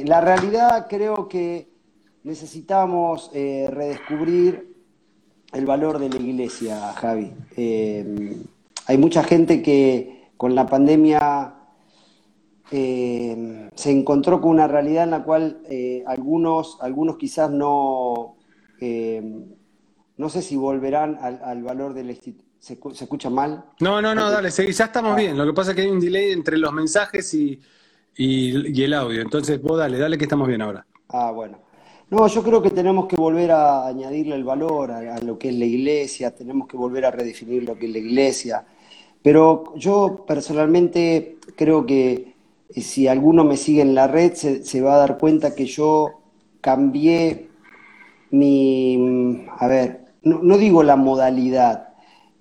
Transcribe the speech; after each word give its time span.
Eh, 0.00 0.04
la 0.06 0.20
realidad 0.20 0.86
creo 0.88 1.28
que 1.28 1.68
necesitamos 2.24 3.30
eh, 3.34 3.68
redescubrir 3.70 4.76
el 5.52 5.66
valor 5.66 5.98
de 5.98 6.08
la 6.08 6.16
iglesia, 6.16 6.92
Javi. 6.92 7.32
Eh, 7.56 8.36
hay 8.86 8.98
mucha 8.98 9.22
gente 9.22 9.62
que 9.62 10.30
con 10.36 10.54
la 10.54 10.66
pandemia 10.66 11.56
se 12.72 13.90
encontró 13.90 14.40
con 14.40 14.52
una 14.52 14.68
realidad 14.68 15.02
en 15.02 15.10
la 15.10 15.24
cual 15.24 15.60
algunos, 16.06 16.78
algunos 16.80 17.16
quizás 17.16 17.50
no, 17.50 18.36
no 20.16 20.28
sé 20.28 20.40
si 20.40 20.54
volverán 20.54 21.18
al, 21.20 21.64
valor 21.64 21.94
del 21.94 22.10
instituto. 22.10 22.48
¿Se, 22.60 22.74
escucha 22.74 23.28
mal? 23.28 23.64
No, 23.80 24.00
no, 24.00 24.14
no, 24.14 24.30
dale, 24.30 24.50
ya 24.50 24.84
estamos 24.84 25.14
ah. 25.14 25.16
bien. 25.16 25.36
Lo 25.36 25.46
que 25.46 25.52
pasa 25.52 25.70
es 25.70 25.76
que 25.76 25.82
hay 25.82 25.88
un 25.88 25.98
delay 25.98 26.30
entre 26.30 26.58
los 26.58 26.72
mensajes 26.72 27.34
y, 27.34 27.60
y, 28.20 28.82
el 28.82 28.92
audio. 28.92 29.22
Entonces, 29.22 29.60
vos 29.62 29.78
dale, 29.78 29.98
dale 29.98 30.18
que 30.18 30.24
estamos 30.24 30.46
bien 30.46 30.60
ahora. 30.60 30.84
Ah, 31.08 31.30
bueno. 31.30 31.58
No, 32.10 32.26
yo 32.26 32.42
creo 32.42 32.60
que 32.60 32.70
tenemos 32.70 33.06
que 33.06 33.16
volver 33.16 33.50
a 33.52 33.86
añadirle 33.86 34.34
el 34.34 34.44
valor 34.44 34.90
a, 34.90 35.18
lo 35.20 35.38
que 35.38 35.48
es 35.48 35.54
la 35.54 35.64
iglesia, 35.64 36.34
tenemos 36.34 36.68
que 36.68 36.76
volver 36.76 37.06
a 37.06 37.10
redefinir 37.10 37.62
lo 37.62 37.76
que 37.76 37.86
es 37.86 37.92
la 37.92 37.98
iglesia. 37.98 38.66
Pero 39.22 39.72
yo 39.76 40.24
personalmente 40.26 41.38
creo 41.56 41.86
que 41.86 42.34
eh, 42.68 42.80
si 42.80 43.06
alguno 43.06 43.44
me 43.44 43.56
sigue 43.56 43.82
en 43.82 43.94
la 43.94 44.06
red 44.06 44.34
se, 44.34 44.80
va 44.82 44.94
a 44.94 44.98
dar 44.98 45.18
cuenta 45.18 45.54
que 45.54 45.66
yo 45.66 46.20
cambié 46.60 47.48
mi, 48.32 49.46
a 49.58 49.66
ver, 49.66 50.06
no, 50.22 50.58
digo 50.58 50.82
la 50.82 50.96
modalidad, 50.96 51.94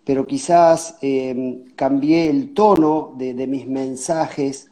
pero 0.04 0.26
quizás 0.26 0.98
eh, 1.02 1.64
cambié 1.76 2.30
el 2.30 2.54
tono 2.54 3.14
de 3.18 3.48
mis 3.48 3.68
mensajes 3.68 4.69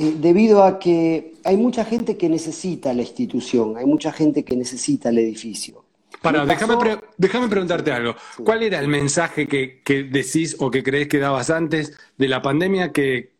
eh, 0.00 0.16
debido 0.18 0.64
a 0.64 0.78
que 0.78 1.34
hay 1.44 1.58
mucha 1.58 1.84
gente 1.84 2.16
que 2.16 2.30
necesita 2.30 2.94
la 2.94 3.02
institución, 3.02 3.76
hay 3.76 3.84
mucha 3.84 4.10
gente 4.10 4.46
que 4.46 4.56
necesita 4.56 5.10
el 5.10 5.18
edificio. 5.18 5.84
Para, 6.22 6.46
déjame, 6.46 6.74
déjame, 7.18 7.48
preguntarte 7.48 7.92
algo. 7.92 8.14
¿Cuál 8.42 8.62
era 8.62 8.78
el 8.78 8.88
mensaje 8.88 9.46
que, 9.46 9.82
decís 10.10 10.56
o 10.58 10.70
que 10.70 10.82
crees 10.82 11.06
que 11.06 11.18
dabas 11.18 11.50
antes 11.50 11.98
de 12.16 12.28
la 12.28 12.40
pandemia 12.40 12.92
que, 12.92 13.32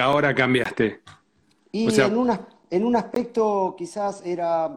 ahora 0.00 0.34
cambiaste? 0.34 1.02
Y 1.72 1.88
en, 2.00 2.30
en 2.70 2.84
un 2.86 2.96
aspecto 2.96 3.74
quizás 3.76 4.22
era 4.24 4.74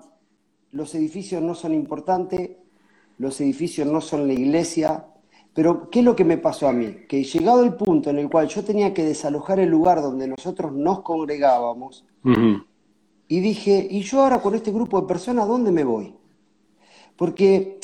los 0.73 0.93
edificios 0.93 1.41
no 1.41 1.55
son 1.55 1.73
importantes, 1.73 2.51
los 3.17 3.39
edificios 3.39 3.87
no 3.87 4.01
son 4.01 4.27
la 4.27 4.33
iglesia, 4.33 5.05
pero, 5.59 5.89
¿qué 5.89 5.99
es 5.99 6.05
lo 6.05 6.15
que 6.15 6.23
me 6.23 6.37
pasó 6.37 6.69
a 6.69 6.71
mí? 6.71 7.05
Que 7.05 7.21
llegado 7.21 7.65
el 7.65 7.73
punto 7.73 8.11
en 8.11 8.17
el 8.17 8.29
cual 8.29 8.47
yo 8.47 8.63
tenía 8.63 8.93
que 8.93 9.03
desalojar 9.03 9.59
el 9.59 9.67
lugar 9.67 10.01
donde 10.01 10.25
nosotros 10.25 10.71
nos 10.71 11.01
congregábamos, 11.01 12.05
y 13.27 13.39
dije, 13.41 13.85
¿y 13.91 13.99
yo 14.03 14.21
ahora 14.21 14.41
con 14.41 14.55
este 14.55 14.71
grupo 14.71 15.01
de 15.01 15.07
personas 15.07 15.49
dónde 15.49 15.73
me 15.73 15.83
voy? 15.83 16.15
Porque 17.17 17.77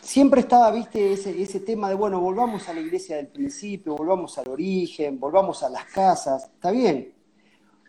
siempre 0.00 0.42
estaba, 0.42 0.70
viste, 0.70 1.12
ese, 1.12 1.42
ese 1.42 1.58
tema 1.58 1.88
de, 1.88 1.96
bueno, 1.96 2.20
volvamos 2.20 2.68
a 2.68 2.72
la 2.72 2.82
iglesia 2.82 3.16
del 3.16 3.26
principio, 3.26 3.96
volvamos 3.96 4.38
al 4.38 4.46
origen, 4.46 5.18
volvamos 5.18 5.64
a 5.64 5.70
las 5.70 5.86
casas, 5.86 6.44
está 6.44 6.70
bien. 6.70 7.14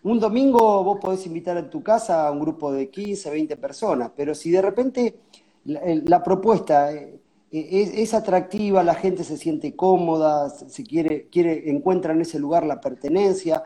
Un 0.02 0.19
domingo 0.19 0.83
vos 0.83 0.97
podés 1.00 1.23
invitar 1.27 1.55
en 1.57 1.69
tu 1.69 1.83
casa 1.83 2.27
a 2.27 2.31
un 2.31 2.39
grupo 2.39 2.72
de 2.72 2.89
15, 2.89 3.30
20 3.30 3.57
personas, 3.57 4.09
pero 4.17 4.33
si 4.33 4.50
de 4.50 4.61
repente 4.63 5.19
la, 5.66 5.81
la 6.03 6.23
propuesta 6.23 6.89
eh, 7.52 7.94
es, 7.95 8.14
atractiva, 8.14 8.83
la 8.83 8.94
gente 8.94 9.23
se 9.23 9.36
siente 9.36 9.75
cómoda, 9.75 10.50
se 10.50 10.83
quiere, 10.83 11.28
encuentra 11.69 12.14
en 12.14 12.22
ese 12.22 12.38
lugar 12.38 12.66
la 12.66 12.80
pertenencia, 12.80 13.64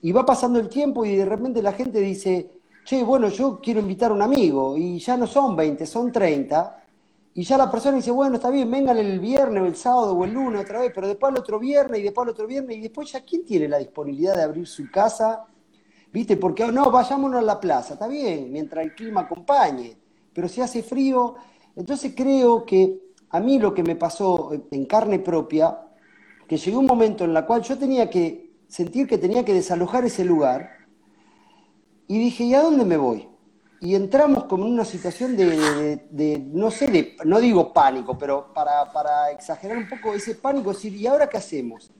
y 0.00 0.12
va 0.12 0.24
pasando 0.24 0.58
el 0.58 0.68
tiempo 0.68 1.04
y 1.04 1.16
de 1.16 1.26
repente 1.26 1.60
la 1.60 1.72
gente 1.72 2.00
dice, 2.00 2.50
che, 2.84 3.02
bueno, 3.02 3.28
yo 3.28 3.60
quiero 3.60 3.80
invitar 3.80 4.12
a 4.12 4.14
un 4.14 4.22
amigo, 4.22 4.76
y 4.78 4.98
ya 4.98 5.16
no 5.16 5.26
son 5.26 5.56
20, 5.56 5.84
son 5.84 6.10
30, 6.10 6.84
y 7.34 7.42
ya 7.42 7.58
la 7.58 7.70
persona 7.70 7.96
dice, 7.96 8.10
bueno, 8.10 8.36
está 8.36 8.48
bien, 8.48 8.70
vengan 8.70 8.96
el 8.96 9.20
viernes 9.20 9.62
o 9.62 9.66
el 9.66 9.76
sábado 9.76 10.12
o 10.14 10.24
el 10.24 10.32
lunes 10.32 10.62
otra 10.62 10.80
vez, 10.80 10.92
pero 10.94 11.06
después 11.06 11.30
el 11.30 11.38
otro 11.38 11.58
viernes 11.58 12.00
y 12.00 12.04
después 12.04 12.26
el 12.26 12.30
otro 12.30 12.46
viernes, 12.46 12.78
y 12.78 12.80
después 12.80 13.12
ya, 13.12 13.20
¿quién 13.20 13.44
tiene 13.44 13.68
la 13.68 13.78
disponibilidad 13.78 14.36
de 14.36 14.42
abrir 14.42 14.66
su 14.66 14.90
casa? 14.90 15.44
¿Viste? 16.10 16.38
Porque 16.38 16.66
no, 16.72 16.90
vayámonos 16.90 17.40
a 17.40 17.44
la 17.44 17.60
plaza, 17.60 17.92
está 17.92 18.08
bien, 18.08 18.50
mientras 18.50 18.86
el 18.86 18.94
clima 18.94 19.20
acompañe, 19.20 19.98
pero 20.32 20.48
si 20.48 20.62
hace 20.62 20.82
frío, 20.82 21.34
entonces 21.76 22.14
creo 22.16 22.64
que 22.64 23.07
a 23.30 23.40
mí 23.40 23.58
lo 23.58 23.74
que 23.74 23.82
me 23.82 23.96
pasó 23.96 24.52
en 24.70 24.86
carne 24.86 25.18
propia, 25.18 25.78
que 26.46 26.56
llegó 26.56 26.78
un 26.80 26.86
momento 26.86 27.24
en 27.24 27.36
el 27.36 27.44
cual 27.44 27.62
yo 27.62 27.76
tenía 27.76 28.08
que 28.08 28.48
sentir 28.68 29.06
que 29.06 29.18
tenía 29.18 29.44
que 29.44 29.54
desalojar 29.54 30.04
ese 30.04 30.24
lugar, 30.24 30.70
y 32.06 32.18
dije, 32.18 32.44
¿y 32.44 32.54
a 32.54 32.62
dónde 32.62 32.84
me 32.84 32.96
voy? 32.96 33.28
Y 33.80 33.94
entramos 33.94 34.44
como 34.44 34.66
en 34.66 34.72
una 34.72 34.84
situación 34.84 35.36
de, 35.36 36.48
no 36.52 36.70
sé, 36.70 36.88
de, 36.88 37.16
no 37.24 37.38
digo 37.38 37.72
pánico, 37.72 38.18
pero 38.18 38.52
para, 38.52 38.90
para 38.92 39.30
exagerar 39.30 39.76
un 39.76 39.88
poco 39.88 40.14
ese 40.14 40.34
pánico, 40.34 40.70
es 40.70 40.78
decir, 40.78 40.96
¿y 40.96 41.06
ahora 41.06 41.28
qué 41.28 41.36
hacemos? 41.36 41.92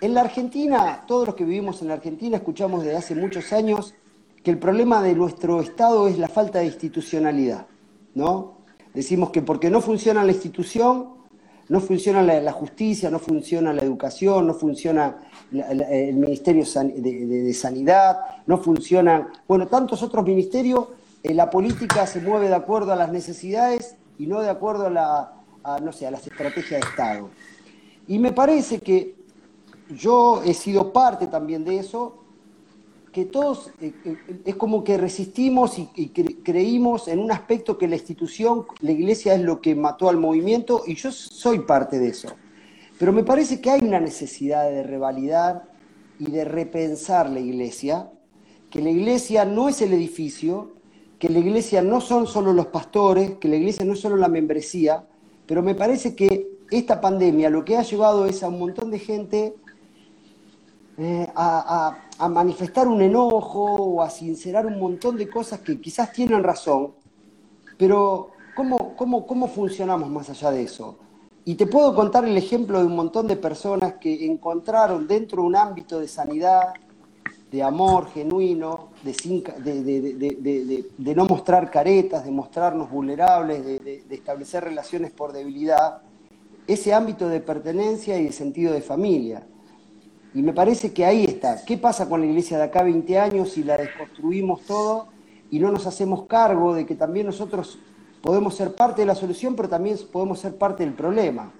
En 0.00 0.14
la 0.14 0.20
Argentina, 0.20 1.04
todos 1.06 1.26
los 1.26 1.34
que 1.34 1.44
vivimos 1.44 1.82
en 1.82 1.88
la 1.88 1.94
Argentina, 1.94 2.36
escuchamos 2.36 2.84
desde 2.84 2.96
hace 2.96 3.14
muchos 3.14 3.52
años 3.52 3.94
que 4.42 4.50
el 4.50 4.58
problema 4.58 5.02
de 5.02 5.14
nuestro 5.14 5.60
Estado 5.60 6.08
es 6.08 6.18
la 6.18 6.28
falta 6.28 6.60
de 6.60 6.66
institucionalidad, 6.66 7.66
¿no? 8.14 8.59
Decimos 8.94 9.30
que 9.30 9.42
porque 9.42 9.70
no 9.70 9.80
funciona 9.80 10.24
la 10.24 10.32
institución, 10.32 11.20
no 11.68 11.80
funciona 11.80 12.22
la, 12.22 12.52
justicia, 12.52 13.10
no 13.10 13.20
funciona 13.20 13.72
la 13.72 13.82
educación, 13.82 14.48
no 14.48 14.54
funciona 14.54 15.18
el 15.52 16.14
Ministerio 16.16 16.64
de, 16.64 17.54
Sanidad, 17.54 18.18
no 18.46 18.58
funcionan, 18.58 19.28
bueno, 19.46 19.68
tantos 19.68 20.02
otros 20.02 20.24
ministerios, 20.24 20.88
eh, 21.22 21.32
la 21.32 21.48
política 21.48 22.06
se 22.06 22.20
mueve 22.20 22.48
de 22.48 22.56
acuerdo 22.56 22.92
a 22.92 22.96
las 22.96 23.12
necesidades 23.12 23.94
y 24.18 24.26
no 24.26 24.40
de 24.40 24.50
acuerdo 24.50 24.86
a, 24.86 24.90
la, 24.90 25.32
no 25.80 25.92
sé, 25.92 26.08
a 26.08 26.10
las 26.10 26.26
estrategias 26.26 26.80
de 26.80 26.88
Estado. 26.88 27.30
Y 28.08 28.18
me 28.18 28.32
parece 28.32 28.80
que 28.80 29.14
yo 29.90 30.42
he 30.44 30.54
sido 30.54 30.92
parte 30.92 31.28
también 31.28 31.64
de 31.64 31.78
eso 31.78 32.19
que 33.12 33.24
todos 33.24 33.72
eh, 33.80 33.92
eh, 34.04 34.16
es 34.44 34.56
como 34.56 34.84
que 34.84 34.96
resistimos 34.96 35.78
y, 35.78 36.08
creímos 36.08 37.08
en 37.08 37.18
un 37.18 37.32
aspecto 37.32 37.76
que 37.76 37.88
la 37.88 37.96
institución, 37.96 38.66
la 38.80 38.92
iglesia 38.92 39.34
es 39.34 39.40
lo 39.40 39.60
que 39.60 39.74
mató 39.74 40.08
al 40.08 40.16
movimiento 40.16 40.82
y 40.86 40.94
yo 40.94 41.10
soy 41.10 41.60
parte 41.60 41.98
de 41.98 42.08
eso. 42.08 42.28
Pero 42.98 43.12
me 43.12 43.24
parece 43.24 43.60
que 43.60 43.70
hay 43.70 43.80
una 43.82 43.98
necesidad 43.98 44.70
de 44.70 44.82
revalidar 44.82 45.64
y 46.18 46.30
de 46.30 46.44
repensar 46.44 47.30
la 47.30 47.40
iglesia, 47.40 48.10
que 48.70 48.80
la 48.80 48.90
iglesia 48.90 49.44
no 49.44 49.68
es 49.68 49.80
el 49.82 49.92
edificio, 49.92 50.74
que 51.18 51.28
la 51.28 51.38
iglesia 51.38 51.82
no 51.82 52.00
son 52.00 52.26
solo 52.26 52.52
los 52.52 52.66
pastores, 52.66 53.32
que 53.40 53.48
la 53.48 53.56
iglesia 53.56 53.84
no 53.84 53.94
es 53.94 54.00
solo 54.00 54.16
la 54.16 54.28
membresía, 54.28 55.04
pero 55.46 55.62
me 55.62 55.74
parece 55.74 56.14
que 56.14 56.48
esta 56.70 57.00
pandemia 57.00 57.50
lo 57.50 57.64
que 57.64 57.76
ha 57.76 57.82
llevado 57.82 58.26
es 58.26 58.42
a 58.42 58.48
un 58.48 58.58
montón 58.60 58.90
de 58.90 58.98
gente 59.00 59.54
eh, 61.00 61.32
a, 61.34 61.96
manifestar 62.28 62.86
un 62.86 63.00
enojo 63.00 63.64
o 63.64 64.02
a 64.02 64.10
sincerar 64.10 64.66
un 64.66 64.78
montón 64.78 65.16
de 65.16 65.30
cosas 65.30 65.60
que 65.60 65.80
quizás 65.80 66.12
tienen 66.12 66.42
razón, 66.42 66.92
pero 67.78 68.32
¿cómo, 68.54 68.94
cómo, 68.94 69.26
cómo 69.26 69.48
funcionamos 69.48 70.10
más 70.10 70.28
allá 70.28 70.50
de 70.50 70.64
eso? 70.64 70.98
Y 71.46 71.54
te 71.54 71.66
puedo 71.66 71.94
contar 71.94 72.26
el 72.26 72.36
ejemplo 72.36 72.78
de 72.78 72.84
un 72.84 72.94
montón 72.94 73.26
de 73.26 73.36
personas 73.36 73.94
que 73.94 74.26
encontraron 74.26 75.06
dentro 75.06 75.40
de 75.40 75.48
un 75.48 75.56
ámbito 75.56 75.98
de 75.98 76.06
sanidad, 76.06 76.74
de 77.50 77.62
amor 77.62 78.10
genuino, 78.10 78.90
de, 79.02 80.84
de, 80.98 81.14
no 81.14 81.24
mostrar 81.24 81.70
caretas, 81.70 82.26
de 82.26 82.30
mostrarnos 82.30 82.90
vulnerables, 82.90 83.64
de, 83.64 84.04
establecer 84.10 84.64
relaciones 84.64 85.12
por 85.12 85.32
debilidad, 85.32 86.02
ese 86.66 86.92
ámbito 86.92 87.26
de 87.26 87.40
pertenencia 87.40 88.18
y 88.18 88.24
de 88.26 88.32
sentido 88.32 88.74
de 88.74 88.82
familia. 88.82 89.46
Y 90.34 90.42
me 90.42 90.52
parece 90.52 90.92
que 90.92 91.04
ahí 91.04 91.24
está. 91.24 91.64
¿Qué 91.64 91.76
pasa 91.76 92.08
con 92.08 92.20
la 92.20 92.26
iglesia 92.26 92.56
de 92.56 92.64
acá 92.64 92.82
20 92.82 93.18
años 93.18 93.50
si 93.50 93.64
la 93.64 93.76
desconstruimos 93.76 94.62
todo 94.62 95.08
y 95.50 95.58
no 95.58 95.72
nos 95.72 95.86
hacemos 95.86 96.26
cargo 96.26 96.74
de 96.74 96.86
que 96.86 96.94
también 96.94 97.26
nosotros 97.26 97.78
podemos 98.22 98.54
ser 98.54 98.74
parte 98.74 99.02
de 99.02 99.06
la 99.06 99.14
solución, 99.14 99.56
pero 99.56 99.68
también 99.68 99.98
podemos 100.12 100.38
ser 100.38 100.56
parte 100.56 100.84
del 100.84 100.94
problema? 100.94 101.52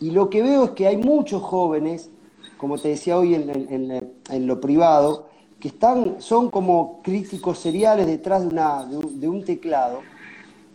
Y 0.00 0.10
lo 0.10 0.28
que 0.28 0.42
veo 0.42 0.64
es 0.64 0.70
que 0.72 0.86
hay 0.86 0.98
muchos 0.98 1.42
jóvenes, 1.42 2.10
como 2.58 2.76
te 2.76 2.88
decía 2.88 3.16
hoy 3.16 3.34
en, 3.34 4.46
lo 4.46 4.60
privado, 4.60 5.28
que 5.58 5.68
están, 5.68 6.16
son 6.20 6.50
como 6.50 7.00
críticos 7.02 7.58
seriales 7.58 8.06
detrás 8.06 8.42
de, 8.42 8.48
una, 8.48 8.84
de, 8.84 9.28
un, 9.28 9.44
teclado, 9.44 10.00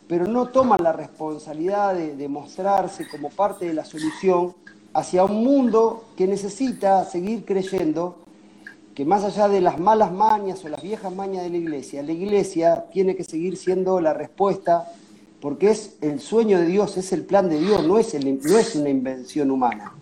pero 0.08 0.26
no 0.26 0.48
toman 0.48 0.82
la 0.82 0.94
responsabilidad 0.94 1.94
de 1.94 2.28
mostrarse 2.28 3.08
como 3.08 3.30
parte 3.30 3.68
de 3.68 3.76
la 3.76 3.86
solución 3.86 4.56
hacia 4.94 5.24
un 5.24 5.44
mundo 5.44 6.06
que 6.18 6.28
necesita 6.28 7.06
seguir 7.06 7.46
creyendo 7.46 8.18
que 8.96 9.06
más 9.06 9.24
allá 9.24 9.48
de 9.48 9.62
las 9.62 9.80
malas 9.80 10.12
mañas 10.12 10.64
o 10.66 10.70
las 10.70 10.82
viejas 10.82 11.14
mañas 11.14 11.44
de 11.44 11.50
la 11.50 11.58
iglesia, 11.58 12.04
la 12.04 12.12
iglesia 12.12 12.86
tiene 12.92 13.16
que 13.16 13.24
seguir 13.24 13.56
siendo 13.56 14.02
la 14.02 14.14
respuesta 14.14 14.92
porque 15.40 15.72
es 15.72 15.98
el 16.02 16.20
sueño 16.20 16.60
de 16.60 16.66
Dios, 16.66 16.98
es 16.98 17.14
el 17.14 17.24
plan 17.24 17.48
de 17.50 17.60
Dios, 17.60 17.86
no 17.86 17.98
es, 17.98 18.14
no 18.14 18.58
es 18.58 18.76
una 18.76 18.90
invención 18.90 19.52
humana. 19.52 19.94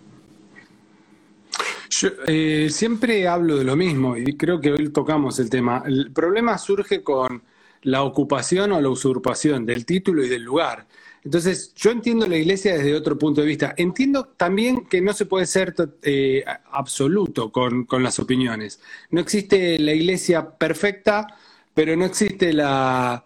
Yo 1.90 2.08
eh, 2.26 2.68
siempre 2.70 3.26
hablo 3.28 3.56
de 3.56 3.64
lo 3.64 3.76
mismo 3.76 4.16
y 4.16 4.36
creo 4.36 4.60
que 4.60 4.72
hoy 4.72 4.88
tocamos 4.90 5.38
el 5.38 5.48
tema. 5.48 5.82
El 5.86 6.12
problema 6.12 6.58
surge 6.58 7.02
con 7.02 7.42
la 7.82 8.02
ocupación 8.02 8.72
o 8.72 8.80
la 8.80 8.88
usurpación 8.88 9.64
del 9.64 9.86
título 9.86 10.24
y 10.24 10.28
del 10.28 10.42
lugar. 10.42 10.86
Entonces, 11.24 11.74
yo 11.74 11.90
entiendo 11.90 12.26
la 12.26 12.36
iglesia 12.36 12.74
desde 12.74 12.94
otro 12.94 13.18
punto 13.18 13.40
de 13.40 13.46
vista. 13.46 13.74
Entiendo 13.76 14.24
también 14.36 14.86
que 14.86 15.00
no 15.00 15.12
se 15.12 15.26
puede 15.26 15.46
ser 15.46 15.74
eh, 16.02 16.44
absoluto 16.70 17.50
con, 17.50 17.86
las 18.02 18.18
opiniones. 18.18 18.80
No 19.10 19.20
existe 19.20 19.78
la 19.78 19.92
iglesia 19.92 20.50
perfecta, 20.50 21.26
pero 21.74 21.96
no 21.96 22.04
existe 22.04 22.52
la 22.52 23.24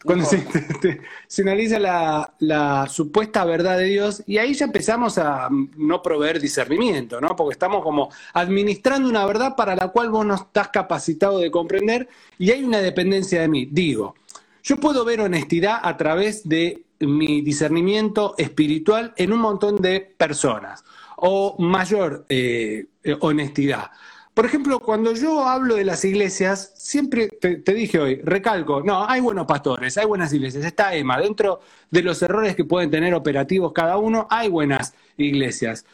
cuando 0.05 0.25
se, 0.25 0.38
institucionaliza 0.38 1.78
la, 1.78 2.34
la, 2.40 2.88
supuesta 2.88 3.44
verdad 3.44 3.78
de 3.78 3.84
Dios, 3.84 4.25
y 4.26 4.38
ahí 4.38 4.55
ya 4.55 4.64
empezamos 4.64 5.19
a 5.19 5.49
no 5.76 6.02
proveer 6.02 6.40
discernimiento, 6.40 7.20
¿no? 7.20 7.37
Porque 7.37 7.52
estamos 7.52 7.84
como 7.84 8.11
administrando 8.32 9.08
una 9.08 9.25
verdad 9.25 9.55
para 9.55 9.76
la 9.76 9.87
cual 9.88 10.11
vos 10.11 10.26
no 10.26 10.34
estás 10.34 10.66
capacitado 10.69 11.38
de 11.38 11.52
comprender, 11.52 12.08
y 12.38 12.50
hay 12.50 12.64
una 12.64 12.78
dependencia 12.78 13.40
de 13.40 13.49
mí. 13.49 13.69
Digo, 13.70 14.16
yo 14.62 14.76
puedo 14.76 15.04
ver 15.04 15.20
honestidad 15.20 15.80
a 15.82 15.96
través 15.96 16.48
de 16.48 16.84
mi 17.00 17.40
discernimiento 17.40 18.34
espiritual 18.36 19.14
en 19.16 19.32
un 19.32 19.40
montón 19.40 19.76
de 19.76 20.00
personas, 20.00 20.84
o 21.16 21.56
mayor 21.58 22.26
eh, 22.28 22.86
honestidad. 23.20 23.90
Por 24.34 24.46
ejemplo, 24.46 24.80
cuando 24.80 25.12
yo 25.12 25.46
hablo 25.46 25.74
de 25.74 25.84
las 25.84 26.04
iglesias, 26.04 26.72
siempre 26.76 27.28
te, 27.28 27.74
dije 27.74 27.98
hoy, 27.98 28.20
recalco, 28.22 28.80
no, 28.82 29.06
hay 29.08 29.20
buenos 29.20 29.46
pastores, 29.46 29.98
hay 29.98 30.06
buenas 30.06 30.32
iglesias, 30.32 30.64
está 30.64 30.94
Emma, 30.94 31.18
dentro 31.20 31.60
de 31.90 32.02
los 32.02 32.22
errores 32.22 32.54
que 32.54 32.64
pueden 32.64 32.90
tener 32.90 33.12
operativos 33.12 33.72
cada 33.72 33.98
uno, 33.98 34.26
hay 34.30 34.48
buenas 34.48 34.94
iglesias. 35.16 35.84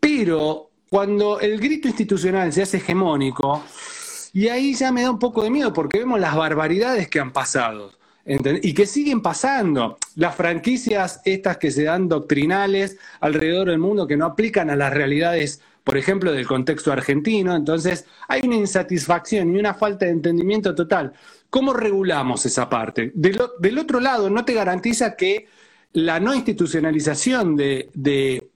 Pero 0.00 0.70
cuando 0.88 1.38
el 1.38 1.60
grito 1.60 1.86
institucional 1.86 2.52
se 2.52 2.62
hace 2.62 2.78
hegemónico, 2.78 3.62
y 4.32 4.48
ahí 4.48 4.74
ya 4.74 4.90
me 4.90 5.02
da 5.02 5.10
un 5.10 5.18
poco 5.18 5.42
de 5.42 5.50
miedo 5.50 5.72
porque 5.72 5.98
vemos 5.98 6.18
las 6.18 6.34
barbaridades 6.34 7.08
que 7.08 7.20
han 7.20 7.32
pasado. 7.32 7.92
Y 8.24 8.72
que 8.74 8.86
siguen 8.86 9.20
pasando. 9.20 9.98
Las 10.16 10.34
franquicias 10.36 11.20
estas 11.24 11.56
que 11.58 11.70
se 11.70 11.84
dan 11.84 12.08
doctrinales 12.08 12.98
alrededor 13.20 13.68
del 13.68 13.78
mundo 13.78 14.06
que 14.06 14.16
no 14.16 14.26
aplican 14.26 14.70
a 14.70 14.76
las 14.76 14.92
realidades, 14.92 15.60
por 15.82 15.96
ejemplo, 15.96 16.32
del 16.32 16.46
contexto 16.46 16.92
argentino. 16.92 17.56
Entonces, 17.56 18.06
hay 18.28 18.42
una 18.46 18.56
insatisfacción 18.56 19.54
y 19.54 19.58
una 19.58 19.74
falta 19.74 20.06
de 20.06 20.12
entendimiento 20.12 20.74
total. 20.74 21.12
¿Cómo 21.50 21.72
regulamos 21.72 22.46
esa 22.46 22.68
parte? 22.70 23.12
Del, 23.14 23.78
otro 23.78 24.00
lado, 24.00 24.30
no 24.30 24.44
te 24.44 24.54
garantiza 24.54 25.16
que 25.16 25.48
la 25.92 26.20
no 26.20 26.34
institucionalización 26.34 27.56
de, 27.56 27.90
de 27.92 28.48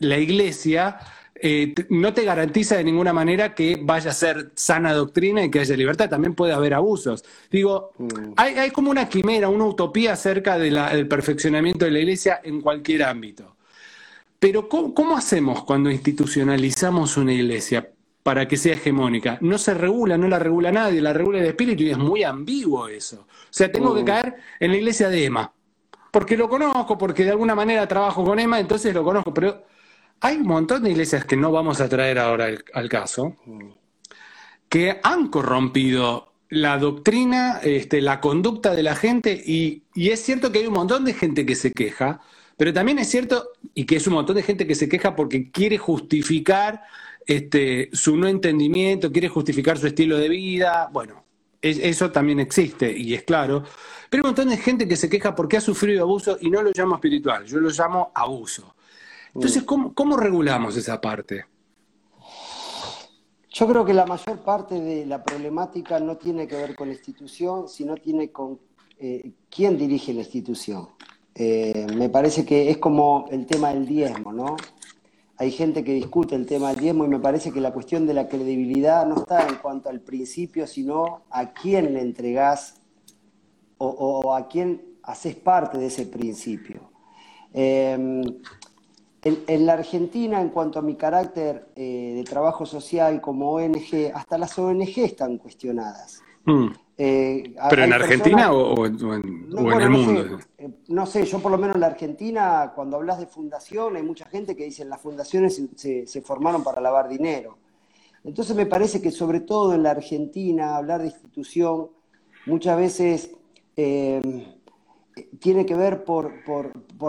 la 0.00 0.18
iglesia 0.18 0.98
eh, 1.42 1.74
no 1.90 2.14
te 2.14 2.24
garantiza 2.24 2.76
de 2.76 2.84
ninguna 2.84 3.12
manera 3.12 3.54
que 3.54 3.78
vaya 3.80 4.10
a 4.10 4.14
ser 4.14 4.52
sana 4.54 4.92
doctrina 4.92 5.44
y 5.44 5.50
que 5.50 5.60
haya 5.60 5.76
libertad. 5.76 6.08
También 6.08 6.34
puede 6.34 6.52
haber 6.52 6.74
abusos. 6.74 7.24
Digo, 7.50 7.92
mm. 7.98 8.32
hay, 8.36 8.70
como 8.70 8.90
una 8.90 9.08
quimera, 9.08 9.48
una 9.48 9.66
utopía 9.66 10.14
acerca 10.14 10.58
del 10.58 11.08
perfeccionamiento 11.08 11.84
de 11.84 11.90
la 11.90 11.98
iglesia 11.98 12.40
en 12.42 12.60
cualquier 12.60 13.04
ámbito. 13.04 13.56
Pero 14.38 14.68
¿cómo, 14.68 15.16
hacemos 15.16 15.64
cuando 15.64 15.90
institucionalizamos 15.90 17.16
una 17.16 17.32
iglesia 17.32 17.90
para 18.22 18.46
que 18.46 18.56
sea 18.56 18.74
hegemónica? 18.74 19.38
No 19.40 19.58
se 19.58 19.74
regula, 19.74 20.18
no 20.18 20.28
la 20.28 20.38
regula 20.38 20.70
nadie, 20.70 21.00
la 21.00 21.12
regula 21.12 21.38
el 21.38 21.46
espíritu 21.46 21.82
y 21.82 21.90
es 21.90 21.98
muy 21.98 22.22
ambiguo 22.22 22.88
eso. 22.88 23.26
O 23.28 23.50
sea, 23.50 23.70
tengo 23.70 23.94
que 23.94 24.02
mm. 24.02 24.06
caer 24.06 24.36
en 24.60 24.70
la 24.70 24.76
iglesia 24.76 25.08
de 25.08 25.24
Emma. 25.24 25.52
Porque 26.10 26.36
lo 26.36 26.48
conozco, 26.48 26.96
porque 26.96 27.24
de 27.24 27.30
alguna 27.30 27.54
manera 27.54 27.86
trabajo 27.86 28.24
con 28.24 28.38
Emma, 28.38 28.58
entonces 28.58 28.94
lo 28.94 29.04
conozco. 29.04 29.34
Pero 29.34 29.64
hay 30.20 30.36
un 30.36 30.46
montón 30.46 30.82
de 30.82 30.90
iglesias 30.90 31.24
que 31.24 31.36
no 31.36 31.52
vamos 31.52 31.80
a 31.80 31.88
traer 31.88 32.18
ahora 32.18 32.48
al, 32.72 32.88
caso, 32.88 33.36
que 34.68 35.00
han 35.02 35.28
corrompido 35.28 36.32
la 36.48 36.78
doctrina, 36.78 37.60
este, 37.62 38.00
la 38.00 38.20
conducta 38.20 38.74
de 38.74 38.82
la 38.82 38.94
gente, 38.94 39.32
y, 39.32 39.82
es 39.94 40.22
cierto 40.22 40.52
que 40.52 40.60
hay 40.60 40.66
un 40.66 40.74
montón 40.74 41.04
de 41.04 41.14
gente 41.14 41.44
que 41.44 41.54
se 41.54 41.72
queja, 41.72 42.20
pero 42.56 42.72
también 42.72 42.98
es 42.98 43.10
cierto, 43.10 43.50
y 43.74 43.84
que 43.84 43.96
es 43.96 44.06
un 44.06 44.14
montón 44.14 44.36
de 44.36 44.42
gente 44.42 44.66
que 44.66 44.74
se 44.74 44.88
queja 44.88 45.14
porque 45.14 45.50
quiere 45.50 45.76
justificar 45.78 46.82
este, 47.26 47.90
su 47.92 48.16
no 48.16 48.28
entendimiento, 48.28 49.12
quiere 49.12 49.28
justificar 49.28 49.78
su 49.78 49.88
estilo 49.88 50.16
de 50.16 50.28
vida, 50.28 50.88
bueno, 50.92 51.24
eso 51.60 52.12
también 52.12 52.38
existe 52.38 52.96
y 52.96 53.14
es 53.14 53.24
claro, 53.24 53.64
pero 54.08 54.20
hay 54.20 54.26
un 54.26 54.28
montón 54.28 54.48
de 54.50 54.56
gente 54.56 54.86
que 54.86 54.96
se 54.96 55.08
queja 55.08 55.34
porque 55.34 55.56
ha 55.56 55.60
sufrido 55.60 56.02
abuso 56.04 56.38
y 56.40 56.48
no 56.48 56.62
lo 56.62 56.70
llamo 56.72 56.94
espiritual, 56.94 57.44
yo 57.44 57.58
lo 57.58 57.70
llamo 57.70 58.12
abuso. 58.14 58.75
Entonces, 59.36 59.64
¿cómo, 59.64 60.16
regulamos 60.16 60.78
esa 60.78 60.98
parte? 60.98 61.44
Yo 63.50 63.66
creo 63.68 63.84
que 63.84 63.92
la 63.92 64.06
mayor 64.06 64.38
parte 64.38 64.80
de 64.80 65.04
la 65.04 65.22
problemática 65.22 66.00
no 66.00 66.16
tiene 66.16 66.48
que 66.48 66.56
ver 66.56 66.74
con 66.74 66.88
la 66.88 66.94
institución, 66.94 67.68
sino 67.68 67.96
tiene 67.96 68.30
con 68.30 68.58
eh, 68.98 69.32
quién 69.50 69.76
dirige 69.76 70.14
la 70.14 70.20
institución. 70.20 70.88
Eh, 71.34 71.86
me 71.96 72.08
parece 72.08 72.46
que 72.46 72.70
es 72.70 72.78
como 72.78 73.26
el 73.30 73.44
tema 73.44 73.74
del 73.74 73.84
diezmo, 73.84 74.32
¿no? 74.32 74.56
Hay 75.36 75.50
gente 75.50 75.84
que 75.84 75.92
discute 75.92 76.34
el 76.34 76.46
tema 76.46 76.70
del 76.70 76.80
diezmo 76.80 77.04
y 77.04 77.08
me 77.08 77.20
parece 77.20 77.52
que 77.52 77.60
la 77.60 77.74
cuestión 77.74 78.06
de 78.06 78.14
la 78.14 78.28
credibilidad 78.28 79.06
no 79.06 79.16
está 79.16 79.46
en 79.46 79.56
cuanto 79.56 79.90
al 79.90 80.00
principio, 80.00 80.66
sino 80.66 81.24
a 81.28 81.52
quién 81.52 81.92
le 81.92 82.00
entregás 82.00 82.80
o, 83.76 84.34
a 84.34 84.48
quién 84.48 84.96
haces 85.02 85.34
parte 85.36 85.76
de 85.76 85.86
ese 85.86 86.06
principio. 86.06 86.90
Eh, 87.52 88.22
en, 89.46 89.66
la 89.66 89.74
Argentina, 89.74 90.40
en 90.40 90.50
cuanto 90.50 90.78
a 90.78 90.82
mi 90.82 90.94
carácter 90.94 91.68
eh, 91.74 92.12
de 92.16 92.24
trabajo 92.24 92.64
social 92.64 93.20
como 93.20 93.52
ONG, 93.52 94.12
hasta 94.14 94.38
las 94.38 94.58
ONG 94.58 94.98
están 94.98 95.38
cuestionadas. 95.38 96.22
Mm. 96.44 96.66
Eh, 96.98 97.54
¿Pero 97.68 97.84
en 97.84 97.92
Argentina 97.92 98.52
o, 98.52 98.86
en, 98.86 98.94
el 99.80 99.90
mundo? 99.90 100.38
Eh, 100.56 100.70
no 100.88 101.04
sé, 101.04 101.24
yo 101.26 101.40
por 101.40 101.50
lo 101.50 101.58
menos 101.58 101.74
en 101.74 101.80
la 101.80 101.88
Argentina, 101.88 102.72
cuando 102.74 102.96
hablas 102.96 103.18
de 103.18 103.26
fundación, 103.26 103.96
hay 103.96 104.02
mucha 104.02 104.26
gente 104.26 104.56
que 104.56 104.64
dice 104.64 104.84
que 104.84 104.88
las 104.88 105.00
fundaciones 105.00 105.60
se, 105.74 106.22
formaron 106.22 106.62
para 106.62 106.80
lavar 106.80 107.08
dinero. 107.08 107.58
Entonces 108.24 108.56
me 108.56 108.66
parece 108.66 109.02
que 109.02 109.10
sobre 109.10 109.40
todo 109.40 109.74
en 109.74 109.82
la 109.82 109.90
Argentina, 109.90 110.76
hablar 110.76 111.00
de 111.00 111.08
institución 111.08 111.88
muchas 112.46 112.76
veces 112.76 113.30
tiene 115.38 115.64
que 115.64 115.74
ver 115.74 116.04
por, 116.04 116.32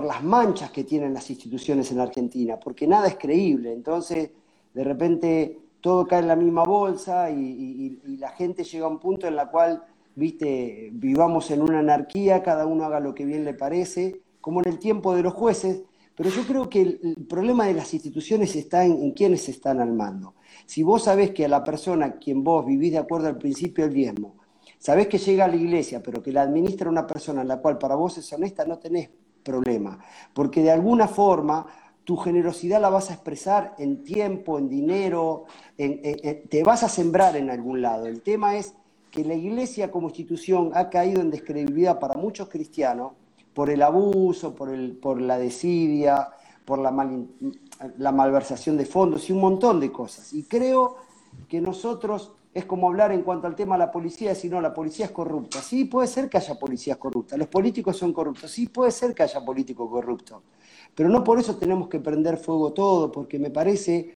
las 0.04 0.24
manchas 0.24 0.72
que 0.72 0.84
tienen 0.84 1.14
las 1.14 1.30
instituciones 1.30 1.92
en 1.92 2.00
Argentina, 2.00 2.58
porque 2.58 2.88
nada 2.88 3.08
es 3.08 3.18
creíble. 3.18 3.74
Entonces, 3.74 4.32
de 4.74 4.84
repente, 4.84 5.60
todo 5.82 6.08
cae 6.08 6.20
en 6.20 6.28
la 6.28 6.36
misma 6.36 6.64
bolsa 6.64 7.30
y, 7.30 8.00
la 8.20 8.30
gente 8.30 8.64
llega 8.64 8.86
a 8.86 8.90
un 8.90 9.00
punto 9.00 9.28
en 9.28 9.36
la 9.36 9.50
cual, 9.50 9.84
viste, 10.16 10.90
vivamos 10.94 11.52
en 11.52 11.62
una 11.62 11.80
anarquía, 11.80 12.44
cada 12.44 12.66
uno 12.66 12.86
haga 12.86 13.00
lo 13.00 13.14
que 13.14 13.26
bien 13.26 13.44
le 13.44 13.54
parece, 13.54 14.22
como 14.40 14.62
en 14.62 14.70
el 14.70 14.80
tiempo 14.80 15.14
de 15.14 15.24
los 15.24 15.34
jueces. 15.34 15.84
Pero 16.16 16.30
yo 16.30 16.44
creo 16.48 16.70
que 16.70 16.82
el, 16.82 17.26
problema 17.30 17.68
de 17.68 17.76
las 17.76 17.94
instituciones 17.94 18.56
está 18.56 18.86
en, 18.86 19.04
en 19.04 19.12
quiénes 19.12 19.50
están 19.50 19.80
al 19.80 19.94
mando. 19.94 20.34
Si 20.66 20.82
vos 20.82 21.04
sabés 21.04 21.32
que 21.32 21.46
a 21.46 21.50
la 21.50 21.64
persona 21.64 22.06
a 22.08 22.14
quien 22.14 22.44
vos 22.44 22.66
vivís 22.66 22.94
de 22.94 22.98
acuerdo 22.98 23.28
al 23.28 23.38
principio 23.38 23.84
del 23.84 23.94
diezmo, 23.94 24.37
sabés 24.78 25.08
que 25.08 25.18
llega 25.18 25.46
a 25.46 25.48
la 25.48 25.56
iglesia, 25.56 26.02
pero 26.04 26.22
que 26.22 26.32
la 26.32 26.42
administra 26.42 26.90
una 26.90 27.08
persona 27.08 27.42
en 27.42 27.48
la 27.48 27.58
cual 27.58 27.78
para 27.78 27.96
vos 27.96 28.18
es 28.18 28.32
honesta, 28.34 28.66
no 28.66 28.78
tenés 28.78 29.10
problema, 29.44 30.00
porque 30.34 30.62
de 30.62 30.72
alguna 30.72 31.08
forma 31.08 31.66
tu 32.04 32.16
generosidad 32.16 32.80
la 32.80 32.90
vas 32.90 33.10
a 33.10 33.16
expresar 33.16 33.76
en 33.78 34.04
tiempo, 34.04 34.58
en 34.58 34.70
dinero, 34.70 35.44
te 35.76 36.64
vas 36.64 36.84
a 36.84 36.90
sembrar 36.90 37.36
en 37.36 37.50
algún 37.50 37.82
lado. 37.82 38.06
El 38.06 38.22
tema 38.22 38.56
es 38.56 38.74
que 39.12 39.26
la 39.26 39.34
iglesia 39.34 39.92
como 39.92 40.08
institución 40.08 40.72
ha 40.74 40.90
caído 40.90 41.20
en 41.20 41.32
descredibilidad 41.32 42.00
para 42.00 42.16
muchos 42.16 42.48
cristianos 42.48 43.12
por 43.54 43.70
el 43.70 43.82
abuso, 43.82 44.56
por, 44.56 44.70
el, 44.70 44.96
por 44.96 45.20
la 45.20 45.38
desidia, 45.38 46.30
por 46.64 46.80
la 46.80 48.12
malversación 48.12 48.78
de 48.78 48.86
fondos 48.86 49.30
y 49.30 49.34
un 49.34 49.42
montón 49.42 49.82
de 49.82 49.92
cosas. 49.92 50.32
Y 50.32 50.44
creo 50.44 50.96
que 51.50 51.60
nosotros 51.60 52.32
es 52.54 52.66
como 52.66 52.88
hablar 52.88 53.12
en 53.12 53.22
cuanto 53.22 53.48
al 53.48 53.56
tema 53.56 53.76
de 53.76 53.86
la 53.86 53.92
policía, 53.92 54.34
si 54.34 54.50
no, 54.50 54.60
la 54.62 54.74
policía 54.74 55.06
es 55.06 55.12
corrupta. 55.12 55.62
Sí, 55.62 55.86
puede 55.86 56.08
ser 56.08 56.30
que 56.30 56.38
haya 56.38 56.56
policías 56.56 56.98
corruptas, 56.98 57.38
los 57.38 57.48
políticos 57.48 57.98
son 57.98 58.14
corruptos, 58.14 58.52
sí, 58.52 58.68
puede 58.68 58.92
ser 58.92 59.14
que 59.14 59.24
haya 59.24 59.44
políticos 59.44 59.90
corruptos, 59.90 60.42
pero 60.96 61.10
no 61.10 61.24
por 61.24 61.40
eso 61.40 61.56
tenemos 61.58 61.88
que 61.88 62.00
prender 62.00 62.38
fuego 62.38 62.74
todo, 62.74 63.12
porque 63.12 63.38
me 63.40 63.50
parece 63.50 64.16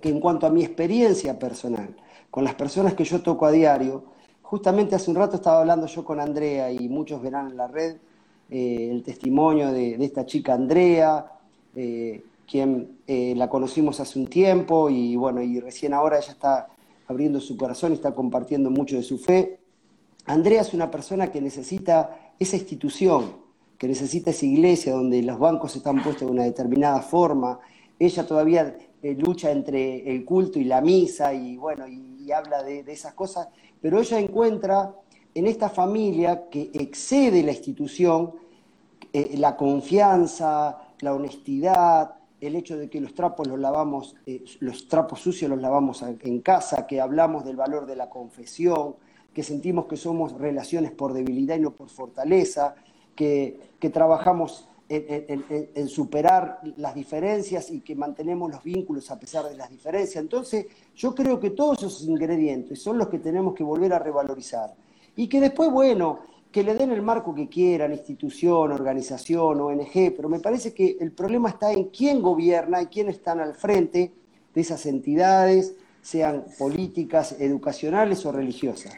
que 0.00 0.08
en 0.08 0.20
cuanto 0.20 0.46
a 0.46 0.50
mi 0.50 0.64
experiencia 0.64 1.38
personal, 1.38 1.94
con 2.30 2.44
las 2.44 2.54
personas 2.54 2.94
que 2.94 3.04
yo 3.04 3.22
toco 3.22 3.46
a 3.46 3.50
diario, 3.50 4.04
justamente 4.42 4.94
hace 4.94 5.10
un 5.10 5.16
rato 5.16 5.36
estaba 5.36 5.60
hablando 5.60 5.86
yo 5.86 6.04
con 6.04 6.20
Andrea 6.20 6.70
y 6.70 6.88
muchos 6.88 7.20
verán 7.20 7.50
en 7.50 7.56
la 7.56 7.66
red 7.68 7.96
eh, 8.50 8.88
el 8.90 9.02
testimonio 9.02 9.70
de, 9.72 10.02
esta 10.02 10.24
chica 10.24 10.54
Andrea, 10.54 11.32
eh, 11.76 12.22
quien 12.46 12.98
eh, 13.06 13.34
la 13.36 13.50
conocimos 13.50 14.00
hace 14.00 14.18
un 14.18 14.26
tiempo 14.26 14.88
y 14.88 15.16
bueno, 15.16 15.42
y 15.42 15.60
recién 15.60 15.92
ahora 15.92 16.18
ella 16.18 16.32
está 16.32 16.68
abriendo 17.08 17.40
su 17.40 17.56
corazón 17.56 17.92
está 17.92 18.14
compartiendo 18.14 18.70
mucho 18.70 18.96
de 18.96 19.02
su 19.02 19.18
fe. 19.18 19.58
Andrea 20.26 20.60
es 20.60 20.74
una 20.74 20.90
persona 20.90 21.32
que 21.32 21.40
necesita 21.40 22.34
esa 22.38 22.56
institución, 22.56 23.36
que 23.78 23.88
necesita 23.88 24.30
esa 24.30 24.44
iglesia 24.44 24.92
donde 24.92 25.22
los 25.22 25.38
bancos 25.38 25.74
están 25.74 26.02
puestos 26.02 26.28
de 26.28 26.32
una 26.32 26.44
determinada 26.44 27.00
forma. 27.00 27.58
Ella 27.98 28.26
todavía 28.26 28.76
eh, 29.02 29.14
lucha 29.14 29.50
entre 29.50 30.14
el 30.14 30.24
culto 30.24 30.58
y 30.58 30.64
la 30.64 30.82
misa 30.82 31.32
y 31.32 31.56
bueno, 31.56 31.88
y, 31.88 32.30
habla 32.30 32.62
de, 32.62 32.80
esas 32.88 33.14
cosas, 33.14 33.48
pero 33.80 33.98
ella 33.98 34.20
encuentra 34.20 34.94
en 35.34 35.46
esta 35.46 35.70
familia 35.70 36.50
que 36.50 36.70
excede 36.74 37.42
la 37.42 37.52
institución 37.52 38.34
eh, 39.14 39.34
la 39.38 39.56
confianza, 39.56 40.76
la 41.00 41.14
honestidad, 41.14 42.17
el 42.40 42.56
hecho 42.56 42.76
de 42.76 42.88
que 42.88 43.00
los 43.00 43.14
trapos 43.14 43.46
los 43.46 43.58
lavamos, 43.58 44.16
eh, 44.26 44.44
los 44.60 44.88
trapos 44.88 45.20
sucios 45.20 45.50
los 45.50 45.60
lavamos 45.60 46.02
en 46.02 46.40
casa, 46.40 46.86
que 46.86 47.00
hablamos 47.00 47.44
del 47.44 47.56
valor 47.56 47.86
de 47.86 47.96
la 47.96 48.08
confesión, 48.08 48.94
que 49.38 49.44
sentimos 49.44 49.86
que 49.86 49.96
somos 49.96 50.32
relaciones 50.32 50.90
por 50.90 51.12
debilidad 51.12 51.56
y 51.56 51.60
no 51.60 51.70
por 51.70 51.88
fortaleza, 51.88 52.74
que, 53.14 53.70
trabajamos 53.92 54.68
en, 54.88 55.88
superar 55.88 56.60
las 56.76 56.94
diferencias 56.94 57.70
y 57.70 57.80
que 57.80 57.94
mantenemos 57.94 58.50
los 58.50 58.64
vínculos 58.64 59.12
a 59.12 59.18
pesar 59.20 59.48
de 59.48 59.56
las 59.56 59.70
diferencias. 59.70 60.20
Entonces, 60.20 60.66
yo 60.94 61.14
creo 61.14 61.38
que 61.38 61.50
todos 61.50 61.78
esos 61.78 62.02
ingredientes 62.02 62.82
son 62.82 62.98
los 62.98 63.08
que 63.08 63.20
tenemos 63.20 63.54
que 63.54 63.62
volver 63.62 63.92
a 63.92 64.00
revalorizar. 64.00 64.74
Y 65.14 65.28
que 65.28 65.40
después, 65.40 65.70
bueno, 65.70 66.18
que 66.58 66.64
le 66.64 66.74
den 66.74 66.90
el 66.90 67.02
marco 67.02 67.32
que 67.32 67.48
quieran, 67.48 67.92
institución, 67.92 68.72
organización, 68.72 69.60
ONG, 69.60 70.12
pero 70.16 70.28
me 70.28 70.40
parece 70.40 70.74
que 70.74 70.96
el 71.00 71.12
problema 71.12 71.50
está 71.50 71.72
en 71.72 71.84
quién 71.84 72.20
gobierna 72.20 72.82
y 72.82 72.86
quién 72.86 73.08
están 73.08 73.38
al 73.38 73.54
frente 73.54 74.10
de 74.52 74.60
esas 74.60 74.84
entidades, 74.86 75.76
sean 76.02 76.46
políticas, 76.58 77.36
educacionales 77.38 78.26
o 78.26 78.32
religiosas. 78.32 78.92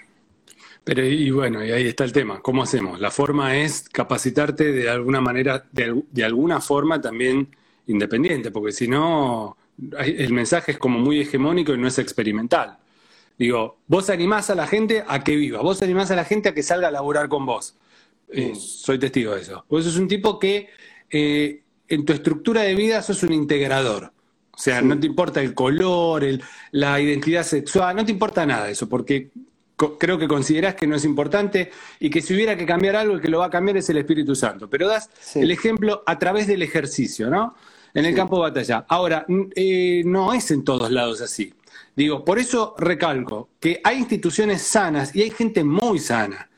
Pero 0.84 1.04
y 1.04 1.30
bueno, 1.30 1.62
y 1.62 1.70
ahí 1.70 1.86
está 1.86 2.04
el 2.04 2.12
tema, 2.12 2.40
¿cómo 2.40 2.62
hacemos? 2.62 2.98
La 2.98 3.10
forma 3.10 3.54
es 3.54 3.90
capacitarte 3.90 4.72
de 4.72 4.88
alguna 4.88 5.20
manera, 5.20 5.62
de, 5.70 6.24
alguna 6.24 6.62
forma 6.62 6.98
también 6.98 7.54
independiente, 7.88 8.50
porque 8.50 8.72
si 8.72 8.88
no, 8.88 9.58
el 9.98 10.32
mensaje 10.32 10.72
es 10.72 10.78
como 10.78 10.98
muy 10.98 11.20
hegemónico 11.20 11.74
y 11.74 11.78
no 11.78 11.88
es 11.88 11.98
experimental. 11.98 12.78
Digo, 13.40 13.78
vos 13.86 14.10
animás 14.10 14.50
a 14.50 14.54
la 14.54 14.66
gente 14.66 15.02
a 15.08 15.24
que 15.24 15.34
viva, 15.34 15.62
vos 15.62 15.80
animás 15.80 16.10
a 16.10 16.14
la 16.14 16.26
gente 16.26 16.50
a 16.50 16.54
que 16.54 16.62
salga 16.62 16.88
a 16.88 16.90
laburar 16.90 17.30
con 17.30 17.46
vos. 17.46 17.74
Eh, 18.28 18.52
soy 18.54 18.98
testigo 18.98 19.34
de 19.34 19.40
eso. 19.40 19.64
Vos 19.66 19.82
sos 19.82 19.96
un 19.96 20.08
tipo 20.08 20.38
que 20.38 20.68
eh, 21.10 21.62
en 21.88 22.04
tu 22.04 22.12
estructura 22.12 22.60
de 22.60 22.74
vida 22.74 23.00
sos 23.00 23.22
un 23.22 23.32
integrador. 23.32 24.12
O 24.50 24.58
sea, 24.58 24.82
no 24.82 25.00
te 25.00 25.06
importa 25.06 25.40
el 25.40 25.54
color, 25.54 26.22
la 26.72 27.00
identidad 27.00 27.42
sexual, 27.42 27.96
no 27.96 28.04
te 28.04 28.12
importa 28.12 28.44
nada 28.44 28.68
eso, 28.68 28.90
porque 28.90 29.30
creo 29.98 30.18
que 30.18 30.28
considerás 30.28 30.74
que 30.74 30.86
no 30.86 30.96
es 30.96 31.06
importante 31.06 31.70
y 31.98 32.10
que 32.10 32.20
si 32.20 32.34
hubiera 32.34 32.58
que 32.58 32.66
cambiar 32.66 32.94
algo, 32.94 33.14
el 33.14 33.22
que 33.22 33.28
lo 33.28 33.38
va 33.38 33.46
a 33.46 33.50
cambiar 33.50 33.78
es 33.78 33.88
el 33.88 33.96
Espíritu 33.96 34.34
Santo. 34.34 34.68
Pero 34.68 34.86
das 34.86 35.08
el 35.34 35.50
ejemplo 35.50 36.02
a 36.04 36.18
través 36.18 36.46
del 36.46 36.60
ejercicio, 36.60 37.30
¿no? 37.30 37.54
En 37.94 38.04
el 38.04 38.14
campo 38.14 38.36
de 38.36 38.50
batalla. 38.50 38.84
Ahora, 38.86 39.24
eh, 39.56 40.02
no 40.04 40.34
es 40.34 40.50
en 40.50 40.62
todos 40.62 40.90
lados 40.90 41.22
así. 41.22 41.54
Digo, 42.00 42.24
por 42.24 42.38
eso 42.38 42.74
recalco 42.78 43.50
que 43.60 43.78
hay 43.84 43.98
instituciones 43.98 44.62
sanas 44.62 45.14
y 45.14 45.20
hay 45.20 45.28
gente 45.28 45.62
muy 45.62 45.98
sana. 45.98 46.48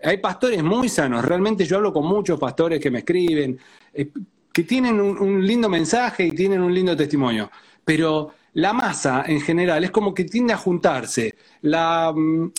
Hay 0.00 0.18
pastores 0.18 0.62
muy 0.62 0.88
sanos. 0.88 1.24
Realmente 1.24 1.64
yo 1.64 1.78
hablo 1.78 1.92
con 1.92 2.06
muchos 2.06 2.38
pastores 2.38 2.78
que 2.78 2.88
me 2.88 3.00
escriben, 3.00 3.58
eh, 3.92 4.10
que 4.52 4.62
tienen 4.62 5.00
un 5.00 5.44
lindo 5.44 5.68
mensaje 5.68 6.26
y 6.26 6.30
tienen 6.30 6.60
un 6.60 6.72
lindo 6.72 6.96
testimonio. 6.96 7.50
Pero 7.84 8.32
la 8.52 8.72
masa 8.72 9.24
en 9.26 9.40
general 9.40 9.82
es 9.82 9.90
como 9.90 10.14
que 10.14 10.22
tiende 10.22 10.52
a 10.52 10.56
juntarse. 10.56 11.34
La, 11.62 12.12
mm, 12.14 12.52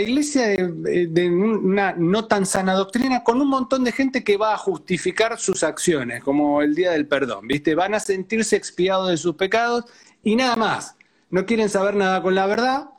iglesia 0.00 0.56
de, 0.56 1.30
una 1.30 1.92
no 1.92 2.24
tan 2.24 2.46
sana 2.46 2.72
doctrina 2.72 3.22
con 3.22 3.38
un 3.38 3.48
montón 3.48 3.84
de 3.84 3.92
gente 3.92 4.24
que 4.24 4.38
va 4.38 4.54
a 4.54 4.56
justificar 4.56 5.38
sus 5.38 5.62
acciones, 5.62 6.24
como 6.24 6.62
el 6.62 6.74
día 6.74 6.92
del 6.92 7.06
perdón, 7.06 7.46
¿viste? 7.46 7.74
Van 7.74 7.92
a 7.92 8.00
sentirse 8.00 8.56
expiados 8.56 9.10
de 9.10 9.18
sus 9.18 9.34
pecados 9.34 9.84
y 10.24 10.36
nada 10.36 10.56
más. 10.56 10.95
No 11.30 11.46
quieren 11.46 11.68
saber 11.68 11.96
nada 11.96 12.22
con 12.22 12.34
la 12.34 12.46
verdad 12.46 12.90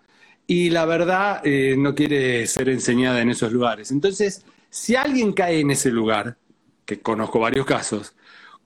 y 0.46 0.70
la 0.70 0.86
verdad 0.86 1.42
eh, 1.44 1.76
no 1.78 1.96
quiere 1.96 2.48
ser 2.48 2.70
enseñada 2.70 3.22
en 3.22 3.30
esos 3.30 3.52
lugares. 3.52 3.92
Entonces, 3.92 4.44
si 4.70 4.96
alguien 4.96 5.34
cae 5.34 5.60
en 5.60 5.72
ese 5.72 5.92
lugar, 5.92 6.38
que 6.86 7.00
conozco 7.02 7.40
varios 7.40 7.66
casos, 7.66 8.14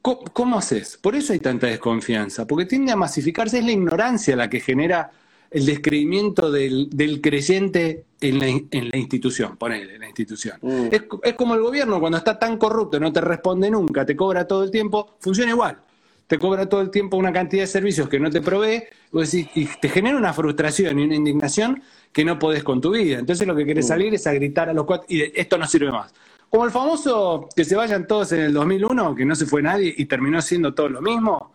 ¿Cómo, 0.02 0.58
haces? 0.58 0.98
Por 0.98 1.16
eso 1.16 1.32
hay 1.32 1.40
tanta 1.40 1.68
desconfianza, 1.68 2.48
porque 2.48 2.66
tiende 2.66 2.92
a 2.92 2.96
masificarse, 2.96 3.60
es 3.60 3.66
la 3.66 3.72
ignorancia 3.72 4.36
la 4.36 4.50
que 4.50 4.60
genera 4.60 5.12
el 5.52 5.66
descreimiento 5.66 6.50
del, 6.50 7.20
creyente 7.22 8.06
en 8.20 8.40
la, 8.40 8.98
institución, 8.98 9.58
ponele, 9.58 9.96
en 9.96 10.02
la 10.02 10.08
institución. 10.08 10.58
Mm. 10.62 10.88
Es, 10.92 11.34
como 11.36 11.54
el 11.54 11.62
gobierno 11.62 12.00
cuando 12.00 12.18
está 12.18 12.40
tan 12.40 12.58
corrupto, 12.58 13.00
no 13.00 13.14
te 13.14 13.22
responde 13.22 13.70
nunca, 13.70 14.04
te 14.04 14.16
cobra 14.16 14.48
todo 14.48 14.64
el 14.64 14.72
tiempo, 14.72 15.18
funciona 15.20 15.52
igual. 15.52 15.78
Te 16.32 16.40
cobra 16.40 16.70
todo 16.70 16.80
el 16.80 16.92
tiempo 16.92 17.18
una 17.18 17.34
cantidad 17.34 17.64
de 17.64 17.68
servicios 17.68 18.08
que 18.08 18.18
no 18.18 18.30
te 18.30 18.40
provee 18.40 18.84
y 19.54 19.66
te 19.66 19.90
genera 19.90 20.16
una 20.16 20.32
frustración 20.32 20.98
y 20.98 21.04
una 21.04 21.16
indignación 21.16 21.84
que 22.14 22.24
no 22.24 22.40
podés 22.40 22.64
con 22.64 22.80
tu 22.80 22.92
vida. 22.92 23.20
Entonces 23.20 23.46
lo 23.46 23.54
que 23.54 23.66
querés 23.66 23.84
mm. 23.84 23.88
salir 23.90 24.14
es 24.14 24.26
a 24.28 24.32
gritar 24.32 24.70
a 24.70 24.74
los 24.74 24.86
cuatro 24.86 25.08
y 25.10 25.24
esto 25.38 25.58
no 25.58 25.68
sirve 25.68 25.92
más. 25.92 26.14
Como 26.50 26.64
el 26.64 26.72
famoso 26.72 27.50
que 27.54 27.66
se 27.66 27.76
vayan 27.76 28.08
todos 28.08 28.32
en 28.32 28.44
el 28.44 28.54
2001, 28.54 29.14
que 29.14 29.26
no 29.26 29.36
se 29.36 29.46
fue 29.46 29.62
nadie 29.62 29.94
y 29.98 30.06
terminó 30.06 30.42
siendo 30.42 30.74
todo 30.74 30.88
lo 30.88 31.02
mismo. 31.02 31.52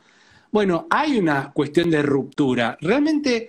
Bueno, 0.52 0.86
hay 0.90 1.16
una 1.20 1.52
cuestión 1.54 1.88
de 1.90 2.02
ruptura. 2.02 2.76
Realmente 2.78 3.48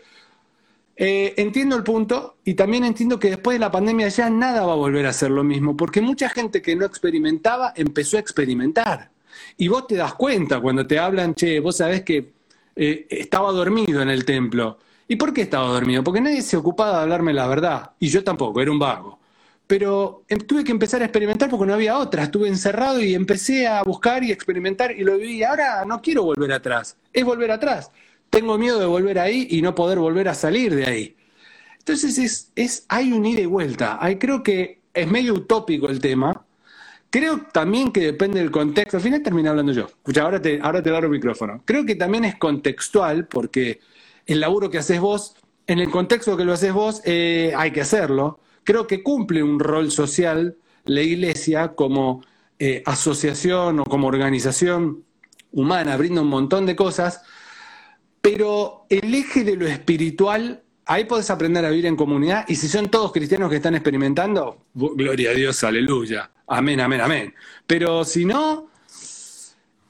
eh, 0.95 1.33
entiendo 1.35 1.75
el 1.75 1.83
punto 1.83 2.37
y 2.45 2.53
también 2.53 2.85
entiendo 2.85 3.19
que 3.19 3.31
después 3.31 3.55
de 3.55 3.59
la 3.59 3.69
pandemia 3.69 4.07
ya 4.07 4.29
nada 4.29 4.65
va 4.65 4.71
a 4.71 4.77
volver 4.77 5.05
a 5.05 5.11
ser 5.11 5.31
lo 5.31 5.43
mismo, 5.43 5.75
porque 5.75 5.99
mucha 5.99 6.29
gente 6.29 6.61
que 6.61 6.73
no 6.77 6.85
experimentaba 6.85 7.73
empezó 7.75 8.15
a 8.15 8.21
experimentar. 8.21 9.16
Y 9.57 9.67
vos 9.67 9.87
te 9.87 9.95
das 9.95 10.13
cuenta 10.13 10.59
cuando 10.59 10.85
te 10.85 10.99
hablan, 10.99 11.35
che, 11.35 11.59
vos 11.59 11.77
sabés 11.77 12.03
que 12.03 12.33
eh, 12.75 13.07
estaba 13.09 13.51
dormido 13.51 14.01
en 14.01 14.09
el 14.09 14.25
templo. 14.25 14.79
¿Y 15.07 15.15
por 15.15 15.33
qué 15.33 15.41
estaba 15.43 15.67
dormido? 15.67 16.03
Porque 16.03 16.21
nadie 16.21 16.41
se 16.41 16.57
ocupaba 16.57 16.97
de 16.97 17.03
hablarme 17.03 17.33
la 17.33 17.47
verdad. 17.47 17.91
Y 17.99 18.09
yo 18.09 18.23
tampoco, 18.23 18.61
era 18.61 18.71
un 18.71 18.79
vago 18.79 19.19
pero 19.67 20.23
em, 20.29 20.39
tuve 20.39 20.63
que 20.63 20.71
empezar 20.71 21.01
a 21.01 21.05
experimentar 21.05 21.49
porque 21.49 21.65
no 21.65 21.73
había 21.73 21.97
otra. 21.97 22.23
Estuve 22.23 22.47
encerrado 22.47 23.01
y 23.03 23.13
empecé 23.13 23.67
a 23.67 23.83
buscar 23.83 24.23
y 24.23 24.31
experimentar 24.31 24.91
y 24.91 25.03
lo 25.03 25.17
viví. 25.17 25.43
Ahora 25.43 25.83
no 25.85 26.01
quiero 26.01 26.23
volver 26.23 26.53
atrás, 26.53 26.97
es 27.13 27.25
volver 27.25 27.51
atrás. 27.51 27.91
Tengo 28.29 28.57
miedo 28.57 28.79
de 28.79 28.85
volver 28.85 29.19
ahí 29.19 29.47
y 29.51 29.61
no 29.61 29.75
poder 29.75 29.99
volver 29.99 30.29
a 30.29 30.33
salir 30.33 30.73
de 30.73 30.85
ahí. 30.85 31.15
Entonces 31.79 32.17
es, 32.17 32.51
es 32.55 32.85
hay 32.87 33.11
un 33.11 33.25
ida 33.25 33.41
y 33.41 33.45
vuelta. 33.45 33.97
Hay, 34.01 34.17
creo 34.17 34.41
que 34.41 34.79
es 34.93 35.07
medio 35.07 35.33
utópico 35.33 35.89
el 35.89 35.99
tema. 35.99 36.45
Creo 37.09 37.41
también 37.53 37.91
que 37.91 38.01
depende 38.01 38.39
del 38.39 38.51
contexto. 38.51 38.97
Al 38.97 39.03
final 39.03 39.23
termino 39.23 39.49
hablando 39.49 39.71
yo. 39.71 39.87
Escucha, 39.87 40.23
ahora 40.23 40.41
te, 40.41 40.59
ahora 40.61 40.83
te 40.83 40.89
el 40.89 41.09
micrófono. 41.09 41.61
Creo 41.65 41.85
que 41.85 41.95
también 41.95 42.25
es 42.25 42.35
contextual 42.35 43.27
porque 43.27 43.79
el 44.25 44.39
laburo 44.39 44.69
que 44.69 44.77
haces 44.77 44.99
vos, 44.99 45.35
en 45.67 45.79
el 45.79 45.89
contexto 45.89 46.35
que 46.35 46.45
lo 46.45 46.53
haces 46.53 46.73
vos, 46.73 47.01
eh, 47.05 47.53
hay 47.55 47.71
que 47.71 47.81
hacerlo 47.81 48.39
creo 48.67 48.85
que 48.85 49.01
cumple 49.01 49.41
un 49.41 49.61
rol 49.61 49.91
social 49.91 50.57
la 50.83 51.01
Iglesia 51.01 51.69
como 51.69 52.21
eh, 52.59 52.83
asociación 52.85 53.79
o 53.79 53.85
como 53.85 54.07
organización 54.07 55.05
humana, 55.53 55.95
brinda 55.95 56.21
un 56.21 56.27
montón 56.27 56.65
de 56.65 56.75
cosas, 56.75 57.21
pero 58.21 58.85
el 58.89 59.15
eje 59.15 59.45
de 59.45 59.55
lo 59.55 59.65
espiritual, 59.67 60.63
ahí 60.87 61.05
podés 61.05 61.29
aprender 61.29 61.65
a 61.65 61.69
vivir 61.69 61.85
en 61.85 61.95
comunidad 61.95 62.45
y 62.47 62.55
si 62.55 62.67
son 62.67 62.89
todos 62.89 63.11
cristianos 63.11 63.49
que 63.49 63.57
están 63.57 63.75
experimentando, 63.75 64.57
gloria 64.73 65.31
a 65.31 65.33
Dios, 65.33 65.63
aleluya, 65.63 66.31
amén, 66.47 66.79
amén, 66.79 67.01
amén. 67.01 67.33
Pero 67.65 68.03
si 68.03 68.25
no, 68.25 68.69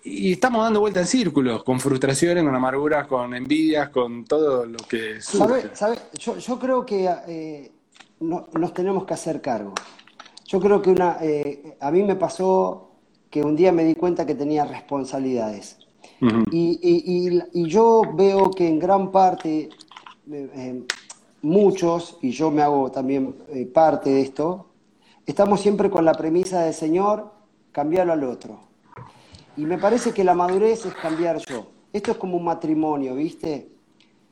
y 0.04 0.34
estamos 0.34 0.64
dando 0.64 0.80
vuelta 0.80 1.00
en 1.02 1.08
círculos, 1.08 1.64
con 1.64 1.80
frustraciones, 1.80 2.44
con 2.44 2.56
amarguras, 2.56 3.08
con 3.08 3.34
envidias, 3.34 3.90
con 3.90 4.26
todo 4.26 4.66
lo 4.66 4.78
que... 4.78 5.22
¿Sabe, 5.22 5.70
sabe? 5.74 5.98
Yo, 6.18 6.38
yo, 6.38 6.60
creo 6.60 6.86
que... 6.86 7.10
Eh, 7.28 7.72
no, 8.20 8.48
nos 8.54 8.74
tenemos 8.74 9.06
que 9.06 9.14
hacer 9.14 9.42
cargo. 9.42 9.74
Yo 10.46 10.60
creo 10.60 10.82
que 10.82 10.90
una, 10.90 11.18
eh, 11.22 11.78
a 11.80 11.92
mí 11.92 12.04
me 12.04 12.16
pasó 12.16 12.92
que 13.30 13.42
un 13.42 13.56
día 13.56 13.72
me 13.72 13.84
di 13.84 13.96
cuenta 13.96 14.26
que 14.26 14.36
tenía 14.36 14.66
responsabilidades. 14.66 15.78
y, 16.52 17.68
yo 17.68 18.02
veo 18.16 18.50
que 18.52 18.68
en 18.68 18.80
gran 18.80 19.12
parte, 19.12 19.70
eh, 20.32 20.50
eh, 20.54 20.84
muchos, 21.42 22.18
y 22.22 22.32
yo 22.32 22.52
me 22.52 22.62
hago 22.62 22.92
también 22.92 23.36
parte 23.74 24.10
de 24.10 24.22
esto, 24.22 24.68
estamos 25.26 25.62
siempre 25.62 25.90
con 25.90 26.06
la 26.06 26.14
premisa 26.14 26.62
de 26.62 26.74
Señor, 26.74 27.32
cambiarlo 27.72 28.14
al 28.14 28.24
otro. 28.24 28.60
Y 29.56 29.66
me 29.66 29.78
parece 29.78 30.12
que 30.12 30.24
la 30.24 30.36
madurez 30.36 30.86
es 30.86 30.94
cambiar 30.96 31.38
yo. 31.38 31.68
Esto 31.94 32.12
es 32.12 32.18
como 32.18 32.38
un 32.38 32.44
matrimonio, 32.44 33.16
¿viste? 33.16 33.70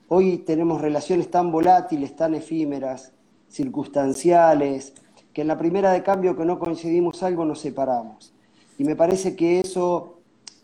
Hoy 0.08 0.38
tenemos 0.40 0.82
relaciones 0.82 1.32
tan 1.32 1.52
volátiles, 1.52 2.16
tan 2.16 2.36
efímeras, 2.36 3.12
circunstanciales, 3.50 4.94
que 5.34 5.42
en 5.42 5.48
la 5.48 5.58
primera 5.58 5.92
de 5.92 6.04
cambio 6.04 6.36
que 6.36 6.46
no 6.46 6.60
coincidimos 6.60 7.24
algo 7.24 7.44
nos 7.44 7.60
separamos. 7.60 8.34
Y 8.78 8.84
me 8.84 8.96
parece 8.96 9.36
que 9.36 9.60
eso 9.60 10.15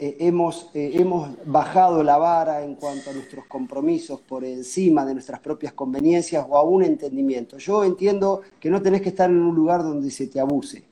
eh, 0.04 0.18
hemos, 0.22 0.72
eh, 0.74 0.94
hemos 0.96 1.30
bajado 1.46 2.02
la 2.02 2.18
vara 2.18 2.64
en 2.64 2.74
cuanto 2.74 3.12
a 3.12 3.14
nuestros 3.14 3.46
compromisos 3.46 4.20
por 4.20 4.44
encima 4.44 5.06
de 5.06 5.14
nuestras 5.14 5.40
propias 5.42 5.74
conveniencias 5.74 6.44
o 6.50 6.58
a 6.58 6.64
un 6.64 6.82
entendimiento. 6.84 7.60
Yo 7.60 7.84
entiendo 7.84 8.42
que 8.60 8.72
no 8.72 8.82
tenés 8.82 9.04
que 9.04 9.10
estar 9.10 9.30
en 9.30 9.40
un 9.40 9.54
lugar 9.54 9.84
donde 9.84 10.10
se 10.10 10.26
te 10.26 10.40
abuse, 10.40 10.86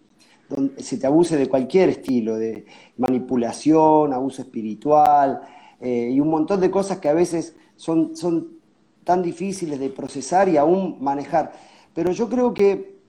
donde 0.48 0.84
se 0.84 0.98
te 1.00 1.08
abuse 1.08 1.38
de 1.38 1.50
cualquier 1.50 1.90
estilo, 1.90 2.36
de 2.36 2.68
manipulación, 2.98 4.14
abuso 4.14 4.44
espiritual 4.44 5.42
eh, 5.82 6.12
y 6.14 6.20
un 6.20 6.30
montón 6.30 6.62
de 6.62 6.70
cosas 6.70 7.00
que 7.00 7.10
a 7.10 7.14
veces 7.14 7.56
son, 7.78 8.16
son 8.16 8.60
tan 9.04 9.24
difíciles 9.24 9.80
de 9.80 9.90
procesar 9.90 10.50
y 10.50 10.58
aún 10.58 10.98
manejar. 11.02 11.54
Pero 11.96 12.12
yo 12.12 12.30
creo 12.30 12.54
que 12.54 13.00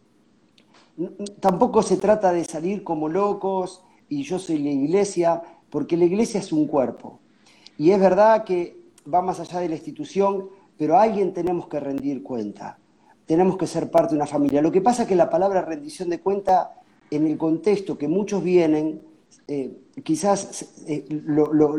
tampoco 1.41 1.83
se 1.83 1.99
trata 1.99 2.33
de 2.33 2.45
salir 2.45 2.85
como 2.85 3.07
locos 3.11 3.83
y 4.09 4.23
yo 4.23 4.39
soy 4.39 4.61
la 4.61 4.71
iglesia, 4.71 5.43
porque 5.71 5.97
la 5.97 6.05
iglesia 6.05 6.41
es 6.41 6.53
un 6.53 6.67
cuerpo. 6.67 7.21
Y 7.79 7.93
es 7.93 8.01
verdad 8.01 8.45
que 8.45 8.77
va 9.13 9.23
más 9.23 9.41
allá 9.41 9.61
de 9.61 9.69
la 9.69 9.77
institución, 9.77 10.49
pero 10.77 10.99
a 10.99 11.03
alguien 11.03 11.33
tenemos 11.33 11.69
que 11.69 11.81
rendir 11.81 12.23
cuenta. 12.23 12.79
Tenemos 13.27 13.57
que 13.57 13.67
ser 13.67 13.91
parte 13.91 14.11
de 14.11 14.17
una 14.17 14.27
familia. 14.27 14.61
Lo 14.61 14.73
que 14.73 14.81
pasa 14.81 15.03
es 15.03 15.09
que 15.09 15.15
la 15.15 15.31
palabra 15.31 15.63
rendición 15.63 16.11
de 16.11 16.21
cuenta, 16.21 16.75
en 17.11 17.27
el 17.27 17.39
contexto 17.39 17.97
que 17.97 18.09
muchos 18.09 18.43
vienen, 18.43 19.01
eh, 19.47 19.71
quizás 20.03 20.67
eh, 20.87 21.07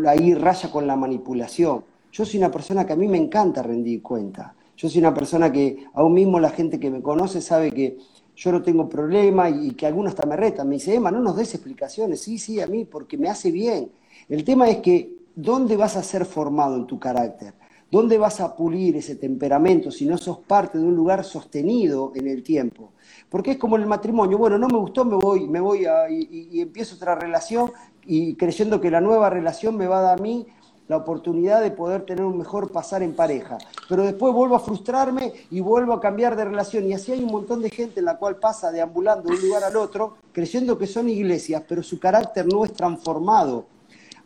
ahí 0.07 0.33
raya 0.33 0.71
con 0.71 0.87
la 0.87 0.95
manipulación. 0.95 1.83
Yo 2.11 2.25
soy 2.25 2.39
una 2.39 2.51
persona 2.51 2.85
que 2.85 2.93
a 2.93 2.95
mí 2.95 3.07
me 3.07 3.17
encanta 3.17 3.63
rendir 3.63 4.01
cuenta. 4.01 4.53
Yo 4.75 4.89
soy 4.89 4.99
una 4.99 5.13
persona 5.13 5.51
que 5.51 5.85
aún 5.93 6.13
mismo 6.13 6.39
la 6.39 6.49
gente 6.49 6.79
que 6.79 6.89
me 6.89 7.01
conoce 7.01 7.41
sabe 7.41 7.71
que 7.71 7.97
yo 8.41 8.51
no 8.51 8.63
tengo 8.63 8.89
problema 8.89 9.51
y, 9.51 9.71
que 9.71 9.85
algunos 9.85 10.13
hasta 10.13 10.25
me 10.25 10.35
retan. 10.35 10.67
Me 10.67 10.75
dice, 10.75 10.95
Emma, 10.95 11.11
no 11.11 11.19
nos 11.19 11.35
des 11.35 11.53
explicaciones. 11.53 12.21
Sí, 12.21 12.39
sí, 12.39 12.59
a 12.59 12.65
mí, 12.65 12.85
porque 12.85 13.15
me 13.15 13.29
hace 13.29 13.51
bien. 13.51 13.91
El 14.27 14.43
tema 14.43 14.67
es 14.67 14.77
que, 14.77 15.15
¿dónde 15.35 15.77
vas 15.77 15.95
a 15.95 16.01
ser 16.01 16.25
formado 16.25 16.75
en 16.75 16.87
tu 16.87 16.99
carácter? 16.99 17.53
¿Dónde 17.91 18.17
vas 18.17 18.41
a 18.41 18.55
pulir 18.55 18.95
ese 18.95 19.15
temperamento 19.15 19.91
si 19.91 20.07
no 20.07 20.17
sos 20.17 20.39
parte 20.39 20.79
de 20.79 20.85
un 20.85 20.95
lugar 20.95 21.23
sostenido 21.23 22.13
en 22.15 22.27
el 22.27 22.41
tiempo? 22.41 22.93
Porque 23.29 23.51
es 23.51 23.57
como 23.57 23.75
el 23.75 23.85
matrimonio, 23.85 24.39
bueno, 24.39 24.57
no 24.57 24.67
me 24.67 24.77
gustó, 24.79 25.05
me 25.05 25.17
voy, 25.17 25.47
me 25.47 25.59
voy 25.59 25.85
y, 26.09 26.49
y, 26.51 26.61
empiezo 26.61 26.95
otra 26.95 27.13
relación 27.13 27.71
y 28.07 28.33
creyendo 28.35 28.81
que 28.81 28.89
la 28.89 29.01
nueva 29.01 29.29
relación 29.29 29.77
me 29.77 29.85
va 29.85 29.99
a 29.99 30.01
dar 30.01 30.19
a 30.19 30.21
mí 30.21 30.47
la 30.91 30.97
oportunidad 30.97 31.61
de 31.61 31.71
poder 31.71 32.01
tener 32.01 32.25
un 32.25 32.37
mejor 32.37 32.69
pasar 32.69 33.01
en 33.01 33.15
pareja. 33.15 33.57
Pero 33.87 34.03
después 34.03 34.33
vuelvo 34.33 34.57
a 34.57 34.59
frustrarme 34.59 35.31
y 35.49 35.61
vuelvo 35.61 35.93
a 35.93 36.01
cambiar 36.01 36.35
de 36.35 36.43
relación. 36.43 36.85
Y 36.85 36.93
así 36.93 37.13
hay 37.13 37.23
un 37.23 37.31
montón 37.31 37.61
de 37.61 37.69
gente 37.69 38.01
en 38.01 38.05
la 38.05 38.17
cual 38.17 38.35
pasa 38.35 38.73
deambulando 38.73 39.29
de 39.29 39.35
un 39.35 39.41
lugar 39.41 39.63
al 39.63 39.77
otro, 39.77 40.17
creyendo 40.33 40.77
que 40.77 40.87
son 40.87 41.07
iglesias, 41.07 41.63
pero 41.65 41.81
su 41.81 41.97
carácter 41.97 42.45
no 42.45 42.65
es 42.65 42.73
transformado. 42.73 43.67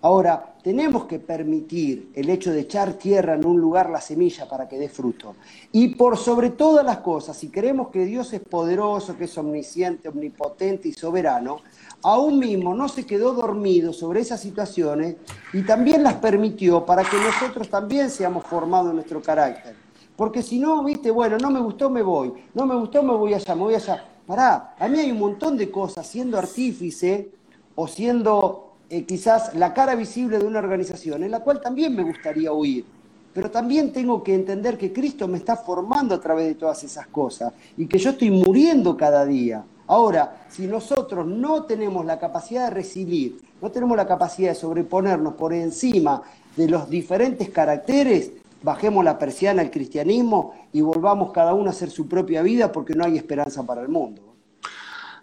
Ahora, 0.01 0.55
tenemos 0.63 1.05
que 1.05 1.19
permitir 1.19 2.11
el 2.15 2.29
hecho 2.29 2.51
de 2.51 2.61
echar 2.61 2.93
tierra 2.93 3.35
en 3.35 3.45
un 3.45 3.61
lugar 3.61 3.89
la 3.89 4.01
semilla 4.01 4.47
para 4.47 4.67
que 4.67 4.77
dé 4.77 4.89
fruto. 4.89 5.35
Y 5.71 5.95
por 5.95 6.17
sobre 6.17 6.49
todas 6.49 6.83
las 6.83 6.97
cosas, 6.97 7.37
si 7.37 7.49
queremos 7.49 7.89
que 7.89 8.05
Dios 8.05 8.33
es 8.33 8.41
poderoso, 8.41 9.17
que 9.17 9.25
es 9.25 9.37
omnisciente, 9.37 10.09
omnipotente 10.09 10.87
y 10.89 10.93
soberano, 10.93 11.57
aún 12.05 12.37
mismo 12.37 12.75
no 12.75 12.87
se 12.87 13.03
quedó 13.03 13.33
dormido 13.33 13.91
sobre 13.91 14.21
esas 14.21 14.39
situaciones 14.39 15.15
y 15.53 15.63
también 15.63 16.03
las 16.03 16.13
permitió 16.13 16.85
para 16.85 17.03
que 17.03 17.17
nosotros 17.17 17.67
también 17.67 18.11
seamos 18.11 18.43
formados 18.45 18.89
en 18.89 18.97
nuestro 18.97 19.23
carácter. 19.23 19.75
Porque 20.15 20.43
si 20.43 20.59
no, 20.59 20.83
viste, 20.83 21.09
bueno, 21.09 21.37
no 21.39 21.49
me 21.49 21.59
gustó, 21.59 21.89
me 21.89 22.03
voy, 22.03 22.31
no 22.53 22.67
me 22.67 22.75
gustó, 22.75 23.01
me 23.01 23.13
voy 23.13 23.33
allá, 23.33 23.55
me 23.55 23.61
voy 23.61 23.73
allá. 23.73 24.05
Pará, 24.27 24.75
a 24.77 24.87
mí 24.87 24.99
hay 24.99 25.11
un 25.11 25.17
montón 25.17 25.57
de 25.57 25.71
cosas, 25.71 26.05
siendo 26.05 26.37
artífice 26.37 27.31
o 27.73 27.87
siendo 27.87 28.73
eh, 28.87 29.03
quizás 29.03 29.55
la 29.55 29.73
cara 29.73 29.95
visible 29.95 30.37
de 30.37 30.45
una 30.45 30.59
organización, 30.59 31.23
en 31.23 31.31
la 31.31 31.39
cual 31.39 31.59
también 31.59 31.95
me 31.95 32.03
gustaría 32.03 32.51
huir. 32.51 32.85
Pero 33.33 33.49
también 33.49 33.91
tengo 33.91 34.23
que 34.23 34.35
entender 34.35 34.77
que 34.77 34.93
Cristo 34.93 35.27
me 35.27 35.39
está 35.39 35.55
formando 35.55 36.13
a 36.13 36.21
través 36.21 36.45
de 36.45 36.55
todas 36.55 36.83
esas 36.83 37.07
cosas 37.07 37.51
y 37.75 37.87
que 37.87 37.97
yo 37.97 38.11
estoy 38.11 38.29
muriendo 38.29 38.95
cada 38.95 39.25
día. 39.25 39.65
Ahora, 39.87 40.47
si 40.49 40.65
nosotros 40.67 41.27
no 41.27 41.63
tenemos 41.63 42.05
la 42.05 42.17
capacidad 42.17 42.69
de 42.69 42.75
recibir, 42.75 43.37
no 43.61 43.71
tenemos 43.71 43.95
la 43.95 44.07
capacidad 44.07 44.49
de 44.49 44.55
sobreponernos 44.55 45.35
por 45.35 45.53
encima 45.53 46.23
de 46.55 46.67
los 46.67 46.89
diferentes 46.89 47.49
caracteres, 47.49 48.31
bajemos 48.63 49.05
la 49.05 49.19
persiana 49.19 49.61
al 49.61 49.69
cristianismo 49.69 50.67
y 50.73 50.81
volvamos 50.81 51.31
cada 51.31 51.53
uno 51.53 51.67
a 51.67 51.71
hacer 51.71 51.91
su 51.91 52.07
propia 52.07 52.41
vida 52.41 52.71
porque 52.71 52.95
no 52.95 53.05
hay 53.05 53.17
esperanza 53.17 53.65
para 53.65 53.81
el 53.81 53.89
mundo. 53.89 54.35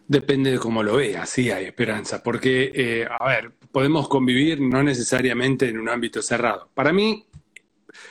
Depende 0.07 0.53
de 0.53 0.59
cómo 0.59 0.83
lo 0.83 0.97
veas, 0.97 1.29
sí 1.29 1.51
hay 1.51 1.65
esperanza, 1.65 2.23
porque, 2.23 2.71
eh, 2.75 3.07
a 3.09 3.29
ver, 3.29 3.53
podemos 3.71 4.09
convivir 4.09 4.61
no 4.61 4.83
necesariamente 4.83 5.69
en 5.69 5.79
un 5.79 5.89
ámbito 5.89 6.21
cerrado. 6.23 6.69
Para 6.75 6.93
mí, 6.93 7.25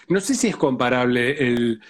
no 0.07 0.19
sé 0.19 0.35
si 0.35 0.47
es 0.47 0.57
comparable 0.57 1.37
el, 1.37 1.81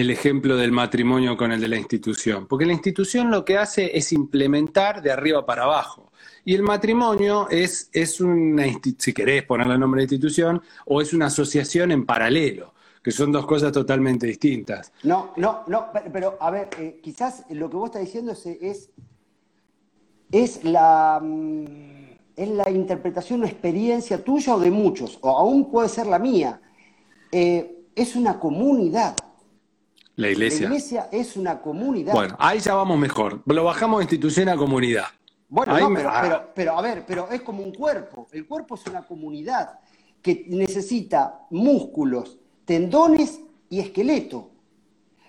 el 0.00 0.10
ejemplo 0.10 0.56
del 0.56 0.70
matrimonio 0.70 1.36
con 1.36 1.50
el 1.50 1.60
de 1.60 1.66
la 1.66 1.76
institución, 1.76 2.46
porque 2.46 2.64
la 2.64 2.72
institución 2.72 3.32
lo 3.32 3.44
que 3.44 3.58
hace 3.58 3.98
es 3.98 4.12
implementar 4.12 5.02
de 5.02 5.10
arriba 5.10 5.44
para 5.44 5.64
abajo. 5.64 6.12
Y 6.44 6.54
el 6.54 6.62
matrimonio 6.62 7.48
es, 7.50 7.90
es 7.92 8.20
una, 8.20 8.64
si 8.96 9.12
querés 9.12 9.42
ponerle 9.42 9.74
el 9.74 9.80
nombre 9.80 9.98
de 9.98 10.04
institución, 10.04 10.62
o 10.86 11.00
es 11.00 11.12
una 11.12 11.26
asociación 11.26 11.90
en 11.90 12.06
paralelo, 12.06 12.74
que 13.02 13.10
son 13.10 13.32
dos 13.32 13.44
cosas 13.44 13.72
totalmente 13.72 14.28
distintas. 14.28 14.92
No, 15.02 15.32
no, 15.36 15.64
no, 15.66 15.88
pero, 16.12 16.38
a 16.40 16.52
ver, 16.52 16.68
eh, 16.78 17.00
quizás 17.02 17.44
lo 17.50 17.68
que 17.68 17.76
vos 17.76 17.86
estás 17.86 18.02
diciendo 18.02 18.30
es, 18.32 18.90
es, 20.30 20.64
la, 20.64 21.20
mm, 21.20 21.64
es 22.36 22.48
la 22.50 22.70
interpretación 22.70 23.42
o 23.42 23.46
experiencia 23.46 24.22
tuya 24.22 24.54
o 24.54 24.60
de 24.60 24.70
muchos, 24.70 25.18
o 25.22 25.36
aún 25.36 25.72
puede 25.72 25.88
ser 25.88 26.06
la 26.06 26.20
mía. 26.20 26.60
Eh, 27.32 27.86
es 27.96 28.14
una 28.14 28.38
comunidad. 28.38 29.16
La 30.18 30.30
iglesia. 30.30 30.68
La 30.68 30.74
iglesia 30.74 31.08
es 31.12 31.36
una 31.36 31.60
comunidad. 31.60 32.12
Bueno, 32.12 32.34
ahí 32.40 32.58
ya 32.58 32.74
vamos 32.74 32.98
mejor. 32.98 33.40
Lo 33.46 33.62
bajamos 33.62 33.98
de 33.98 34.04
institución 34.04 34.48
a 34.48 34.56
comunidad. 34.56 35.04
Bueno, 35.48 35.72
pero, 35.94 36.50
pero, 36.52 36.76
a 36.76 36.82
ver, 36.82 37.04
pero 37.06 37.28
es 37.30 37.40
como 37.42 37.62
un 37.62 37.72
cuerpo. 37.72 38.26
El 38.32 38.44
cuerpo 38.44 38.74
es 38.74 38.84
una 38.88 39.06
comunidad 39.06 39.78
que 40.20 40.46
necesita 40.48 41.46
músculos, 41.50 42.36
tendones 42.64 43.40
y 43.70 43.78
esqueleto. 43.78 44.50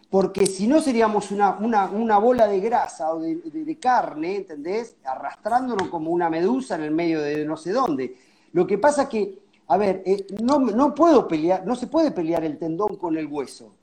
Porque 0.09 0.47
si 0.47 0.65
no 0.65 0.81
seríamos 0.81 1.29
una, 1.29 1.51
una, 1.59 2.17
bola 2.17 2.47
de 2.47 2.59
grasa 2.59 3.13
o 3.13 3.19
de, 3.19 3.77
carne, 3.79 4.37
¿entendés? 4.37 4.95
Arrastrándonos 5.03 5.87
como 5.89 6.09
una 6.09 6.31
medusa 6.31 6.73
en 6.73 6.81
el 6.81 6.91
medio 6.91 7.21
de 7.21 7.45
no 7.45 7.57
sé 7.57 7.73
dónde. 7.73 8.17
Lo 8.53 8.65
que 8.65 8.79
pasa 8.79 9.07
que, 9.07 9.37
a 9.67 9.77
ver, 9.77 10.01
eh, 10.07 10.25
no, 10.41 10.57
no 10.59 10.95
puedo 10.95 11.27
pelear, 11.27 11.63
no 11.63 11.75
se 11.75 11.85
puede 11.85 12.09
pelear 12.09 12.43
el 12.43 12.57
tendón 12.57 12.95
con 12.95 13.15
el 13.19 13.27
hueso. 13.27 13.75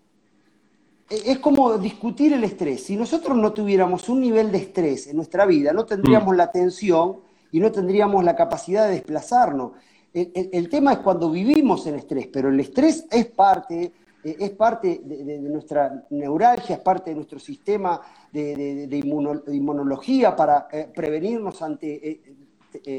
Eh, 1.09 1.23
es 1.27 1.39
como 1.39 1.79
discutir 1.79 2.33
el 2.33 2.45
estrés. 2.45 2.85
Si 2.85 2.97
nosotros 2.97 3.37
no 3.37 3.53
tuviéramos 3.53 4.09
un 4.09 4.21
nivel 4.21 4.51
de 4.51 4.59
estrés 4.59 5.07
en 5.07 5.17
nuestra 5.17 5.47
vida, 5.47 5.73
no 5.73 5.85
tendríamos 5.85 6.35
mm. 6.35 6.37
la 6.37 6.45
atención 6.45 7.21
y 7.53 7.61
no 7.61 7.71
tendríamos 7.71 8.25
la 8.25 8.35
capacidad 8.35 8.87
de 8.87 8.95
desplazarnos. 8.95 9.73
El, 10.13 10.71
tema 10.71 10.95
es 10.95 10.99
cuando 11.01 11.31
vivimos 11.31 11.87
en 11.87 11.97
estrés, 11.97 12.27
pero 12.29 12.49
el 12.49 12.59
estrés 12.59 13.07
es 13.11 13.27
parte, 13.27 13.93
eh, 14.25 14.37
es 14.41 14.51
parte 14.53 15.03
de, 15.05 15.39
nuestra 15.41 16.07
neuralgia, 16.09 16.77
es 16.77 16.81
parte 16.81 17.11
de 17.11 17.17
nuestro 17.17 17.39
sistema 17.39 18.01
de, 18.33 18.89
inmunología 19.53 20.35
para 20.35 20.69
eh, 20.73 20.89
prevenirnos 20.95 21.61
ante 21.61 22.23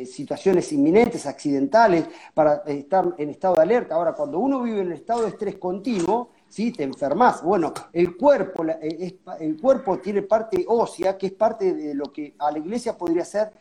situaciones 0.05 0.71
inminentes, 0.73 1.25
accidentales, 1.25 2.05
para 2.33 2.63
estar 2.67 3.15
en 3.17 3.29
estado 3.29 3.55
de 3.55 3.61
alerta. 3.61 3.95
Ahora, 3.95 4.13
cuando 4.13 4.39
uno 4.39 4.61
vive 4.61 4.81
en 4.81 4.91
estado 4.91 5.23
de 5.23 5.29
estrés 5.29 5.55
continuo, 5.57 6.29
¿sí? 6.49 6.71
Te 6.71 6.83
enfermas. 6.83 7.43
Bueno, 7.43 7.73
el 7.93 8.15
cuerpo, 8.15 8.65
eh, 8.65 9.17
el 9.39 9.59
cuerpo 9.59 9.99
tiene 9.99 10.21
parte 10.21 10.65
ósea, 10.67 11.17
que 11.17 11.27
es 11.27 11.33
parte 11.33 11.73
de 11.73 11.93
lo 11.93 12.11
que 12.11 12.35
a 12.39 12.51
la 12.51 12.59
iglesia 12.59 12.97
podría 12.97 13.25
ser 13.25 13.51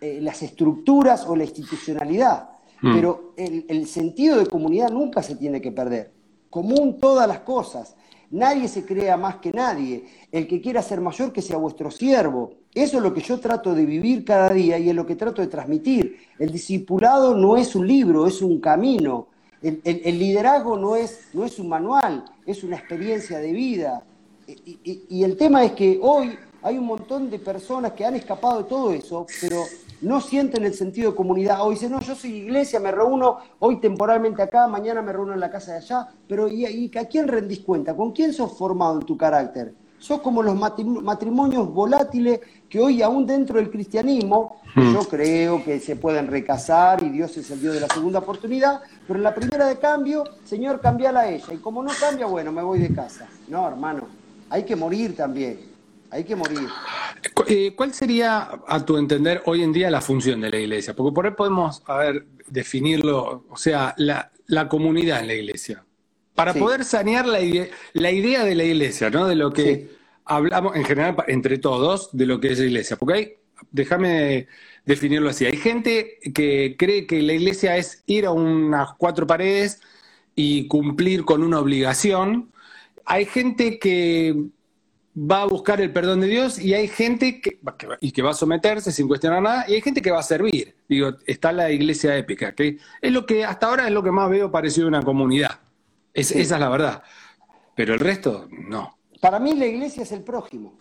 eh, 0.00 0.20
las 0.20 0.42
estructuras 0.42 1.24
o 1.26 1.36
la 1.36 1.44
institucionalidad. 1.44 2.50
Mm. 2.80 2.94
Pero 2.94 3.34
el, 3.36 3.86
sentido 3.86 4.36
de 4.36 4.46
comunidad 4.46 4.90
nunca 4.90 5.22
se 5.22 5.36
tiene 5.36 5.60
que 5.60 5.70
perder. 5.70 6.12
Común 6.50 6.98
todas 6.98 7.28
las 7.28 7.40
cosas. 7.40 7.94
Nadie 8.32 8.66
se 8.66 8.84
crea 8.84 9.16
más 9.16 9.36
que 9.36 9.52
nadie. 9.52 10.04
El 10.32 10.48
que 10.48 10.60
quiera 10.60 10.82
ser 10.82 11.00
mayor, 11.00 11.32
que 11.32 11.40
sea 11.40 11.56
vuestro 11.56 11.90
siervo. 11.90 12.54
Eso 12.74 12.96
es 12.96 13.02
lo 13.02 13.14
que 13.14 13.20
yo 13.20 13.38
trato 13.38 13.74
de 13.74 13.86
vivir 13.86 14.24
cada 14.24 14.48
día 14.48 14.78
y 14.78 14.88
es 14.88 14.94
lo 14.94 15.06
que 15.06 15.14
trato 15.14 15.40
de 15.40 15.48
transmitir. 15.48 16.16
El 16.38 16.50
discipulado 16.50 17.36
no 17.36 17.56
es 17.56 17.76
un 17.76 17.86
libro, 17.86 18.26
es 18.26 18.42
un 18.42 18.58
camino. 18.58 19.28
El, 19.62 20.18
liderazgo 20.18 20.76
no 20.76 20.96
es, 20.96 21.28
no 21.32 21.44
es 21.44 21.58
un 21.58 21.68
manual, 21.68 22.24
es 22.44 22.64
una 22.64 22.76
experiencia 22.76 23.38
de 23.38 23.52
vida. 23.52 24.02
Y, 24.46 25.22
el 25.22 25.36
tema 25.36 25.64
es 25.64 25.72
que 25.72 26.00
hoy 26.02 26.36
hay 26.62 26.78
un 26.78 26.86
montón 26.86 27.30
de 27.30 27.38
personas 27.38 27.92
que 27.92 28.04
han 28.04 28.16
escapado 28.16 28.58
de 28.58 28.64
todo 28.64 28.92
eso, 28.92 29.26
pero 29.40 29.62
no 30.00 30.20
sienten 30.20 30.64
el 30.64 30.74
sentido 30.74 31.10
de 31.10 31.16
comunidad. 31.16 31.64
O 31.64 31.70
dicen, 31.70 31.92
no, 31.92 32.00
yo 32.00 32.16
soy 32.16 32.32
iglesia, 32.34 32.80
me 32.80 32.90
reúno 32.90 33.38
hoy 33.60 33.80
temporalmente 33.80 34.42
acá, 34.42 34.66
mañana 34.66 35.00
me 35.00 35.12
reúno 35.12 35.32
en 35.32 35.40
la 35.40 35.50
casa 35.50 35.72
de 35.72 35.78
allá, 35.78 36.08
pero 36.26 36.48
¿y, 36.48 36.90
a 36.96 37.04
quién 37.04 37.28
rendís 37.28 37.60
cuenta? 37.60 37.96
¿Con 37.96 38.10
quién 38.12 38.32
sos 38.32 38.58
formado 38.58 39.00
en 39.00 39.06
tu 39.06 39.16
carácter? 39.16 39.74
Sos 39.98 40.20
como 40.20 40.42
los 40.42 40.56
matrimonios 40.56 41.72
volátiles 41.72 42.40
que 42.72 42.80
hoy 42.80 43.02
aún 43.02 43.26
dentro 43.26 43.58
del 43.58 43.70
cristianismo, 43.70 44.62
hmm. 44.74 44.94
yo 44.94 45.00
creo 45.00 45.62
que 45.62 45.78
se 45.78 45.94
pueden 45.96 46.26
recasar 46.26 47.02
y 47.02 47.10
Dios 47.10 47.36
es 47.36 47.50
el 47.50 47.60
Dios 47.60 47.74
de 47.74 47.80
la 47.80 47.88
segunda 47.88 48.20
oportunidad, 48.20 48.80
pero 49.06 49.18
en 49.18 49.24
la 49.24 49.34
primera 49.34 49.66
de 49.66 49.78
cambio, 49.78 50.24
Señor, 50.42 50.80
cambiala 50.80 51.20
a 51.20 51.28
ella. 51.28 51.52
Y 51.52 51.58
como 51.58 51.82
no 51.82 51.90
cambia, 52.00 52.24
bueno, 52.24 52.50
me 52.50 52.62
voy 52.62 52.78
de 52.78 52.94
casa. 52.94 53.28
No, 53.48 53.68
hermano, 53.68 54.08
hay 54.48 54.62
que 54.64 54.74
morir 54.74 55.14
también 55.14 55.70
hay 56.12 56.24
que 56.24 56.36
morir. 56.36 56.68
Eh, 57.48 57.72
¿Cuál 57.74 57.94
sería, 57.94 58.50
a 58.68 58.84
tu 58.84 58.98
entender, 58.98 59.42
hoy 59.46 59.62
en 59.62 59.72
día 59.72 59.90
la 59.90 60.02
función 60.02 60.42
de 60.42 60.50
la 60.50 60.58
iglesia? 60.58 60.94
Porque 60.94 61.14
por 61.14 61.24
ahí 61.24 61.32
podemos, 61.32 61.82
a 61.86 61.96
ver, 61.96 62.26
definirlo, 62.48 63.46
o 63.48 63.56
sea, 63.56 63.94
la, 63.96 64.30
comunidad 64.68 65.20
en 65.20 65.28
la 65.28 65.34
iglesia. 65.34 65.82
Para 66.34 66.52
poder 66.52 66.84
sanear 66.84 67.26
la, 67.26 67.38
la, 67.94 68.10
idea 68.10 68.44
de 68.44 68.54
la 68.54 68.64
iglesia, 68.64 69.08
¿no? 69.08 69.26
De 69.26 69.36
lo 69.36 69.54
que 69.54 69.88
hablamos 70.36 70.76
en 70.76 70.84
general 70.84 71.16
entre 71.28 71.58
todos, 71.58 72.10
de 72.12 72.26
lo 72.26 72.40
que 72.40 72.52
es 72.52 72.58
la 72.58 72.66
iglesia. 72.66 72.96
Porque 72.96 73.14
hay, 73.14 73.32
déjame 73.70 74.48
definirlo 74.84 75.30
así, 75.30 75.46
hay 75.46 75.56
gente 75.56 76.18
que 76.34 76.76
cree 76.78 77.06
que 77.06 77.22
la 77.22 77.34
iglesia 77.34 77.76
es 77.76 78.02
ir 78.06 78.26
a 78.26 78.32
unas 78.32 78.94
cuatro 78.98 79.26
paredes 79.26 79.80
y 80.34 80.66
cumplir 80.66 81.24
con 81.24 81.42
una 81.42 81.60
obligación. 81.60 82.52
Hay 83.04 83.26
gente 83.26 83.78
que 83.78 84.34
va 85.14 85.42
a 85.42 85.46
buscar 85.46 85.80
el 85.80 85.92
perdón 85.92 86.20
de 86.20 86.28
Dios 86.28 86.58
y 86.58 86.74
hay 86.74 86.88
gente 86.88 87.40
que, 87.40 87.60
y 88.00 88.12
que 88.12 88.22
va 88.22 88.30
a 88.30 88.34
someterse 88.34 88.90
sin 88.92 89.06
cuestionar 89.06 89.42
nada 89.42 89.64
y 89.68 89.74
hay 89.74 89.80
gente 89.82 90.00
que 90.00 90.10
va 90.10 90.20
a 90.20 90.24
servir. 90.24 90.74
Digo, 90.88 91.10
está 91.26 91.52
la 91.52 91.70
iglesia 91.70 92.16
épica, 92.16 92.54
que 92.54 92.78
es 93.00 93.12
lo 93.12 93.26
que 93.26 93.44
hasta 93.44 93.66
ahora 93.66 93.86
es 93.86 93.92
lo 93.92 94.02
que 94.02 94.10
más 94.10 94.30
veo 94.30 94.50
parecido 94.50 94.86
a 94.86 94.88
una 94.88 95.02
comunidad. 95.02 95.60
Esa 96.14 96.38
es 96.38 96.50
la 96.50 96.68
verdad. 96.68 97.02
Pero 97.74 97.94
el 97.94 98.00
resto, 98.00 98.48
no. 98.50 98.98
Para 99.22 99.38
mí 99.38 99.54
la 99.54 99.64
iglesia 99.64 100.02
es 100.02 100.12
el 100.12 100.22
prójimo. 100.22 100.76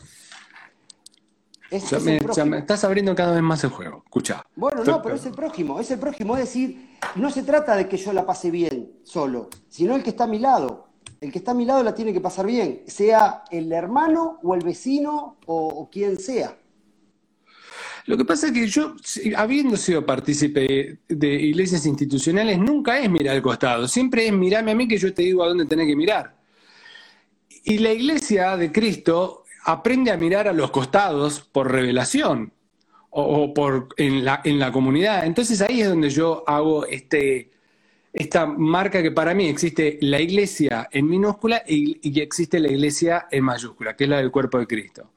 Es, 1.70 1.90
me, 2.04 2.18
estás 2.58 2.84
abriendo 2.84 3.16
cada 3.16 3.32
vez 3.32 3.42
más 3.42 3.64
el 3.64 3.70
juego. 3.70 4.02
Escucha. 4.04 4.46
Bueno, 4.58 4.84
no, 4.84 5.02
pero 5.02 5.16
es 5.16 5.26
el 5.26 5.32
prójimo, 5.32 5.80
es 5.80 5.90
el 5.92 6.00
prójimo. 6.00 6.36
Es 6.36 6.46
decir, 6.46 6.98
no 7.16 7.30
se 7.30 7.44
trata 7.44 7.78
de 7.78 7.88
que 7.88 7.96
yo 7.96 8.12
la 8.12 8.26
pase 8.26 8.52
bien 8.52 9.00
solo, 9.04 9.48
sino 9.70 9.96
el 9.96 10.04
que 10.04 10.10
está 10.10 10.26
a 10.26 10.28
mi 10.28 10.40
lado 10.40 10.92
el 11.22 11.32
que 11.32 11.38
está 11.38 11.52
a 11.52 11.54
mi 11.54 11.66
lado 11.66 11.84
la 11.84 11.94
tiene 11.94 12.14
que 12.14 12.20
pasar 12.20 12.48
bien, 12.48 12.82
sea 12.88 13.44
el 13.52 13.72
hermano 13.72 14.40
o 14.42 14.56
el 14.56 14.62
vecino 14.62 15.38
o, 15.46 15.88
quien 15.92 16.20
sea. 16.20 16.58
Lo 18.08 18.18
que 18.18 18.26
pasa 18.26 18.48
es 18.48 18.54
que 18.54 18.68
yo, 18.68 18.96
habiendo 19.38 19.78
sido 19.78 20.04
partícipe 20.04 21.00
de 21.08 21.28
iglesias 21.28 21.86
institucionales, 21.86 22.58
nunca 22.58 23.00
es 23.00 23.08
mirar 23.08 23.36
al 23.36 23.44
costado, 23.44 23.88
siempre 23.88 24.26
es 24.26 24.34
mirarme 24.34 24.72
a 24.72 24.76
mí 24.76 24.88
que 24.88 24.98
yo 24.98 25.14
te 25.14 25.22
digo 25.22 25.44
a 25.44 25.50
dónde 25.50 25.66
tenés 25.66 25.86
que 25.86 25.96
mirar. 25.96 26.41
Y 27.64 27.78
la 27.80 27.94
iglesia 27.94 28.58
de 28.58 28.72
Cristo 28.72 29.46
aprende 29.66 30.12
a 30.12 30.18
mirar 30.18 30.48
a 30.48 30.54
los 30.54 30.72
costados 30.72 31.42
por 31.42 31.72
revelación 31.72 32.52
o, 33.12 33.54
por, 33.54 33.90
en, 33.98 34.26
la, 34.26 34.42
en 34.44 34.58
la 34.58 34.72
comunidad. 34.72 35.26
Entonces 35.26 35.62
ahí 35.62 35.82
es 35.82 35.90
donde 35.90 36.10
yo 36.10 36.44
hago 36.48 36.86
este, 36.86 37.52
esta 38.14 38.46
marca 38.46 39.02
que 39.02 39.12
para 39.12 39.34
mí 39.34 39.48
existe 39.48 39.98
la 40.02 40.20
iglesia 40.20 40.90
en 40.92 41.08
minúscula 41.08 41.64
y, 41.66 42.12
que 42.12 42.22
existe 42.22 42.60
la 42.60 42.70
iglesia 42.70 43.28
en 43.32 43.44
mayúscula, 43.44 43.96
que 43.96 44.04
es 44.06 44.10
la 44.10 44.18
del 44.18 44.32
cuerpo 44.32 44.58
de 44.60 44.68
Cristo. 44.68 45.12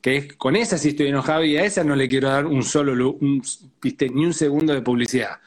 Que 0.00 0.16
es, 0.16 0.32
con 0.34 0.56
esa 0.56 0.78
sí 0.78 0.90
estoy 0.90 1.08
enojado 1.08 1.44
y 1.44 1.56
a 1.56 1.64
esa 1.64 1.84
no 1.84 1.94
le 1.94 2.08
quiero 2.08 2.28
dar 2.28 2.46
un 2.46 2.62
solo, 2.62 2.94
ni 3.20 4.24
un 4.24 4.34
segundo 4.34 4.72
de 4.72 4.82
publicidad. 4.82 5.38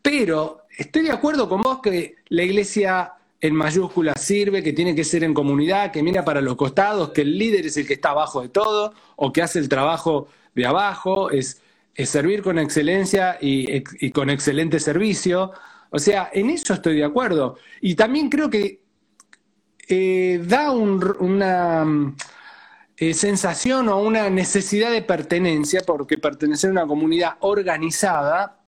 Pero 0.00 0.62
estoy 0.76 1.02
de 1.02 1.10
acuerdo 1.10 1.48
con 1.48 1.62
vos 1.62 1.80
que 1.82 2.16
la 2.28 2.44
iglesia 2.44 3.12
en 3.46 3.54
mayúscula 3.54 4.14
sirve, 4.14 4.62
que 4.62 4.72
tiene 4.72 4.94
que 4.94 5.04
ser 5.04 5.24
en 5.24 5.34
comunidad, 5.34 5.92
que 5.92 6.02
mira 6.02 6.24
para 6.24 6.40
los 6.40 6.56
costados, 6.56 7.10
que 7.10 7.22
el 7.22 7.38
líder 7.38 7.66
es 7.66 7.76
el 7.76 7.86
que 7.86 7.94
está 7.94 8.10
abajo 8.10 8.42
de 8.42 8.48
todo 8.48 8.92
o 9.16 9.32
que 9.32 9.42
hace 9.42 9.58
el 9.58 9.68
trabajo 9.68 10.28
de 10.54 10.66
abajo, 10.66 11.30
es, 11.30 11.62
servir 12.04 12.42
con 12.42 12.58
excelencia 12.58 13.38
y 13.40 14.10
con 14.10 14.28
excelente 14.28 14.78
servicio. 14.80 15.52
O 15.90 15.98
sea, 15.98 16.30
en 16.32 16.50
eso 16.50 16.74
estoy 16.74 16.96
de 16.96 17.04
acuerdo. 17.04 17.56
Y 17.80 17.94
también 17.94 18.28
creo 18.28 18.50
que 18.50 18.82
eh, 19.88 20.42
da 20.44 20.72
una 20.72 21.84
mm, 21.84 22.16
eh, 22.96 23.14
sensación 23.14 23.88
o 23.88 24.00
una 24.00 24.28
necesidad 24.30 24.90
de 24.90 25.02
pertenencia, 25.02 25.82
porque 25.86 26.18
pertenecer 26.18 26.70
a 26.70 26.72
una 26.72 26.86
comunidad 26.86 27.36
organizada 27.40 28.60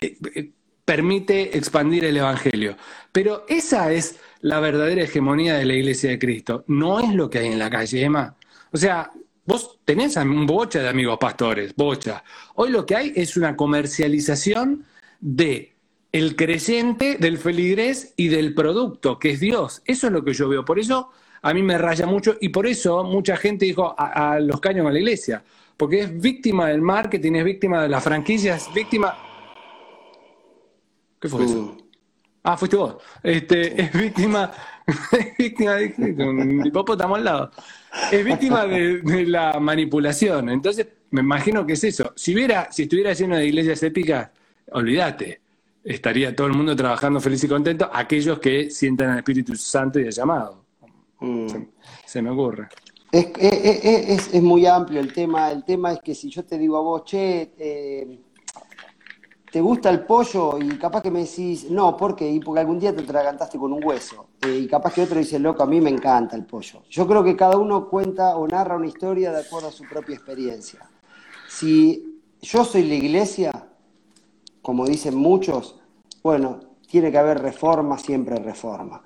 eh, 0.00 0.50
permite 0.84 1.56
expandir 1.56 2.04
el 2.04 2.16
Evangelio. 2.16 2.76
Pero 3.12 3.44
esa 3.48 3.92
es 3.92 4.18
la 4.40 4.60
verdadera 4.60 5.02
hegemonía 5.02 5.54
de 5.54 5.64
la 5.64 5.74
Iglesia 5.74 6.10
de 6.10 6.18
Cristo. 6.18 6.64
No 6.66 7.00
es 7.00 7.14
lo 7.14 7.30
que 7.30 7.38
hay 7.38 7.46
en 7.46 7.58
la 7.58 7.70
calle, 7.70 8.02
Emma. 8.02 8.36
O 8.72 8.76
sea, 8.76 9.10
vos 9.46 9.78
tenés 9.84 10.16
un 10.16 10.46
bocha 10.46 10.82
de 10.82 10.88
amigos 10.88 11.18
pastores, 11.18 11.74
bocha. 11.74 12.22
Hoy 12.54 12.70
lo 12.70 12.84
que 12.84 12.96
hay 12.96 13.12
es 13.14 13.36
una 13.36 13.56
comercialización 13.56 14.84
de 15.20 15.74
el 16.12 16.36
creyente 16.36 17.16
del 17.18 17.38
feligrés 17.38 18.12
y 18.16 18.28
del 18.28 18.54
producto, 18.54 19.18
que 19.18 19.30
es 19.30 19.40
Dios. 19.40 19.82
Eso 19.84 20.06
es 20.06 20.12
lo 20.12 20.24
que 20.24 20.32
yo 20.32 20.48
veo. 20.48 20.64
Por 20.64 20.78
eso 20.78 21.10
a 21.42 21.52
mí 21.52 21.62
me 21.62 21.76
raya 21.76 22.06
mucho 22.06 22.36
y 22.40 22.50
por 22.50 22.66
eso 22.66 23.02
mucha 23.04 23.36
gente 23.36 23.64
dijo 23.64 23.94
a, 23.98 24.38
los 24.38 24.60
caños 24.60 24.86
a 24.86 24.92
la 24.92 24.98
iglesia, 24.98 25.42
porque 25.76 26.00
es 26.00 26.20
víctima 26.20 26.68
del 26.68 26.82
marketing, 26.82 27.32
es 27.32 27.44
víctima 27.44 27.82
de 27.82 27.88
las 27.88 28.04
franquicias, 28.04 28.72
víctima... 28.74 29.14
¿Qué 31.24 31.28
fue 31.30 31.46
eso? 31.46 31.74
Ah, 32.42 32.54
fuiste 32.54 32.76
vos. 32.76 32.96
Este, 33.22 33.80
es 33.80 33.90
víctima, 33.92 34.52
es 35.12 35.36
víctima 35.38 35.76
de, 35.76 35.94
mi 35.96 36.68
estamos 36.68 37.18
al 37.18 37.24
lado. 37.24 37.50
Es 38.12 38.22
víctima 38.22 38.66
de, 38.66 39.00
de, 39.00 39.24
la 39.24 39.58
manipulación. 39.58 40.50
Entonces, 40.50 40.86
me 41.12 41.22
imagino 41.22 41.64
que 41.64 41.72
es 41.72 41.84
eso. 41.84 42.12
Si 42.14 42.34
hubiera, 42.34 42.70
si 42.70 42.82
estuviera 42.82 43.14
lleno 43.14 43.36
de 43.36 43.46
iglesias 43.46 43.82
épicas, 43.82 44.28
olvídate 44.72 45.40
estaría 45.82 46.36
todo 46.36 46.46
el 46.46 46.52
mundo 46.52 46.76
trabajando 46.76 47.20
feliz 47.22 47.42
y 47.44 47.48
contento, 47.48 47.88
aquellos 47.90 48.38
que 48.38 48.70
sientan 48.70 49.10
al 49.10 49.18
Espíritu 49.18 49.54
Santo 49.54 49.98
y 49.98 50.04
el 50.04 50.12
llamado. 50.12 50.64
Mm. 51.20 51.46
Se, 52.04 52.20
me 52.20 52.28
ocurre. 52.28 52.68
Es, 53.10 54.42
muy 54.42 54.66
amplio 54.66 55.00
el 55.00 55.14
tema. 55.14 55.50
El 55.50 55.64
tema 55.64 55.92
es 55.92 56.00
que 56.00 56.14
si 56.14 56.28
yo 56.28 56.44
te 56.44 56.58
digo 56.58 56.76
a 56.76 56.80
vos, 56.82 57.04
che, 57.04 57.52
eh, 57.58 58.18
¿te 59.54 59.60
gusta 59.60 59.88
el 59.88 60.00
pollo? 60.00 60.58
Y 60.58 60.76
capaz 60.78 61.00
que 61.00 61.12
me 61.12 61.20
decís, 61.20 61.70
no, 61.70 61.96
¿por 61.96 62.16
qué? 62.16 62.28
Y 62.28 62.40
porque 62.40 62.58
algún 62.58 62.80
día 62.80 62.92
te 62.92 63.04
tragantaste 63.04 63.56
con 63.56 63.72
un 63.72 63.84
hueso. 63.84 64.26
Eh, 64.44 64.62
y 64.64 64.66
capaz 64.66 64.92
que 64.92 65.02
otro 65.02 65.20
dice, 65.20 65.38
loco, 65.38 65.62
a 65.62 65.66
mí 65.66 65.80
me 65.80 65.90
encanta 65.90 66.34
el 66.34 66.44
pollo. 66.44 66.82
Yo 66.90 67.06
creo 67.06 67.22
que 67.22 67.36
cada 67.36 67.56
uno 67.56 67.88
cuenta 67.88 68.36
o 68.36 68.48
narra 68.48 68.74
una 68.74 68.88
historia 68.88 69.30
de 69.30 69.42
acuerdo 69.42 69.68
a 69.68 69.70
su 69.70 69.84
propia 69.84 70.16
experiencia. 70.16 70.80
Si 71.48 72.20
yo 72.42 72.64
soy 72.64 72.82
la 72.82 72.94
iglesia, 72.94 73.68
como 74.60 74.86
dicen 74.86 75.14
muchos, 75.14 75.78
bueno, 76.24 76.58
tiene 76.88 77.12
que 77.12 77.18
haber 77.18 77.40
reforma, 77.40 77.96
siempre 77.96 78.34
reforma. 78.40 79.04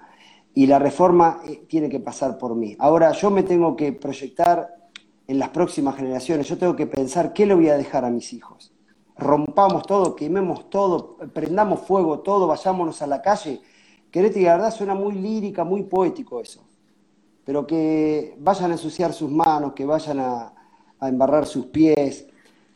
Y 0.55 0.67
la 0.67 0.79
reforma 0.79 1.43
eh, 1.47 1.67
tiene 1.69 1.91
que 1.91 2.01
pasar 2.01 2.39
por 2.39 2.55
mí. 2.55 2.75
Ahora, 2.79 3.13
yo 3.13 3.31
me 3.31 3.43
tengo 3.43 3.77
que 3.77 3.93
proyectar 3.93 4.67
en 5.27 5.39
las 5.39 5.51
próximas 5.51 5.95
generaciones, 5.97 6.49
yo 6.49 6.57
tengo 6.57 6.75
que 6.75 6.87
pensar 6.87 7.35
qué 7.35 7.45
le 7.45 7.53
voy 7.53 7.69
a 7.69 7.77
dejar 7.77 8.07
a 8.07 8.11
mis 8.11 8.33
hijos. 8.33 8.73
Rompamos 9.19 9.83
todo, 9.83 10.15
quememos 10.15 10.71
todo, 10.71 11.17
prendamos 11.33 11.81
fuego 11.81 12.21
todo, 12.21 12.47
vayámonos 12.47 13.03
a 13.03 13.07
la 13.09 13.21
calle. 13.21 13.61
Querete, 14.13 14.41
la 14.43 14.55
verdad 14.55 14.71
suena 14.71 14.95
muy 14.95 15.13
lírica, 15.15 15.65
muy 15.65 15.83
poético 15.83 16.41
eso. 16.41 16.65
Pero 17.45 17.67
que 17.67 18.37
vayan 18.39 18.71
a 18.71 18.75
ensuciar 18.75 19.13
sus 19.13 19.31
manos, 19.31 19.73
que 19.73 19.85
vayan 19.85 20.21
a, 20.21 20.55
embarrar 21.01 21.47
sus 21.47 21.67
pies, 21.67 22.27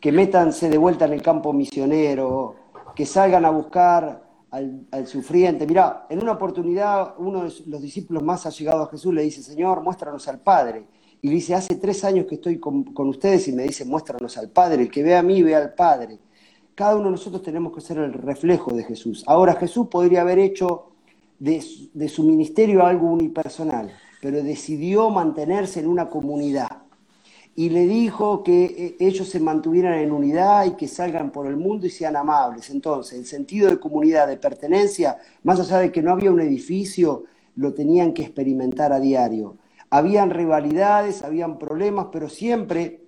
que 0.00 0.12
métanse 0.12 0.68
de 0.68 0.78
vuelta 0.78 1.04
en 1.04 1.12
el 1.12 1.22
campo 1.22 1.52
misionero, 1.52 2.56
que 2.94 3.06
salgan 3.06 3.44
a 3.44 3.50
buscar 3.50 4.22
al, 4.50 5.06
sufriente. 5.06 5.66
Mirá, 5.66 6.06
en 6.08 6.22
una 6.22 6.32
oportunidad 6.32 7.14
uno 7.18 7.44
de 7.44 7.52
los 7.66 7.80
discípulos 7.80 8.22
más 8.22 8.46
allegados 8.46 8.88
a 8.88 8.90
Jesús 8.90 9.14
le 9.14 9.22
dice, 9.22 9.42
Señor, 9.42 9.80
muéstranos 9.82 10.26
al 10.26 10.40
Padre. 10.40 10.86
Y 11.20 11.28
le 11.28 11.34
dice, 11.34 11.54
hace 11.54 11.76
tres 11.76 12.02
años 12.02 12.26
que 12.26 12.34
estoy 12.34 12.58
con, 12.58 12.84
ustedes 12.96 13.46
y 13.46 13.52
me 13.52 13.62
dice, 13.62 13.84
muéstranos 13.84 14.36
al 14.38 14.50
Padre. 14.50 14.82
El 14.82 14.90
que 14.90 15.04
ve 15.04 15.14
a 15.14 15.22
mí, 15.22 15.40
ve 15.42 15.54
al 15.54 15.72
Padre. 15.74 16.18
Cada 16.74 16.96
uno 16.96 17.06
de 17.06 17.10
nosotros 17.12 17.42
tenemos 17.42 17.74
que 17.74 17.80
ser 17.80 17.98
el 17.98 18.12
reflejo 18.12 18.72
de 18.72 18.84
Jesús. 18.84 19.24
Ahora 19.26 19.54
Jesús 19.54 19.88
podría 19.88 20.22
haber 20.22 20.38
hecho 20.38 20.92
de, 21.38 21.60
su 22.08 22.22
ministerio 22.22 22.86
algo 22.86 23.08
unipersonal, 23.08 23.92
pero 24.20 24.42
decidió 24.42 25.10
mantenerse 25.10 25.80
en 25.80 25.88
una 25.88 26.08
comunidad 26.08 26.82
y 27.54 27.68
le 27.68 27.86
dijo 27.86 28.42
que 28.42 28.64
eh, 28.64 28.96
ellos 29.00 29.28
se 29.28 29.40
mantuvieran 29.40 29.98
en 29.98 30.12
unidad 30.12 30.64
y 30.64 30.70
que 30.72 30.88
salgan 30.88 31.30
por 31.30 31.46
el 31.46 31.56
mundo 31.56 31.86
y 31.86 31.90
sean 31.90 32.16
amables. 32.16 32.70
Entonces, 32.70 33.18
el 33.18 33.26
sentido 33.26 33.68
de 33.68 33.78
comunidad, 33.78 34.26
de 34.26 34.38
pertenencia, 34.38 35.18
más 35.42 35.60
allá 35.60 35.78
de 35.78 35.92
que 35.92 36.00
no 36.00 36.12
había 36.12 36.30
un 36.30 36.40
edificio, 36.40 37.24
lo 37.56 37.74
tenían 37.74 38.14
que 38.14 38.22
experimentar 38.22 38.92
a 38.94 39.00
diario. 39.00 39.56
Habían 39.90 40.30
rivalidades, 40.30 41.22
habían 41.22 41.58
problemas, 41.58 42.06
pero 42.10 42.30
siempre 42.30 43.02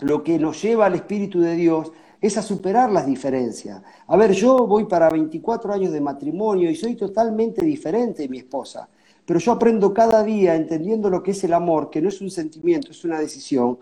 lo 0.00 0.22
que 0.22 0.38
nos 0.38 0.62
lleva 0.62 0.86
al 0.86 0.94
Espíritu 0.94 1.40
de 1.40 1.54
Dios 1.54 1.92
es 2.22 2.38
a 2.38 2.42
superar 2.42 2.90
las 2.90 3.04
diferencias. 3.04 3.82
A 4.06 4.16
ver, 4.16 4.30
yo 4.30 4.64
voy 4.66 4.84
para 4.84 5.10
24 5.10 5.72
años 5.72 5.92
de 5.92 6.00
matrimonio 6.00 6.70
y 6.70 6.76
soy 6.76 6.94
totalmente 6.94 7.64
diferente 7.64 8.22
de 8.22 8.28
mi 8.28 8.38
esposa, 8.38 8.88
pero 9.26 9.40
yo 9.40 9.52
aprendo 9.52 9.92
cada 9.92 10.22
día 10.22 10.54
entendiendo 10.54 11.10
lo 11.10 11.20
que 11.22 11.32
es 11.32 11.42
el 11.42 11.52
amor, 11.52 11.90
que 11.90 12.00
no 12.00 12.08
es 12.08 12.20
un 12.20 12.30
sentimiento, 12.30 12.92
es 12.92 13.04
una 13.04 13.18
decisión. 13.18 13.78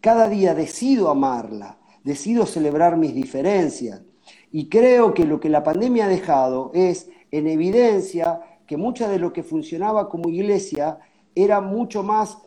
Cada 0.00 0.28
día 0.28 0.52
decido 0.52 1.08
amarla, 1.08 1.78
decido 2.02 2.44
celebrar 2.44 2.96
mis 2.96 3.14
diferencias. 3.14 4.02
Y 4.50 4.68
creo 4.68 5.14
que 5.14 5.24
lo 5.24 5.38
que 5.38 5.48
la 5.48 5.62
pandemia 5.62 6.06
ha 6.06 6.08
dejado 6.08 6.72
es 6.74 7.08
en 7.30 7.46
evidencia 7.46 8.40
que 8.66 8.76
mucha 8.76 9.08
de 9.08 9.20
lo 9.20 9.32
que 9.32 9.44
funcionaba 9.44 10.08
como 10.08 10.28
iglesia 10.28 10.98
era 11.34 11.60
mucho 11.60 12.02
más 12.02 12.38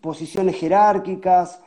posiciones 0.00 0.56
jerárquicas, 0.56 1.60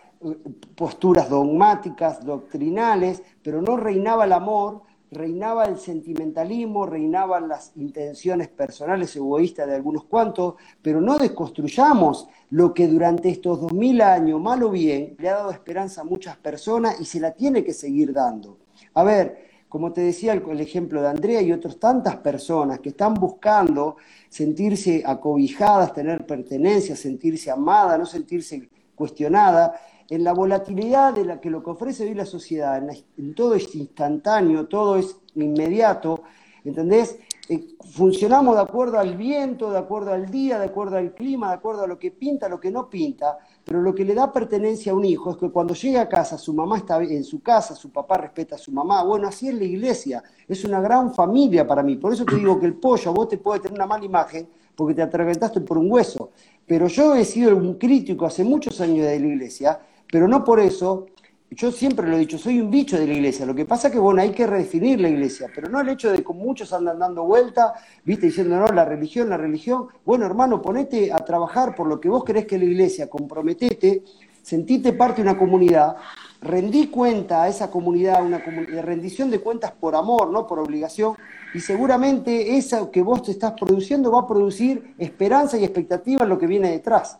posturas 0.75 1.29
dogmáticas, 1.29 2.25
doctrinales, 2.25 3.21
pero 3.41 3.61
no 3.61 3.77
reinaba 3.77 4.25
el 4.25 4.33
amor, 4.33 4.81
reinaba 5.11 5.65
el 5.65 5.77
sentimentalismo, 5.77 6.85
reinaban 6.85 7.47
las 7.47 7.71
intenciones 7.75 8.47
personales 8.47 9.15
egoístas 9.15 9.67
de 9.67 9.75
algunos 9.75 10.03
cuantos, 10.05 10.55
pero 10.81 11.01
no 11.01 11.17
desconstruyamos 11.17 12.27
lo 12.51 12.73
que 12.73 12.87
durante 12.87 13.29
estos 13.29 13.61
dos 13.61 13.73
mil 13.73 14.01
años, 14.01 14.39
mal 14.39 14.61
o 14.63 14.69
bien, 14.69 15.15
le 15.17 15.29
ha 15.29 15.35
dado 15.35 15.51
esperanza 15.51 16.01
a 16.01 16.05
muchas 16.05 16.37
personas 16.37 16.99
y 16.99 17.05
se 17.05 17.19
la 17.19 17.31
tiene 17.31 17.63
que 17.63 17.73
seguir 17.73 18.13
dando. 18.13 18.57
A 18.93 19.03
ver, 19.03 19.49
como 19.67 19.93
te 19.93 20.01
decía 20.01 20.33
el, 20.33 20.59
ejemplo 20.59 21.01
de 21.01 21.09
Andrea 21.09 21.41
y 21.41 21.51
otras 21.51 21.77
tantas 21.77 22.17
personas 22.17 22.79
que 22.79 22.89
están 22.89 23.13
buscando 23.13 23.97
sentirse 24.27 25.03
acobijadas, 25.05 25.93
tener 25.93 26.25
pertenencia, 26.25 26.95
sentirse 26.95 27.51
amada, 27.51 27.97
no 27.97 28.05
sentirse 28.05 28.69
cuestionada, 28.95 29.79
en 30.09 30.23
la 30.23 30.33
volatilidad 30.33 31.13
de 31.13 31.25
la 31.25 31.39
que 31.39 31.49
lo 31.49 31.63
que 31.63 31.69
ofrece 31.69 32.03
hoy 32.03 32.15
la 32.15 32.25
sociedad, 32.25 32.81
en, 33.17 33.33
todo 33.35 33.55
es 33.55 33.73
instantáneo, 33.75 34.67
todo 34.67 34.97
es 34.97 35.15
inmediato, 35.35 36.23
¿entendés? 36.63 37.19
Eh, 37.47 37.75
funcionamos 37.93 38.55
de 38.55 38.61
acuerdo 38.61 38.99
al 38.99 39.17
viento, 39.17 39.71
de 39.71 39.79
acuerdo 39.79 40.13
al 40.13 40.29
día, 40.29 40.59
de 40.59 40.65
acuerdo 40.65 40.97
al 40.97 41.13
clima, 41.13 41.49
de 41.49 41.55
acuerdo 41.55 41.83
a 41.83 41.87
lo 41.87 41.97
que 41.97 42.11
pinta, 42.11 42.47
lo 42.47 42.59
que 42.59 42.69
no 42.69 42.89
pinta, 42.89 43.39
pero 43.63 43.81
lo 43.81 43.93
que 43.93 44.05
le 44.05 44.13
da 44.13 44.31
pertenencia 44.31 44.91
a 44.91 44.95
un 44.95 45.05
hijo 45.05 45.31
es 45.31 45.37
que 45.37 45.49
cuando 45.49 45.73
llega 45.73 46.01
a 46.01 46.09
casa, 46.09 46.37
su 46.37 46.53
mamá 46.53 46.77
está 46.77 47.01
en 47.01 47.23
su 47.23 47.41
casa, 47.41 47.75
su 47.75 47.91
papá 47.91 48.17
respeta 48.17 48.55
a 48.55 48.59
su 48.59 48.71
mamá. 48.71 49.03
Bueno, 49.03 49.27
así 49.27 49.47
es 49.47 49.55
la 49.55 49.63
iglesia, 49.63 50.23
es 50.47 50.63
una 50.63 50.79
gran 50.79 51.13
familia 51.13 51.65
para 51.65 51.81
mí. 51.81 51.95
Por 51.95 52.13
eso 52.13 52.25
te 52.25 52.35
digo 52.35 52.59
que 52.59 52.67
el 52.67 52.75
pollo, 52.75 53.13
vos 53.13 53.29
te 53.29 53.37
puede 53.37 53.61
tener 53.61 53.75
una 53.75 53.87
mala 53.87 54.05
imagen 54.05 54.47
porque 54.75 54.93
te 54.93 55.01
atragantaste 55.01 55.61
por 55.61 55.77
un 55.77 55.91
hueso. 55.91 56.31
Pero 56.65 56.87
yo 56.87 57.15
he 57.15 57.25
sido 57.25 57.55
un 57.55 57.79
crítico 57.79 58.27
hace 58.27 58.43
muchos 58.43 58.79
años 58.79 59.07
de 59.07 59.19
la 59.19 59.25
iglesia, 59.25 59.79
pero 60.11 60.27
no 60.27 60.43
por 60.43 60.59
eso 60.59 61.07
yo 61.51 61.71
siempre 61.71 62.07
lo 62.07 62.15
he 62.15 62.19
dicho, 62.19 62.37
soy 62.37 62.61
un 62.61 62.69
bicho 62.69 62.97
de 62.97 63.07
la 63.07 63.13
iglesia. 63.13 63.45
Lo 63.45 63.55
que 63.55 63.65
pasa 63.65 63.87
es 63.87 63.93
que, 63.93 63.99
bueno, 63.99 64.21
hay 64.21 64.31
que 64.31 64.45
redefinir 64.45 65.01
la 65.01 65.09
iglesia, 65.09 65.47
pero 65.53 65.67
no 65.67 65.81
el 65.81 65.89
hecho 65.89 66.11
de 66.11 66.23
que 66.23 66.33
muchos 66.33 66.71
andan 66.73 66.99
dando 66.99 67.23
vuelta, 67.23 67.73
viste, 68.03 68.27
diciendo, 68.27 68.57
no, 68.59 68.67
la 68.67 68.85
religión, 68.85 69.29
la 69.29 69.37
religión. 69.37 69.87
Bueno, 70.05 70.25
hermano, 70.25 70.61
ponete 70.61 71.11
a 71.11 71.17
trabajar 71.17 71.73
por 71.73 71.87
lo 71.87 71.99
que 71.99 72.07
vos 72.07 72.23
querés 72.23 72.45
que 72.45 72.57
la 72.57 72.65
iglesia, 72.65 73.09
comprometete, 73.09 74.03
sentite 74.43 74.93
parte 74.93 75.23
de 75.23 75.29
una 75.29 75.39
comunidad, 75.39 75.95
rendí 76.41 76.87
cuenta 76.87 77.43
a 77.43 77.47
esa 77.47 77.71
comunidad, 77.71 78.23
una 78.23 78.37
rendición 78.37 79.31
de 79.31 79.39
cuentas 79.39 79.71
por 79.71 79.95
amor, 79.95 80.31
no 80.31 80.45
por 80.45 80.59
obligación, 80.59 81.15
y 81.55 81.59
seguramente 81.59 82.57
eso 82.57 82.91
que 82.91 83.01
vos 83.01 83.23
te 83.23 83.31
estás 83.31 83.53
produciendo 83.53 84.11
va 84.11 84.21
a 84.21 84.27
producir 84.27 84.93
esperanza 84.99 85.57
y 85.57 85.63
expectativa 85.63 86.23
en 86.23 86.29
lo 86.29 86.37
que 86.37 86.45
viene 86.45 86.69
detrás. 86.69 87.17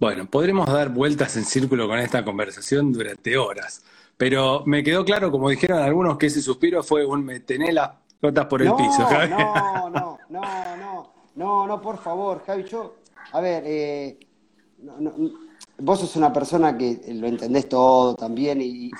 Bueno, 0.00 0.26
podremos 0.26 0.66
dar 0.66 0.90
vueltas 0.90 1.36
en 1.36 1.44
círculo 1.44 1.88
con 1.88 1.98
esta 1.98 2.24
conversación 2.24 2.92
durante 2.92 3.36
horas, 3.36 3.82
pero 4.16 4.62
me 4.64 4.84
quedó 4.84 5.04
claro, 5.04 5.30
como 5.32 5.50
dijeron 5.50 5.82
algunos, 5.82 6.16
que 6.16 6.26
ese 6.26 6.40
suspiro 6.40 6.84
fue 6.84 7.04
un 7.04 7.24
me 7.24 7.40
tené 7.40 7.72
las 7.72 7.90
gotas 8.22 8.46
por 8.46 8.62
el 8.62 8.72
piso. 8.74 9.04
Javi. 9.04 9.30
No, 9.30 9.90
no, 9.90 10.18
no, 10.28 10.40
no, 10.76 11.12
no, 11.34 11.66
no, 11.66 11.82
por 11.82 11.98
favor, 11.98 12.44
Javi, 12.46 12.62
yo, 12.64 12.94
a 13.32 13.40
ver, 13.40 13.64
eh, 13.66 14.18
vos 15.78 15.98
sos 15.98 16.14
una 16.14 16.32
persona 16.32 16.78
que 16.78 17.00
lo 17.14 17.26
entendés 17.26 17.68
todo 17.68 18.14
también 18.14 18.60
y, 18.62 18.92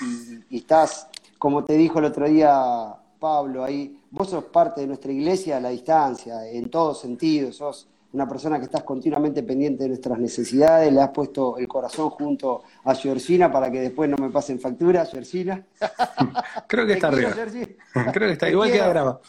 y 0.51 0.57
estás, 0.57 1.07
como 1.39 1.63
te 1.63 1.75
dijo 1.75 2.01
el 2.01 2.07
otro 2.07 2.29
día 2.29 2.97
Pablo, 3.21 3.63
ahí, 3.63 4.01
vos 4.11 4.31
sos 4.31 4.45
parte 4.45 4.81
de 4.81 4.89
nuestra 4.89 5.13
iglesia 5.13 5.59
a 5.59 5.61
la 5.61 5.69
distancia, 5.69 6.45
en 6.49 6.69
todos 6.71 7.01
sentidos, 7.01 7.57
sos 7.57 7.87
una 8.12 8.27
persona 8.27 8.59
que 8.59 8.64
estás 8.64 8.83
continuamente 8.85 9.42
pendiente 9.42 9.85
de 9.85 9.90
nuestras 9.90 10.18
necesidades, 10.18 10.92
le 10.92 11.01
has 11.01 11.11
puesto 11.11 11.59
el 11.59 11.68
corazón 11.68 12.11
junto 12.11 12.62
a 12.85 12.94
Georgina 12.94 13.53
para 13.53 13.71
que 13.71 13.81
después 13.81 14.09
no 14.09 14.16
me 14.16 14.31
pasen 14.31 14.59
factura, 14.59 15.05
Georgina. 15.05 15.66
Creo 16.66 16.87
que 16.87 16.94
está 16.94 17.09
arriba. 17.09 17.31
Creo 17.33 18.29
que 18.29 18.33
está 18.33 18.49
igual 18.49 18.73
que 18.73 18.81
brava. 18.81 19.21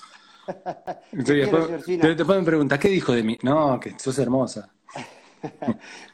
después, 1.11 2.39
me 2.39 2.43
preguntas, 2.43 2.79
¿qué 2.79 2.89
dijo 2.89 3.13
de 3.13 3.23
mí? 3.23 3.37
No, 3.43 3.79
que 3.79 3.97
sos 3.99 4.17
hermosa. 4.19 4.71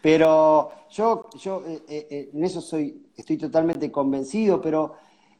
pero 0.01 0.71
yo, 0.91 1.29
yo 1.37 1.63
eh, 1.67 1.81
eh, 1.87 2.07
eh, 2.09 2.29
en 2.33 2.43
eso 2.43 2.61
soy, 2.61 3.07
estoy 3.15 3.37
totalmente 3.37 3.91
convencido, 3.91 4.61
pero 4.61 4.95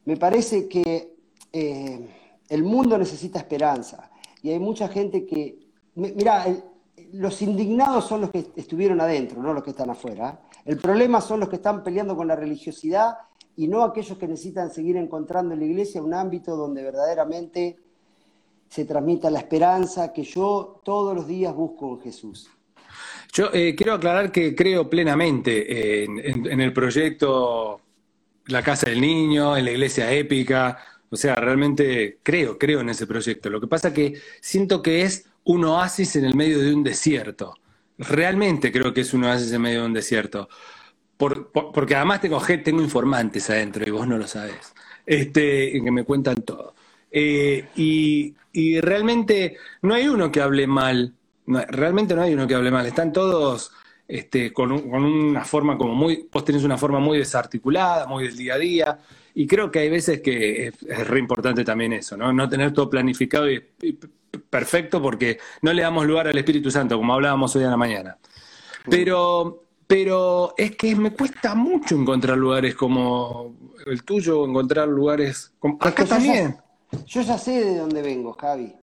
me 0.05 0.17
parece 0.17 0.67
que 0.67 1.15
el 1.51 2.63
mundo 2.63 2.97
necesita 2.97 3.39
esperanza. 3.39 4.11
Y 4.41 4.51
hay 4.51 4.59
mucha 4.59 4.89
gente 4.89 5.25
que, 5.25 5.57
mira, 5.95 6.45
los 7.13 7.41
indignados 7.41 8.05
son 8.05 8.21
los 8.21 8.31
que 8.31 8.47
estuvieron 8.55 9.01
adentro, 9.01 9.41
no 9.41 9.53
los 9.53 9.63
que 9.63 9.71
están 9.71 9.89
afuera. 9.89 10.41
El 10.63 10.77
problema 10.77 11.21
son 11.21 11.39
los 11.39 11.49
que 11.49 11.57
están 11.57 11.83
peleando 11.83 12.15
con 12.15 12.27
la 12.27 12.35
religiosidad 12.35 13.17
y 13.55 13.67
no 13.67 13.83
aquellos 13.83 14.17
que 14.17 14.27
necesitan 14.27 14.71
seguir 14.71 14.97
encontrando 14.97 15.53
en 15.53 15.59
la 15.59 15.65
iglesia 15.65 16.01
un 16.01 16.13
ámbito 16.13 16.55
donde 16.55 16.83
verdaderamente 16.83 17.77
se 18.69 18.85
transmita 18.85 19.29
la 19.29 19.39
esperanza 19.39 20.11
que 20.11 20.23
yo 20.23 20.81
todos 20.83 21.15
los 21.15 21.27
días 21.27 21.53
busco 21.55 21.95
en 21.95 22.01
Jesús. 22.01 22.49
Yo 23.33 23.49
eh, 23.53 23.75
quiero 23.75 23.93
aclarar 23.93 24.31
que 24.31 24.55
creo 24.55 24.89
plenamente 24.89 26.03
en, 26.03 26.61
el 26.61 26.73
proyecto 26.73 27.81
La 28.47 28.63
Casa 28.63 28.89
del 28.89 29.01
Niño, 29.01 29.57
en 29.57 29.65
la 29.65 29.71
Iglesia 29.71 30.11
Épica, 30.11 30.77
o 31.09 31.15
sea, 31.15 31.35
realmente 31.35 32.19
creo, 32.23 32.57
creo 32.57 32.81
en 32.81 32.89
ese 32.89 33.07
proyecto. 33.07 33.49
Lo 33.49 33.61
que 33.61 33.67
pasa 33.67 33.93
que 33.93 34.19
siento 34.41 34.81
que 34.81 35.01
es 35.01 35.29
un 35.45 35.63
oasis 35.65 36.15
en 36.17 36.25
el 36.25 36.35
medio 36.35 36.59
de 36.59 36.73
un 36.73 36.83
desierto. 36.83 37.55
Realmente 37.97 38.71
creo 38.71 38.93
que 38.93 39.01
es 39.01 39.13
un 39.13 39.23
oasis 39.23 39.51
en 39.51 39.61
medio 39.61 39.81
de 39.81 39.87
un 39.87 39.93
desierto. 39.93 40.49
porque 41.17 41.95
además 41.95 42.21
tengo, 42.21 42.41
tengo 42.63 42.81
informantes 42.81 43.49
adentro 43.49 43.85
y 43.87 43.91
vos 43.91 44.05
no 44.07 44.17
lo 44.17 44.27
sabés, 44.27 44.73
este, 45.05 45.71
que 45.81 45.91
me 45.91 46.03
cuentan 46.03 46.35
todo. 46.43 46.75
Eh, 47.11 47.69
y, 47.75 48.35
realmente 48.81 49.57
no 49.81 49.93
hay 49.93 50.07
uno 50.07 50.31
que 50.31 50.41
hable 50.41 50.67
mal, 50.67 51.13
realmente 51.45 52.15
no 52.15 52.21
hay 52.21 52.33
uno 52.33 52.47
que 52.47 52.55
hable 52.55 52.71
mal, 52.71 52.85
están 52.85 53.11
todos 53.13 53.71
este, 54.07 54.51
con, 54.53 54.71
una 54.71 55.43
forma 55.45 55.77
como 55.77 55.93
muy, 55.93 56.27
vos 56.31 56.43
tenés 56.43 56.63
una 56.63 56.77
forma 56.77 56.99
muy 56.99 57.17
desarticulada, 57.17 58.07
muy 58.07 58.25
del 58.25 58.37
día 58.37 58.53
a 58.55 58.57
día, 58.57 58.99
y 59.35 59.45
creo 59.45 59.69
que 59.69 59.79
hay 59.79 59.89
veces 59.89 60.21
que 60.21 60.67
es, 60.67 61.07
re 61.07 61.19
importante 61.19 61.63
también 61.63 61.93
eso, 61.93 62.17
¿no? 62.17 62.33
No 62.33 62.49
tener 62.49 62.73
todo 62.73 62.89
planificado 62.89 63.51
y 63.51 63.61
perfecto 64.49 65.01
porque 65.01 65.37
no 65.61 65.73
le 65.73 65.81
damos 65.81 66.05
lugar 66.05 66.27
al 66.27 66.37
Espíritu 66.37 66.71
Santo, 66.71 66.97
como 66.97 67.13
hablábamos 67.13 67.55
hoy 67.55 67.63
en 67.63 67.71
la 67.71 67.77
mañana. 67.77 68.17
Pero, 68.89 69.63
pero 69.87 70.53
es 70.57 70.75
que 70.75 70.95
me 70.95 71.11
cuesta 71.11 71.55
mucho 71.55 71.95
encontrar 71.95 72.37
lugares 72.37 72.75
como 72.75 73.55
el 73.85 74.03
tuyo, 74.03 74.45
encontrar 74.45 74.87
lugares 74.87 75.53
como... 75.59 75.77
Acá 75.81 76.05
también. 76.05 76.57
yo 77.05 77.21
ya 77.21 77.37
sé 77.37 77.63
de 77.63 77.77
dónde 77.77 78.01
vengo, 78.01 78.33
Javi. 78.33 78.73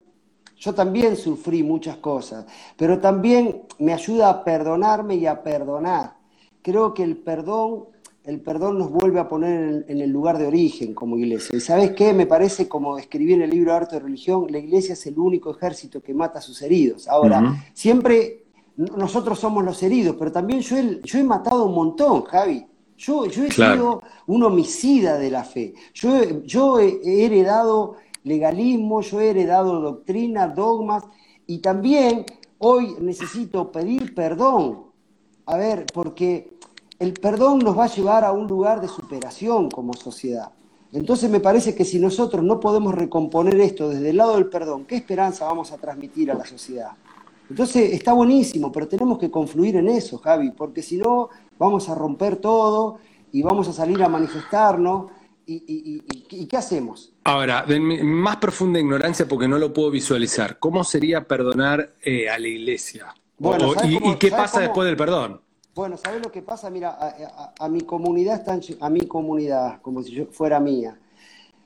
Yo 0.57 0.73
también 0.73 1.17
sufrí 1.17 1.61
muchas 1.61 1.97
cosas, 1.97 2.45
pero 2.77 2.99
también 2.99 3.63
me 3.79 3.93
ayuda 3.93 4.29
a 4.29 4.43
perdonarme 4.43 5.15
y 5.15 5.25
a 5.25 5.43
perdonar. 5.43 6.15
Creo 6.61 6.93
que 6.93 7.03
el 7.03 7.17
perdón 7.17 7.87
el 8.23 8.39
perdón 8.39 8.77
nos 8.77 8.89
vuelve 8.89 9.19
a 9.19 9.27
poner 9.27 9.85
en, 9.87 10.01
el 10.01 10.09
lugar 10.09 10.37
de 10.37 10.47
origen 10.47 10.93
como 10.93 11.17
iglesia. 11.17 11.55
¿Y 11.57 11.59
sabes 11.59 11.91
qué? 11.91 12.13
Me 12.13 12.25
parece, 12.25 12.69
como 12.69 12.97
escribí 12.97 13.33
en 13.33 13.41
el 13.41 13.49
libro 13.49 13.73
Arte 13.73 13.95
de 13.95 14.01
Religión, 14.01 14.47
la 14.49 14.59
iglesia 14.59 14.93
es 14.93 15.05
el 15.07 15.19
único 15.19 15.51
ejército 15.51 16.01
que 16.01 16.13
mata 16.13 16.39
a 16.39 16.41
sus 16.41 16.61
heridos. 16.61 17.07
Ahora, 17.07 17.65
siempre 17.73 18.45
nosotros 18.77 19.39
somos 19.39 19.63
los 19.63 19.81
heridos, 19.83 20.15
pero 20.17 20.31
también 20.31 20.61
yo 20.61 20.77
he, 20.77 21.01
yo 21.03 21.19
he 21.19 21.23
matado 21.23 21.65
un 21.65 21.75
montón, 21.75 22.23
Javi. 22.23 22.65
Yo, 22.95 23.25
yo 23.25 23.43
he 23.43 23.51
sido 23.51 24.01
un 24.27 24.43
homicida 24.43 25.17
de 25.17 25.29
la 25.29 25.43
fe. 25.43 25.73
Yo, 25.93 26.41
yo 26.43 26.79
he 26.79 27.25
heredado 27.25 27.97
legalismo, 28.23 29.01
yo 29.01 29.19
he 29.19 29.31
heredado 29.31 29.81
doctrina, 29.81 30.47
dogmas, 30.47 31.03
y 31.45 31.57
también 31.57 32.25
hoy 32.59 32.95
necesito 33.01 33.71
pedir 33.71 34.15
perdón. 34.15 34.93
A 35.45 35.57
ver, 35.57 35.85
porque 35.93 36.52
el 36.99 37.13
perdón 37.13 37.59
nos 37.59 37.77
va 37.77 37.85
a 37.85 37.93
llevar 37.93 38.23
a 38.23 38.31
un 38.31 38.47
lugar 38.47 38.81
de 38.81 38.87
superación 38.87 39.69
como 39.69 39.93
sociedad. 39.93 40.51
Entonces 40.91 41.29
me 41.29 41.39
parece 41.39 41.73
que 41.73 41.85
si 41.85 41.99
nosotros 41.99 42.43
no 42.43 42.59
podemos 42.59 42.93
recomponer 42.93 43.59
esto 43.59 43.89
desde 43.89 44.11
el 44.11 44.17
lado 44.17 44.35
del 44.35 44.47
perdón, 44.47 44.85
¿qué 44.85 44.95
esperanza 44.95 45.45
vamos 45.45 45.71
a 45.71 45.77
transmitir 45.77 46.29
a 46.29 46.35
la 46.35 46.45
sociedad? 46.45 46.91
Entonces 47.49 47.93
está 47.93 48.13
buenísimo, 48.13 48.71
pero 48.71 48.87
tenemos 48.87 49.17
que 49.17 49.31
confluir 49.31 49.75
en 49.77 49.89
eso, 49.89 50.17
Javi, 50.19 50.51
porque 50.51 50.81
si 50.81 50.97
no 50.97 51.29
vamos 51.57 51.89
a 51.89 51.95
romper 51.95 52.37
todo 52.37 52.97
y 53.31 53.41
vamos 53.41 53.67
a 53.67 53.73
salir 53.73 54.01
a 54.03 54.07
manifestarnos 54.07 55.11
¿Y, 55.45 56.47
qué 56.47 56.57
hacemos? 56.57 57.11
Ahora, 57.25 57.63
de 57.67 57.79
mi 57.79 58.01
más 58.01 58.37
profunda 58.37 58.79
ignorancia, 58.79 59.27
porque 59.27 59.47
no 59.47 59.57
lo 59.57 59.73
puedo 59.73 59.91
visualizar, 59.91 60.59
¿cómo 60.59 60.83
sería 60.83 61.27
perdonar 61.27 61.95
eh, 62.01 62.29
a 62.29 62.39
la 62.39 62.47
iglesia? 62.47 63.13
Bueno, 63.37 63.73
y, 63.83 64.15
qué 64.15 64.29
pasa 64.29 64.61
después 64.61 64.85
del 64.85 64.95
perdón? 64.95 65.41
Bueno, 65.75 65.97
¿sabes 65.97 66.21
lo 66.21 66.31
que 66.31 66.43
pasa? 66.43 66.69
Mira, 66.69 66.99
a, 67.57 67.67
mi 67.67 67.81
comunidad 67.81 68.35
están, 68.35 68.61
a 68.79 68.89
mi 68.91 69.07
comunidad, 69.07 69.81
como 69.81 70.03
si 70.03 70.11
yo 70.11 70.27
fuera 70.27 70.59
mía, 70.59 70.99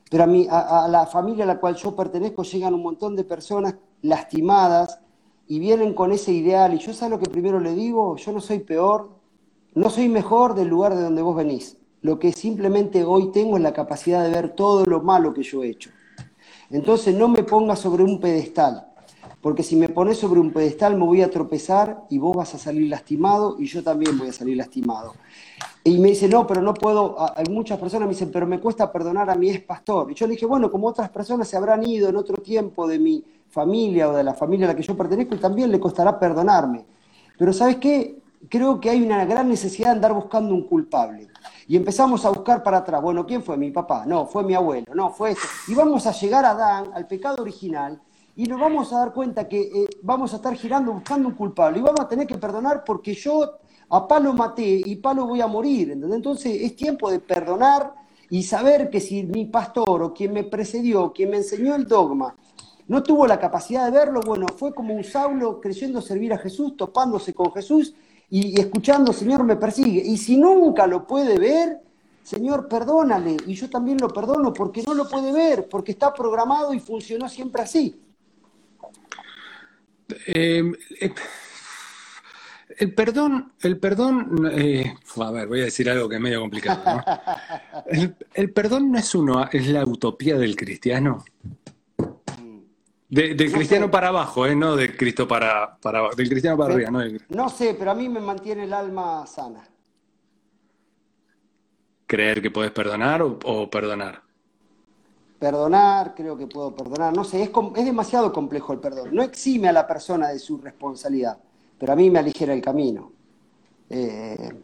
pero 0.09 0.23
a, 0.23 0.85
a, 0.85 0.87
la 0.87 1.05
familia 1.07 1.43
a 1.43 1.47
la 1.47 1.59
cual 1.59 1.75
yo 1.75 1.93
pertenezco 1.93 2.43
llegan 2.43 2.73
un 2.73 2.83
montón 2.83 3.17
de 3.17 3.25
personas 3.25 3.75
lastimadas 4.01 5.01
y 5.49 5.59
vienen 5.59 5.93
con 5.93 6.13
ese 6.13 6.31
ideal. 6.31 6.73
Y 6.73 6.77
yo 6.77 6.93
sé 6.93 7.09
lo 7.09 7.19
que 7.19 7.29
primero 7.29 7.59
le 7.59 7.73
digo, 7.73 8.15
yo 8.15 8.31
no 8.31 8.39
soy 8.39 8.59
peor, 8.59 9.09
no 9.75 9.89
soy 9.89 10.07
mejor 10.07 10.55
del 10.55 10.69
lugar 10.69 10.95
de 10.95 11.01
donde 11.01 11.21
vos 11.21 11.35
venís. 11.35 11.75
Lo 12.01 12.17
que 12.17 12.31
simplemente 12.31 13.03
hoy 13.03 13.33
tengo 13.33 13.57
es 13.57 13.63
la 13.63 13.73
capacidad 13.73 14.23
de 14.23 14.29
ver 14.29 14.55
todo 14.55 14.85
lo 14.85 15.01
malo 15.01 15.33
que 15.33 15.43
yo 15.43 15.63
he 15.63 15.69
hecho. 15.69 15.89
Entonces 16.69 17.13
no 17.13 17.27
me 17.27 17.43
pongas 17.43 17.79
sobre 17.79 18.03
un 18.03 18.21
pedestal, 18.21 18.86
porque 19.47 19.63
si 19.63 19.77
me 19.77 19.87
pones 19.87 20.17
sobre 20.17 20.41
un 20.41 20.51
pedestal 20.51 20.97
me 20.97 21.05
voy 21.05 21.21
a 21.21 21.31
tropezar 21.31 22.03
y 22.09 22.17
vos 22.17 22.35
vas 22.35 22.53
a 22.53 22.57
salir 22.57 22.89
lastimado 22.89 23.55
y 23.57 23.65
yo 23.65 23.81
también 23.81 24.17
voy 24.17 24.27
a 24.27 24.33
salir 24.33 24.57
lastimado. 24.57 25.13
Y 25.85 25.99
me 25.99 26.09
dice, 26.09 26.27
no, 26.27 26.45
pero 26.45 26.61
no 26.61 26.73
puedo, 26.73 27.15
hay 27.33 27.45
muchas 27.49 27.79
personas 27.79 28.09
me 28.09 28.13
dicen, 28.13 28.29
pero 28.29 28.45
me 28.45 28.59
cuesta 28.59 28.91
perdonar 28.91 29.29
a 29.29 29.35
mi 29.35 29.49
ex 29.49 29.63
pastor. 29.63 30.11
Y 30.11 30.15
yo 30.15 30.27
le 30.27 30.33
dije, 30.33 30.45
bueno, 30.45 30.69
como 30.69 30.87
otras 30.87 31.09
personas 31.11 31.47
se 31.47 31.55
habrán 31.55 31.87
ido 31.87 32.09
en 32.09 32.17
otro 32.17 32.35
tiempo 32.43 32.89
de 32.89 32.99
mi 32.99 33.23
familia 33.47 34.09
o 34.09 34.17
de 34.17 34.25
la 34.25 34.33
familia 34.33 34.65
a 34.65 34.71
la 34.71 34.75
que 34.75 34.83
yo 34.83 34.97
pertenezco 34.97 35.35
y 35.35 35.37
también 35.37 35.71
le 35.71 35.79
costará 35.79 36.19
perdonarme. 36.19 36.85
Pero 37.37 37.53
¿sabes 37.53 37.77
qué? 37.77 38.19
Creo 38.49 38.81
que 38.81 38.89
hay 38.89 39.01
una 39.01 39.23
gran 39.23 39.47
necesidad 39.47 39.91
de 39.91 39.93
andar 39.93 40.11
buscando 40.11 40.53
un 40.53 40.63
culpable. 40.63 41.29
Y 41.69 41.77
empezamos 41.77 42.25
a 42.25 42.31
buscar 42.31 42.61
para 42.63 42.79
atrás. 42.79 43.01
Bueno, 43.01 43.25
¿quién 43.25 43.41
fue? 43.41 43.55
Mi 43.55 43.71
papá. 43.71 44.05
No, 44.05 44.25
fue 44.25 44.43
mi 44.43 44.55
abuelo. 44.55 44.93
No, 44.93 45.09
fue 45.09 45.31
esto. 45.31 45.47
Y 45.69 45.73
vamos 45.73 46.05
a 46.05 46.11
llegar 46.11 46.43
a 46.43 46.49
Adán, 46.49 46.91
al 46.93 47.07
pecado 47.07 47.41
original, 47.41 48.01
y 48.37 48.45
nos 48.45 48.59
vamos 48.59 48.93
a 48.93 48.99
dar 48.99 49.13
cuenta 49.13 49.47
que 49.47 49.61
eh, 49.61 49.89
vamos 50.03 50.31
a 50.31 50.35
estar 50.35 50.55
girando 50.55 50.93
buscando 50.93 51.27
un 51.27 51.33
culpable. 51.33 51.79
Y 51.79 51.81
vamos 51.81 52.01
a 52.01 52.07
tener 52.07 52.27
que 52.27 52.37
perdonar 52.37 52.83
porque 52.83 53.15
yo 53.15 53.57
a 53.89 54.07
palo 54.07 54.31
maté 54.31 54.79
y 54.85 54.95
palo 54.97 55.25
voy 55.25 55.41
a 55.41 55.47
morir. 55.47 55.89
Entonces 55.91 56.61
es 56.61 56.75
tiempo 56.75 57.09
de 57.09 57.19
perdonar 57.19 57.95
y 58.29 58.43
saber 58.43 58.91
que 58.91 58.99
si 58.99 59.23
mi 59.23 59.45
pastor 59.45 60.03
o 60.03 60.13
quien 60.13 60.33
me 60.33 60.43
precedió, 60.43 61.11
quien 61.11 61.31
me 61.31 61.37
enseñó 61.37 61.73
el 61.73 61.87
dogma, 61.87 62.35
no 62.87 63.01
tuvo 63.01 63.25
la 63.25 63.39
capacidad 63.39 63.85
de 63.85 63.91
verlo, 63.91 64.21
bueno, 64.23 64.45
fue 64.55 64.71
como 64.71 64.93
un 64.93 65.03
Saulo 65.03 65.59
creyendo 65.59 65.99
servir 65.99 66.31
a 66.31 66.37
Jesús, 66.37 66.77
topándose 66.77 67.33
con 67.33 67.51
Jesús 67.51 67.95
y, 68.29 68.59
escuchando, 68.59 69.13
Señor, 69.13 69.43
me 69.45 69.55
persigue. 69.55 70.03
Y 70.05 70.15
si 70.15 70.37
nunca 70.37 70.85
lo 70.85 71.07
puede 71.07 71.39
ver, 71.39 71.81
Señor, 72.21 72.67
perdónale. 72.67 73.35
Y 73.47 73.55
yo 73.55 73.67
también 73.67 73.97
lo 73.99 74.09
perdono 74.09 74.53
porque 74.53 74.83
no 74.83 74.93
lo 74.93 75.09
puede 75.09 75.31
ver, 75.31 75.67
porque 75.67 75.93
está 75.93 76.13
programado 76.13 76.71
y 76.75 76.79
funcionó 76.79 77.27
siempre 77.27 77.63
así. 77.63 78.03
Eh, 80.27 80.63
eh, 81.01 81.13
el 82.77 82.93
perdón, 82.93 83.53
el 83.61 83.79
perdón, 83.79 84.51
eh, 84.51 84.93
a 85.19 85.31
ver, 85.31 85.47
voy 85.47 85.61
a 85.61 85.65
decir 85.65 85.89
algo 85.89 86.07
que 86.07 86.15
es 86.15 86.21
medio 86.21 86.39
complicado. 86.39 87.03
El, 88.33 88.51
perdón 88.51 88.91
no 88.91 88.99
es 88.99 89.15
uno, 89.15 89.47
es 89.51 89.67
la 89.67 89.83
utopía 89.83 90.37
del 90.37 90.55
cristiano. 90.55 91.23
De, 93.09 93.33
del 93.35 93.51
cristiano 93.51 93.89
para 93.89 94.09
abajo, 94.09 94.45
¿eh? 94.45 94.55
no 94.55 94.75
del 94.75 94.97
Cristo 94.97 95.27
para, 95.27 95.77
para 95.77 96.09
del 96.15 96.27
cristiano 96.27 96.57
para 96.57 96.73
arriba, 96.73 96.91
no 96.91 96.99
No 97.29 97.49
sé, 97.49 97.75
pero 97.79 97.91
a 97.91 97.95
mí 97.95 98.09
me 98.09 98.19
mantiene 98.19 98.65
el 98.65 98.73
alma 98.73 99.25
sana. 99.25 99.63
¿Creer 102.05 102.41
que 102.41 102.51
puedes 102.51 102.71
perdonar 102.71 103.21
o, 103.21 103.69
perdonar? 103.69 104.23
Perdonar, 105.39 106.15
creo 106.15 106.37
que 106.37 106.47
puedo 106.47 106.75
perdonar. 106.75 107.15
No 107.15 107.23
sé, 107.23 107.43
es, 107.43 107.51
es 107.75 107.85
demasiado 107.85 108.33
complejo 108.33 108.73
el 108.73 108.79
perdón. 108.79 109.09
No 109.13 109.21
exime 109.21 109.69
a 109.69 109.73
la 109.73 109.85
persona 109.85 110.29
de 110.29 110.39
su 110.39 110.57
responsabilidad, 110.57 111.37
pero 111.77 111.93
a 111.93 111.95
mí 111.95 112.09
me 112.09 112.19
aligera 112.19 112.53
el 112.53 112.61
camino. 112.61 113.11
Eh, 113.89 114.63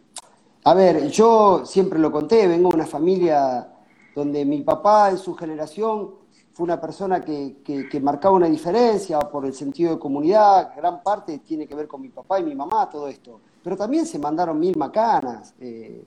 a 0.64 0.74
ver, 0.74 1.08
yo 1.10 1.64
siempre 1.64 1.98
lo 1.98 2.10
conté, 2.10 2.46
vengo 2.48 2.70
de 2.70 2.76
una 2.76 2.86
familia 2.86 3.68
donde 4.14 4.44
mi 4.44 4.62
papá 4.62 5.10
en 5.10 5.18
su 5.18 5.34
generación 5.34 6.14
fue 6.52 6.64
una 6.64 6.80
persona 6.80 7.20
que, 7.20 8.00
marcaba 8.00 8.36
una 8.36 8.48
diferencia 8.48 9.18
por 9.18 9.44
el 9.44 9.52
sentido 9.52 9.92
de 9.92 9.98
comunidad, 9.98 10.72
gran 10.76 11.02
parte 11.02 11.38
tiene 11.38 11.66
que 11.66 11.74
ver 11.74 11.88
con 11.88 12.00
mi 12.00 12.08
papá 12.08 12.38
y 12.38 12.44
mi 12.44 12.54
mamá, 12.54 12.88
todo 12.88 13.08
esto. 13.08 13.40
Pero 13.62 13.76
también 13.76 14.06
se 14.06 14.18
mandaron 14.18 14.58
mil 14.58 14.76
macanas. 14.76 15.52
Eh, 15.60 16.04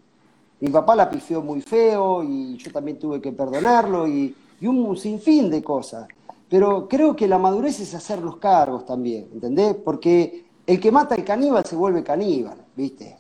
mi 0.59 0.69
papá 0.69 0.95
la 0.95 1.09
pifió 1.09 1.41
muy 1.41 1.61
feo 1.61 2.23
y 2.23 2.55
yo 2.57 2.71
también 2.71 2.97
tuve 2.97 3.19
que 3.19 3.31
perdonarlo 3.31 4.07
y, 4.07 4.33
un 4.65 4.97
sinfín 4.97 5.49
de 5.49 5.61
cosas. 5.61 6.07
Pero 6.49 6.87
creo 6.87 7.15
que 7.15 7.27
la 7.27 7.37
madurez 7.37 7.79
es 7.79 7.93
hacer 7.93 8.21
los 8.21 8.37
cargos 8.37 8.85
también, 8.85 9.27
¿entendés? 9.33 9.75
Porque 9.75 10.45
el 10.65 10.79
que 10.79 10.91
mata 10.91 11.15
al 11.15 11.23
caníbal 11.23 11.65
se 11.65 11.75
vuelve 11.75 12.03
caníbal, 12.03 12.57
¿viste? 12.75 13.17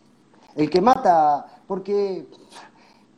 El 0.55 0.69
que 0.69 0.81
mata, 0.81 1.61
porque 1.67 2.25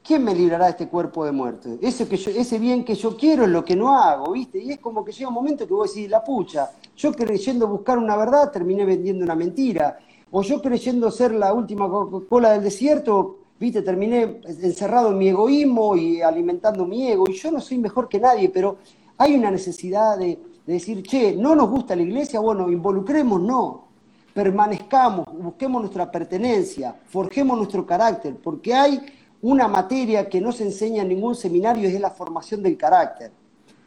¿quién 0.03 0.23
me 0.23 0.33
librará 0.33 0.65
de 0.65 0.71
este 0.71 0.87
cuerpo 0.87 1.23
de 1.25 1.31
muerte? 1.31 1.77
Ese, 1.81 2.07
que 2.07 2.15
ese 2.15 2.57
bien 2.57 2.83
que 2.83 2.95
yo 2.95 3.15
quiero 3.15 3.43
es 3.43 3.49
lo 3.49 3.63
que 3.63 3.75
no 3.75 3.95
hago, 3.95 4.31
¿viste? 4.31 4.57
Y 4.57 4.71
es 4.71 4.79
como 4.79 5.05
que 5.05 5.11
llega 5.11 5.29
un 5.29 5.35
momento 5.35 5.67
que 5.67 5.73
vos 5.73 5.93
decís, 5.93 6.09
la 6.09 6.23
pucha, 6.23 6.71
yo 6.97 7.13
creyendo 7.13 7.67
buscar 7.67 7.99
una 7.99 8.17
verdad 8.17 8.51
terminé 8.51 8.85
vendiendo 8.85 9.23
una 9.23 9.35
mentira. 9.35 9.99
O 10.31 10.41
yo 10.43 10.61
creyendo 10.61 11.09
ser 11.09 11.33
la 11.33 11.53
última 11.53 11.89
cola 12.27 12.51
del 12.51 12.63
desierto, 12.63 13.38
¿viste? 13.59 13.81
Terminé 13.81 14.41
encerrado 14.45 15.11
en 15.11 15.17
mi 15.17 15.29
egoísmo 15.29 15.95
y 15.95 16.21
alimentando 16.21 16.85
mi 16.85 17.07
ego. 17.07 17.25
Y 17.27 17.33
yo 17.33 17.51
no 17.51 17.59
soy 17.59 17.77
mejor 17.77 18.07
que 18.07 18.19
nadie, 18.19 18.49
pero 18.49 18.77
hay 19.17 19.35
una 19.35 19.51
necesidad 19.51 20.17
de, 20.17 20.39
de 20.65 20.73
decir, 20.73 21.03
che, 21.03 21.35
no 21.35 21.55
nos 21.55 21.69
gusta 21.69 21.95
la 21.95 22.03
iglesia, 22.03 22.39
bueno, 22.39 22.69
involucremos, 22.69 23.41
no. 23.41 23.87
Permanezcamos, 24.33 25.25
busquemos 25.33 25.81
nuestra 25.81 26.09
pertenencia, 26.09 26.95
forjemos 27.07 27.57
nuestro 27.57 27.85
carácter, 27.85 28.35
porque 28.35 28.73
hay 28.73 29.01
una 29.41 29.67
materia 29.67 30.29
que 30.29 30.41
no 30.41 30.51
se 30.51 30.65
enseña 30.65 31.03
en 31.03 31.09
ningún 31.09 31.35
seminario 31.35 31.87
es 31.87 31.99
la 31.99 32.11
formación 32.11 32.61
del 32.61 32.77
carácter, 32.77 33.31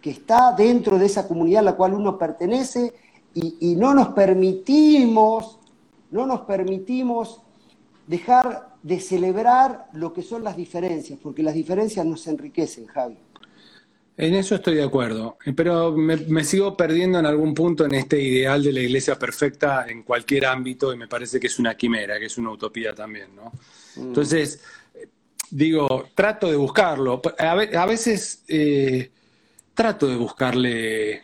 que 0.01 0.11
está 0.11 0.53
dentro 0.53 0.99
de 0.99 1.07
esa 1.07 1.29
comunidad 1.29 1.61
a 1.61 1.71
la 1.71 1.77
cual 1.77 1.95
uno 1.95 2.19
pertenece 2.19 2.93
y, 3.35 3.77
no 3.77 3.95
nos 3.95 4.09
permitimos, 4.09 5.59
no 6.11 6.27
nos 6.27 6.41
permitimos 6.41 7.41
dejar 8.07 8.72
de 8.83 9.01
celebrar 9.01 9.87
lo 9.92 10.12
que 10.12 10.23
son 10.23 10.42
las 10.42 10.57
diferencias, 10.57 11.18
porque 11.23 11.42
las 11.42 11.55
diferencias 11.55 12.05
nos 12.05 12.27
enriquecen, 12.27 12.87
Javi. 12.87 13.16
En 14.16 14.35
eso 14.35 14.57
estoy 14.57 14.75
de 14.75 14.83
acuerdo, 14.83 15.38
pero 15.57 15.92
me, 15.97 16.45
sigo 16.45 16.77
perdiendo 16.77 17.18
en 17.18 17.25
algún 17.25 17.55
punto 17.55 17.87
en 17.87 17.95
este 17.95 18.21
ideal 18.21 18.62
de 18.62 18.73
la 18.73 18.81
iglesia 18.81 19.18
perfecta 19.18 19.87
en 19.88 20.03
cualquier 20.03 20.47
ámbito 20.47 20.92
y 20.92 20.99
me 20.99 21.09
parece 21.09 21.40
que 21.40 21.47
es 21.47 21.59
una 21.59 21.75
quimera, 21.75 22.18
que 22.18 22.27
es 22.27 22.37
una 22.37 22.51
utopía 22.51 22.95
también, 22.95 23.35
¿no? 23.35 23.53
Mm. 23.97 24.09
Entonces, 24.09 24.62
digo, 25.51 26.09
trato 26.14 26.51
de 26.51 26.57
buscarlo. 26.57 27.23
A 27.38 27.87
veces 27.87 28.45
eh, 28.49 29.11
trato 29.73 30.07
de 30.07 30.16
buscarle 30.16 31.23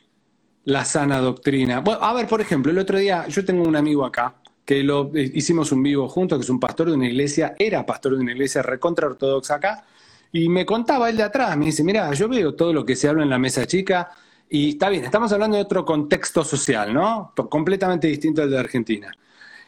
la 0.64 0.85
sana 0.85 1.18
doctrina. 1.18 1.81
Bueno, 1.81 2.03
a 2.03 2.12
ver, 2.14 2.27
por 2.27 2.40
ejemplo, 2.40 2.73
el 2.73 2.79
otro 2.79 2.99
día 2.99 3.27
yo 3.29 3.44
tengo 3.44 3.64
un 3.64 3.77
amigo 3.77 4.05
acá 4.05 4.35
que 4.69 4.83
lo 4.83 5.11
eh, 5.15 5.31
hicimos 5.33 5.73
un 5.73 5.83
vivo 5.83 6.11
juntos, 6.11 6.37
que 6.37 6.43
es 6.43 6.51
un 6.51 6.61
pastor 6.61 6.89
de 6.89 6.93
una 6.93 7.07
iglesia, 7.07 7.55
era 7.59 7.87
pastor 7.87 8.15
de 8.15 8.21
una 8.21 8.33
iglesia 8.33 8.61
recontra 8.61 9.07
ortodoxa 9.07 9.55
acá, 9.55 9.87
y 10.31 10.51
me 10.51 10.67
contaba 10.67 11.09
él 11.09 11.17
de 11.17 11.23
atrás, 11.23 11.57
me 11.57 11.65
dice, 11.65 11.83
mira, 11.83 12.13
yo 12.13 12.29
veo 12.29 12.55
todo 12.55 12.75
lo 12.75 12.85
que 12.85 12.95
se 12.95 13.09
habla 13.09 13.23
en 13.23 13.31
la 13.31 13.39
mesa 13.39 13.67
chica, 13.67 14.11
y 14.51 14.73
está 14.73 14.91
bien, 14.91 15.05
estamos 15.07 15.33
hablando 15.33 15.57
de 15.57 15.63
otro 15.63 15.87
contexto 15.87 16.45
social, 16.45 16.93
¿no? 16.93 17.33
Completamente 17.49 18.09
distinto 18.09 18.43
al 18.43 18.51
de 18.51 18.59
Argentina. 18.59 19.11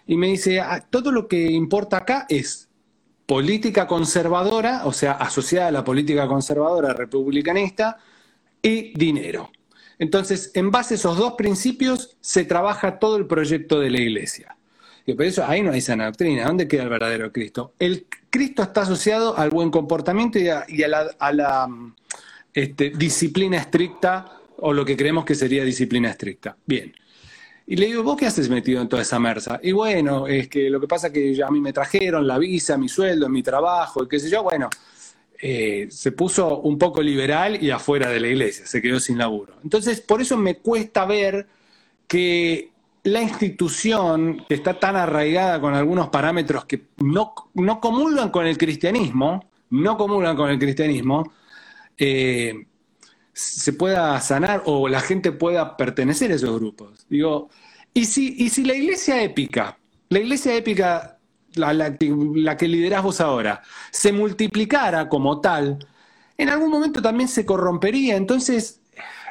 Y 0.07 0.19
me 0.19 0.27
dice, 0.27 0.61
ah, 0.61 0.85
todo 0.91 1.11
lo 1.13 1.27
que 1.27 1.51
importa 1.51 1.97
acá 1.97 2.27
es 2.29 2.69
política 3.25 3.87
conservadora, 3.87 4.83
o 4.85 4.93
sea, 4.93 5.13
asociada 5.13 5.69
a 5.69 5.73
la 5.73 5.83
política 5.83 6.29
conservadora 6.29 6.93
republicanista, 6.93 7.97
y 8.61 8.93
dinero. 8.99 9.51
Entonces, 9.99 10.51
en 10.53 10.71
base 10.71 10.93
a 10.93 10.97
esos 10.99 11.17
dos 11.17 11.37
principios 11.39 12.19
se 12.21 12.45
trabaja 12.45 12.99
todo 12.99 13.17
el 13.17 13.27
proyecto 13.27 13.81
de 13.81 13.89
la 13.89 13.99
iglesia. 13.99 14.59
Por 15.05 15.25
eso 15.25 15.45
ahí 15.45 15.63
no 15.63 15.73
hay 15.73 15.81
sana 15.81 16.07
doctrina. 16.07 16.45
¿Dónde 16.45 16.69
queda 16.69 16.85
el 16.85 16.89
verdadero 16.89 17.33
Cristo? 17.33 17.75
El 17.79 18.07
Cristo 18.29 18.63
está 18.63 18.83
asociado 18.83 19.37
al 19.37 19.51
buen 19.51 19.71
comportamiento 19.71 20.39
y 20.39 20.49
a, 20.49 20.65
la, 21.33 21.69
este, 22.55 22.91
disciplina 22.91 23.59
estricta 23.59 24.41
o 24.59 24.73
lo 24.73 24.85
que 24.85 24.97
creemos 24.97 25.25
que 25.25 25.35
sería 25.35 25.65
disciplina 25.65 26.11
estricta. 26.11 26.57
Bien. 26.65 26.95
Y 27.67 27.77
le 27.77 27.87
digo, 27.87 28.03
¿vos 28.03 28.17
qué 28.17 28.27
haces 28.27 28.49
metido 28.49 28.83
en 28.83 28.89
toda 28.89 29.03
esa 29.03 29.19
merza? 29.19 29.61
Y 29.63 29.73
bueno, 29.73 30.27
es 30.27 30.49
que 30.49 30.69
lo 30.69 30.81
que 30.81 30.89
pasa 30.89 31.07
es 31.07 31.13
que 31.13 31.43
a 31.43 31.51
mí 31.51 31.61
me 31.61 31.73
trajeron 31.73 32.27
la 32.27 32.37
visa, 32.37 32.77
mi 32.77 32.89
sueldo, 32.89 33.29
mi 33.29 33.43
trabajo, 33.45 34.03
y 34.03 34.09
qué 34.09 34.19
sé 34.19 34.29
yo, 34.29 34.43
bueno, 34.43 34.69
eh, 35.41 35.87
se 35.89 36.13
puso 36.13 36.59
un 36.61 36.77
poco 36.77 37.01
liberal 37.01 37.63
y 37.63 37.71
afuera 37.71 38.11
de 38.11 38.21
la 38.21 38.27
iglesia, 38.27 38.67
se 38.67 38.83
quedó 38.83 39.01
sin 39.01 39.17
laburo. 39.17 39.55
Entonces, 39.63 40.01
por 40.01 40.21
eso 40.21 40.37
me 40.37 40.57
cuesta 40.57 41.07
ver 41.07 41.47
que 42.07 42.73
la 43.05 43.23
institución, 43.23 44.45
que 44.49 44.55
está 44.55 44.79
tan 44.79 44.97
arraigada 44.97 45.61
con 45.61 45.75
algunos 45.75 46.09
parámetros 46.09 46.65
que 46.67 46.89
no, 46.99 47.35
no 47.55 47.81
comulgan 47.81 48.31
con 48.31 48.47
el 48.47 48.59
cristianismo, 48.59 49.51
no 49.71 49.97
comulgan 49.97 50.37
con 50.37 50.51
el 50.51 50.59
cristianismo, 50.59 51.33
eh, 51.97 52.67
se 53.33 53.73
pueda 53.73 54.21
sanar 54.21 54.63
o 54.67 54.89
la 54.89 55.01
gente 55.01 55.33
pueda 55.33 55.77
pertenecer 55.77 56.31
a 56.33 56.35
esos 56.35 56.59
grupos. 56.59 57.07
Digo, 57.09 57.49
y 57.95 58.05
si, 58.05 58.35
y 58.39 58.51
si 58.51 58.65
la 58.65 58.75
iglesia 58.75 59.23
épica, 59.23 59.79
la 60.09 60.19
iglesia 60.19 60.55
épica, 60.55 61.19
la, 61.55 61.73
la, 61.73 62.57
que 62.57 62.69
liderás 62.69 63.03
vos 63.03 63.21
ahora, 63.21 63.63
se 63.91 64.13
multiplicara 64.13 65.09
como 65.09 65.41
tal, 65.41 65.79
en 66.37 66.49
algún 66.49 66.71
momento 66.71 67.01
también 67.01 67.29
se 67.29 67.47
corrompería. 67.47 68.17
Entonces, 68.17 68.81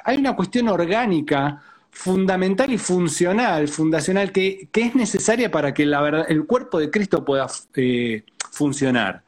hay 0.03 0.17
una 0.17 0.35
cuestión 0.35 0.69
orgánica, 0.69 1.61
fundamental 1.91 2.71
y 2.71 2.77
funcional, 2.77 3.67
fundacional, 3.67 4.31
que, 4.31 4.69
que 4.71 4.81
es 4.81 4.95
necesaria 4.95 5.51
para 5.51 5.73
que 5.73 5.85
la 5.85 6.01
verdad, 6.01 6.25
el 6.29 6.45
cuerpo 6.45 6.79
de 6.79 6.89
Cristo 6.89 7.25
pueda 7.25 7.47
eh, 7.75 8.23
funcionar. 8.51 9.23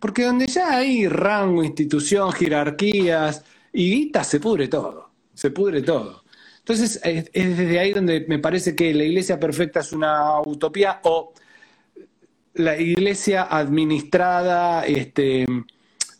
Porque 0.00 0.24
donde 0.24 0.46
ya 0.46 0.76
hay 0.76 1.08
rango, 1.08 1.64
institución, 1.64 2.32
jerarquías 2.32 3.44
y 3.72 3.90
guita, 3.90 4.24
se 4.24 4.40
pudre 4.40 4.68
todo. 4.68 5.10
Se 5.34 5.50
pudre 5.50 5.82
todo. 5.82 6.22
Entonces, 6.58 7.00
es, 7.04 7.30
es 7.32 7.56
desde 7.56 7.78
ahí 7.78 7.92
donde 7.92 8.24
me 8.28 8.38
parece 8.38 8.74
que 8.74 8.92
la 8.92 9.04
iglesia 9.04 9.38
perfecta 9.38 9.80
es 9.80 9.92
una 9.92 10.40
utopía 10.40 11.00
o 11.04 11.32
la 12.54 12.78
iglesia 12.78 13.46
administrada, 13.50 14.84
este, 14.86 15.46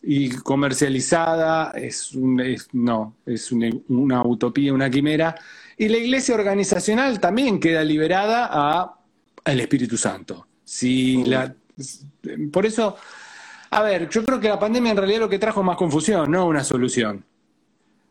y 0.03 0.31
comercializada, 0.31 1.73
es, 1.73 2.13
un, 2.13 2.41
es 2.41 2.69
no, 2.73 3.17
es 3.27 3.51
una, 3.51 4.23
utopía, 4.23 4.73
una 4.73 4.89
quimera. 4.89 5.35
Y 5.79 5.89
la 5.89 5.99
iglesia 5.99 6.35
organizacional 6.35 7.21
también 7.21 7.61
queda 7.61 7.85
liberada 7.85 8.49
a, 8.51 8.95
al 9.45 9.61
Espíritu 9.61 9.97
Santo. 9.97 10.47
Si 10.65 11.23
la, 11.25 11.55
por 12.53 12.65
eso, 12.67 12.97
a 13.71 13.83
ver, 13.83 14.09
yo 14.09 14.25
creo 14.25 14.41
que 14.41 14.49
la 14.49 14.59
pandemia 14.59 14.93
en 14.93 14.97
realidad 14.97 15.21
lo 15.21 15.29
que 15.29 15.39
trajo 15.39 15.63
más 15.63 15.77
confusión, 15.77 16.31
no 16.31 16.47
una 16.47 16.65
solución. 16.65 17.25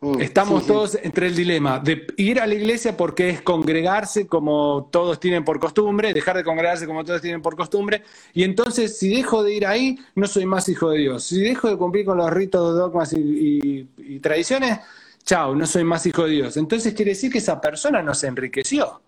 Mm, 0.01 0.21
Estamos 0.21 0.63
sí, 0.63 0.67
todos 0.67 0.91
sí. 0.91 0.97
entre 1.01 1.27
el 1.27 1.35
dilema 1.35 1.79
de 1.79 2.05
ir 2.17 2.39
a 2.39 2.45
la 2.45 2.53
iglesia 2.53 2.95
porque 2.95 3.29
es 3.29 3.41
congregarse 3.41 4.27
como 4.27 4.89
todos 4.91 5.19
tienen 5.19 5.43
por 5.43 5.59
costumbre, 5.59 6.13
dejar 6.13 6.37
de 6.37 6.43
congregarse 6.43 6.85
como 6.85 7.03
todos 7.03 7.21
tienen 7.21 7.41
por 7.41 7.55
costumbre, 7.55 8.03
y 8.33 8.43
entonces 8.43 8.97
si 8.97 9.09
dejo 9.09 9.41
de 9.41 9.55
ir 9.55 9.65
ahí, 9.65 9.97
no 10.13 10.27
soy 10.27 10.45
más 10.45 10.69
hijo 10.69 10.91
de 10.91 10.99
Dios. 10.99 11.23
Si 11.23 11.41
dejo 11.41 11.69
de 11.69 11.77
cumplir 11.77 12.05
con 12.05 12.17
los 12.17 12.29
ritos, 12.31 12.75
dogmas 12.75 13.13
y, 13.13 13.19
y, 13.19 13.87
y 13.97 14.19
tradiciones, 14.19 14.79
chao, 15.25 15.55
no 15.55 15.65
soy 15.65 15.83
más 15.83 16.05
hijo 16.05 16.25
de 16.25 16.31
Dios. 16.31 16.57
Entonces 16.57 16.93
quiere 16.93 17.11
decir 17.11 17.31
que 17.31 17.39
esa 17.39 17.59
persona 17.59 18.01
no 18.01 18.13
se 18.13 18.27
enriqueció. 18.27 19.01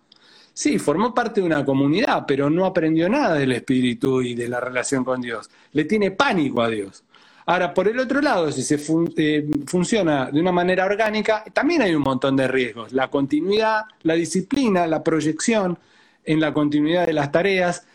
Sí, 0.53 0.79
formó 0.79 1.13
parte 1.13 1.39
de 1.39 1.45
una 1.45 1.63
comunidad, 1.63 2.25
pero 2.27 2.49
no 2.49 2.65
aprendió 2.65 3.07
nada 3.07 3.35
del 3.35 3.51
espíritu 3.51 4.21
y 4.23 4.33
de 4.33 4.49
la 4.49 4.59
relación 4.59 5.03
con 5.03 5.21
Dios. 5.21 5.49
Le 5.73 5.85
tiene 5.85 6.11
pánico 6.11 6.63
a 6.63 6.69
Dios. 6.69 7.03
Ahora, 7.45 7.73
por 7.73 7.87
el 7.87 7.99
otro 7.99 8.21
lado, 8.21 8.51
si 8.51 8.63
se 8.63 8.77
fun 8.77 9.13
eh, 9.15 9.47
funciona 9.67 10.31
de 10.31 10.41
una 10.41 10.51
manera 10.51 10.85
orgánica, 10.85 11.45
también 11.53 11.83
hay 11.83 11.93
un 11.93 12.01
montón 12.01 12.35
de 12.35 12.47
riesgos. 12.47 12.91
La 12.91 13.09
continuidad, 13.09 13.83
la 14.01 14.15
disciplina, 14.15 14.87
la 14.87 15.03
proyección 15.03 15.77
en 16.25 16.39
la 16.41 16.53
continuidad 16.53 17.05
de 17.05 17.13
las 17.13 17.31
tareas. 17.31 17.85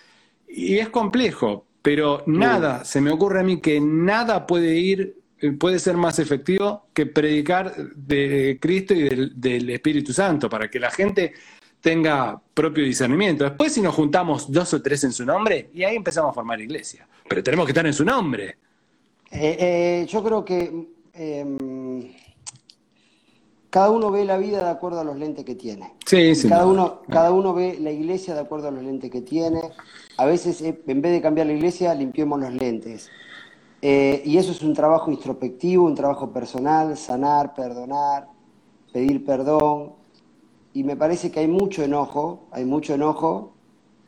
Y 0.48 0.78
es 0.78 0.88
complejo, 0.88 1.66
pero 1.82 2.22
nada, 2.26 2.84
se 2.84 3.00
me 3.00 3.10
ocurre 3.10 3.40
a 3.40 3.42
mí 3.42 3.60
que 3.60 3.80
nada 3.80 4.46
puede 4.46 4.76
ir, 4.76 5.16
puede 5.58 5.78
ser 5.78 5.96
más 5.96 6.18
efectivo 6.18 6.86
que 6.92 7.06
predicar 7.06 7.74
de 7.94 8.58
Cristo 8.60 8.94
y 8.94 9.02
del, 9.02 9.40
del 9.40 9.70
Espíritu 9.70 10.12
Santo, 10.12 10.48
para 10.48 10.70
que 10.70 10.78
la 10.78 10.90
gente 10.90 11.32
tenga 11.80 12.40
propio 12.54 12.84
discernimiento. 12.84 13.44
Después, 13.44 13.72
si 13.72 13.80
nos 13.80 13.94
juntamos 13.94 14.50
dos 14.50 14.72
o 14.72 14.80
tres 14.80 15.04
en 15.04 15.12
su 15.12 15.26
nombre, 15.26 15.70
y 15.74 15.82
ahí 15.82 15.96
empezamos 15.96 16.30
a 16.30 16.34
formar 16.34 16.60
iglesia. 16.60 17.06
Pero 17.28 17.42
tenemos 17.42 17.66
que 17.66 17.72
estar 17.72 17.86
en 17.86 17.94
su 17.94 18.04
nombre. 18.04 18.56
Eh, 19.30 19.56
eh, 19.58 20.06
yo 20.08 20.22
creo 20.22 20.44
que 20.44 20.86
eh, 21.14 21.44
cada 23.72 23.88
uno 23.90 24.10
ve 24.10 24.26
la 24.26 24.36
vida 24.36 24.62
de 24.62 24.70
acuerdo 24.70 25.00
a 25.00 25.04
los 25.04 25.16
lentes 25.16 25.46
que 25.46 25.54
tiene. 25.54 25.94
Sí, 26.04 26.34
sí. 26.34 26.46
Cada 26.46 26.66
uno, 26.66 27.00
cada 27.08 27.32
uno 27.32 27.54
ve 27.54 27.78
la 27.80 27.90
iglesia 27.90 28.34
de 28.34 28.40
acuerdo 28.40 28.68
a 28.68 28.70
los 28.70 28.84
lentes 28.84 29.10
que 29.10 29.22
tiene. 29.22 29.62
A 30.18 30.26
veces, 30.26 30.60
eh, 30.60 30.78
en 30.86 31.00
vez 31.00 31.12
de 31.12 31.22
cambiar 31.22 31.46
la 31.46 31.54
iglesia, 31.54 31.94
limpiemos 31.94 32.38
los 32.38 32.52
lentes. 32.52 33.10
Eh, 33.84 34.22
y 34.24 34.36
eso 34.36 34.52
es 34.52 34.62
un 34.62 34.74
trabajo 34.74 35.10
introspectivo, 35.10 35.84
un 35.84 35.96
trabajo 35.96 36.30
personal, 36.30 36.96
sanar, 36.96 37.52
perdonar, 37.52 38.28
pedir 38.92 39.24
perdón. 39.24 39.94
Y 40.72 40.84
me 40.84 40.96
parece 40.96 41.32
que 41.32 41.40
hay 41.40 41.48
mucho 41.48 41.82
enojo, 41.82 42.44
hay 42.52 42.64
mucho 42.64 42.94
enojo 42.94 43.52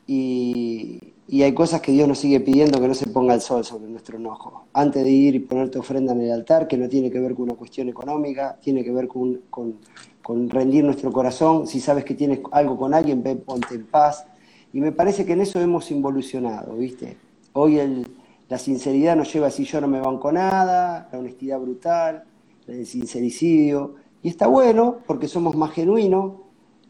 y, 0.07 1.01
y 1.27 1.43
hay 1.43 1.53
cosas 1.53 1.81
que 1.81 1.91
Dios 1.91 2.07
nos 2.07 2.19
sigue 2.19 2.39
pidiendo 2.39 2.81
que 2.81 2.87
no 2.87 2.95
se 2.95 3.09
ponga 3.09 3.35
el 3.35 3.41
sol 3.41 3.65
sobre 3.65 3.89
nuestro 3.89 4.17
enojo. 4.17 4.67
Antes 4.73 5.03
de 5.03 5.11
ir 5.11 5.35
y 5.35 5.41
poner 5.41 5.71
tu 5.71 5.81
ofrenda 5.81 6.13
en 6.13 6.21
el 6.21 6.31
altar, 6.31 6.69
que 6.69 6.79
no 6.79 6.89
tiene 6.89 7.11
que 7.11 7.19
ver 7.19 7.35
con 7.35 7.45
una 7.45 7.55
cuestión 7.55 7.89
económica, 7.89 8.57
tiene 8.63 8.85
que 8.85 8.93
ver 8.93 9.09
con, 9.09 9.41
con, 9.51 9.79
con 10.23 10.49
rendir 10.49 10.85
nuestro 10.85 11.13
corazón. 11.13 11.67
Si 11.67 11.81
sabes 11.81 12.05
que 12.05 12.15
tienes 12.15 12.39
algo 12.53 12.79
con 12.79 12.95
alguien, 12.95 13.23
ponte 13.45 13.75
en 13.75 13.87
paz. 13.87 14.25
Y 14.73 14.81
me 14.81 14.93
parece 14.93 15.27
que 15.27 15.33
en 15.33 15.41
eso 15.41 15.61
hemos 15.61 15.91
involucionado, 15.91 16.77
¿viste? 16.77 17.17
Hoy 17.53 17.79
el, 17.79 18.07
la 18.49 18.59
sinceridad 18.59 19.17
nos 19.17 19.33
lleva 19.33 19.47
a 19.47 19.51
decir 19.51 19.67
yo 19.67 19.81
no 19.81 19.89
me 19.89 20.01
banco 20.01 20.31
nada, 20.31 21.09
la 21.11 21.19
honestidad 21.19 21.59
brutal, 21.59 22.25
el 22.67 22.87
sincericidio. 22.87 23.97
Y 24.23 24.29
está 24.29 24.47
bueno 24.47 24.99
porque 25.07 25.29
somos 25.29 25.57
más 25.57 25.73
genuinos, 25.73 26.33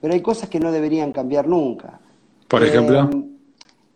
pero 0.01 0.15
hay 0.15 0.21
cosas 0.21 0.49
que 0.49 0.61
no 0.61 0.71
deberían 0.71 1.13
cambiar 1.13 1.49
nunca. 1.49 2.01
Por 2.49 2.63
ejemplo. 2.63 3.11
Eh, 3.13 3.35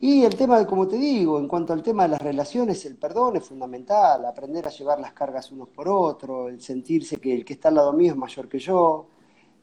y 0.01 0.23
el 0.23 0.37
tema, 0.37 0.61
de, 0.61 0.67
como 0.67 0.87
te 0.87 0.97
digo, 0.97 1.41
en 1.41 1.49
cuanto 1.49 1.73
al 1.73 1.83
tema 1.83 2.05
de 2.05 2.11
las 2.11 2.23
relaciones, 2.23 2.85
el 2.87 2.97
perdón 2.97 3.37
es 3.37 3.45
fundamental, 3.45 4.25
aprender 4.25 4.67
a 4.67 4.71
llevar 4.71 5.01
las 5.01 5.13
cargas 5.13 5.51
unos 5.51 5.69
por 5.69 5.89
otros, 5.89 6.51
el 6.51 6.61
sentirse 6.61 7.17
que 7.17 7.35
el 7.35 7.45
que 7.45 7.55
está 7.55 7.69
al 7.69 7.75
lado 7.75 7.93
mío 7.93 8.13
es 8.13 8.17
mayor 8.17 8.49
que 8.49 8.61
yo, 8.61 9.09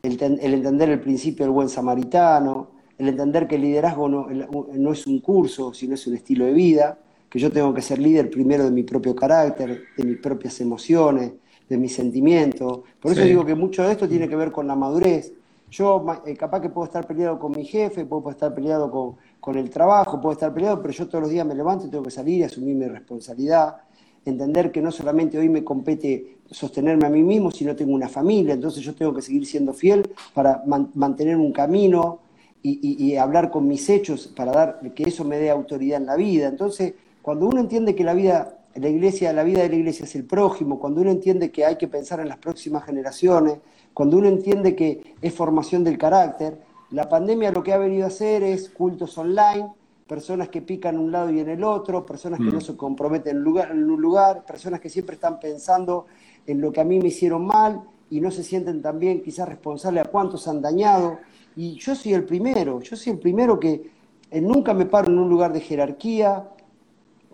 el, 0.03 0.21
el 0.21 0.53
entender 0.53 0.89
el 0.89 0.99
principio 0.99 1.45
del 1.45 1.53
buen 1.53 1.69
samaritano, 1.69 2.75
el 2.97 3.09
entender 3.09 3.47
que 3.47 3.55
el 3.55 3.61
liderazgo 3.61 4.09
no, 4.09 4.27
no, 4.27 4.91
es 4.91 5.07
un 5.07 5.19
curso, 5.19 5.73
sino 5.73 5.95
es 5.95 6.07
un 6.07 6.15
estilo 6.15 6.45
de 6.45 6.53
vida, 6.53 6.99
que 7.29 7.39
yo 7.39 7.51
tengo 7.51 7.73
que 7.73 7.81
ser 7.81 7.99
líder 7.99 8.29
primero 8.29 8.63
de 8.63 8.71
mi 8.71 8.83
propio 8.83 9.15
carácter, 9.15 9.83
de 9.97 10.03
mis 10.03 10.17
propias 10.17 10.59
emociones, 10.61 11.31
de 11.67 11.77
mis 11.77 11.93
sentimientos. 11.93 12.81
Por 12.99 13.11
eso 13.11 13.21
sí. 13.21 13.29
digo 13.29 13.45
que 13.45 13.55
mucho 13.55 13.83
de 13.83 13.91
esto 13.91 14.07
tiene 14.07 14.27
que 14.29 14.35
ver 14.35 14.51
con 14.51 14.67
la 14.67 14.75
madurez. 14.75 15.33
Yo 15.69 16.05
eh, 16.25 16.35
capaz 16.35 16.61
que 16.61 16.69
puedo 16.69 16.85
estar 16.85 17.05
peleado 17.07 17.39
con 17.39 17.51
mi 17.51 17.65
jefe, 17.65 18.05
puedo 18.05 18.29
estar 18.29 18.53
peleado 18.53 18.89
con, 18.91 19.15
con 19.39 19.57
el 19.57 19.69
trabajo, 19.69 20.21
puedo 20.21 20.33
estar 20.33 20.53
peleado, 20.53 20.81
pero 20.81 20.93
yo 20.93 21.07
todos 21.07 21.23
los 21.23 21.31
días 21.31 21.45
me 21.45 21.55
levanto 21.55 21.87
y 21.87 21.89
tengo 21.89 22.03
que 22.03 22.11
salir 22.11 22.39
y 22.39 22.43
asumir 22.43 22.75
mi 22.75 22.87
responsabilidad, 22.87 23.77
entender 24.23 24.71
que 24.71 24.81
no 24.81 24.91
solamente 24.91 25.37
hoy 25.37 25.49
me 25.49 25.63
compete 25.63 26.37
sostenerme 26.49 27.07
a 27.07 27.09
mí 27.09 27.23
mismo, 27.23 27.51
sino 27.51 27.75
tengo 27.75 27.93
una 27.93 28.07
familia, 28.07 28.53
entonces 28.53 28.83
yo 28.83 28.93
tengo 28.93 29.13
que 29.13 29.21
seguir 29.21 29.45
siendo 29.45 29.73
fiel 29.73 30.07
para 30.33 30.63
man 30.65 30.91
mantener 30.93 31.37
un 31.37 31.51
camino 31.51 32.19
y, 32.61 32.79
y, 32.81 33.05
y, 33.05 33.17
hablar 33.17 33.51
con 33.51 33.67
mis 33.67 33.87
hechos 33.89 34.27
para 34.35 34.51
dar 34.51 34.93
que 34.95 35.03
eso 35.03 35.23
me 35.23 35.37
dé 35.37 35.51
autoridad 35.51 35.99
en 35.99 36.07
la 36.07 36.15
vida. 36.15 36.47
Entonces, 36.47 36.95
cuando 37.25 37.47
uno 37.47 37.59
entiende 37.59 37.95
que 37.95 38.03
la 38.03 38.13
vida, 38.13 38.59
la 38.75 38.87
iglesia, 38.87 39.33
la 39.33 39.41
vida 39.41 39.63
de 39.63 39.69
la 39.69 39.77
iglesia 39.77 40.05
es 40.05 40.13
el 40.13 40.25
prójimo, 40.25 40.79
cuando 40.79 41.01
uno 41.01 41.09
entiende 41.09 41.49
que 41.49 41.65
hay 41.65 41.75
que 41.75 41.87
pensar 41.87 42.19
en 42.19 42.29
las 42.29 42.37
próximas 42.37 42.85
generaciones, 42.85 43.57
cuando 43.95 44.19
uno 44.19 44.27
entiende 44.27 44.75
que 44.75 45.15
es 45.19 45.33
formación 45.33 45.83
del 45.83 45.97
carácter, 45.97 46.61
la 46.91 47.09
pandemia 47.09 47.51
lo 47.51 47.63
que 47.63 47.73
ha 47.73 47.79
venido 47.79 48.03
a 48.03 48.09
hacer 48.09 48.43
es 48.43 48.69
cultos 48.69 49.17
online, 49.17 49.71
personas 50.05 50.49
que 50.49 50.61
pican 50.61 50.99
un 50.99 51.11
lado 51.11 51.31
y 51.31 51.39
en 51.39 51.49
el 51.49 51.63
otro, 51.63 52.05
personas 52.05 52.37
que 52.37 52.45
mm. 52.45 52.53
no 52.53 52.61
se 52.61 52.77
comprometen 52.77 53.37
en, 53.37 53.41
lugar, 53.41 53.71
en 53.71 53.89
un 53.89 53.99
lugar, 53.99 54.45
personas 54.45 54.79
que 54.79 54.91
siempre 54.91 55.15
están 55.15 55.39
pensando 55.39 56.05
en 56.45 56.61
lo 56.61 56.71
que 56.71 56.81
a 56.81 56.83
mí 56.83 56.99
me 56.99 57.07
hicieron 57.07 57.43
mal 57.43 57.81
y 58.11 58.21
no 58.21 58.29
se 58.29 58.43
sienten 58.43 58.83
también 58.83 59.23
quizás 59.23 59.49
responsables 59.49 60.05
a 60.05 60.11
cuántos 60.11 60.47
han 60.47 60.61
dañado. 60.61 61.17
Y 61.55 61.73
yo 61.79 61.95
soy 61.95 62.13
el 62.13 62.23
primero, 62.23 62.81
yo 62.81 62.95
soy 62.95 63.13
el 63.13 63.19
primero 63.19 63.59
que 63.59 63.89
eh, 64.29 64.41
nunca 64.41 64.75
me 64.75 64.85
paro 64.85 65.11
en 65.11 65.17
un 65.17 65.27
lugar 65.27 65.51
de 65.53 65.61
jerarquía, 65.61 66.49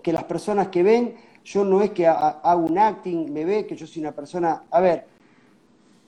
que 0.02 0.14
las 0.14 0.24
personas 0.26 0.68
que 0.68 0.84
ven, 0.84 1.16
yo 1.44 1.64
no 1.64 1.82
es 1.82 1.92
que 1.92 2.08
hago 2.08 2.66
un 2.66 2.78
acting, 2.78 3.32
me 3.32 3.46
ve 3.46 3.66
que 3.66 3.76
yo 3.76 3.88
soy 3.88 4.02
una 4.02 4.12
persona, 4.12 4.64
a 4.70 4.80
ver, 4.80 5.06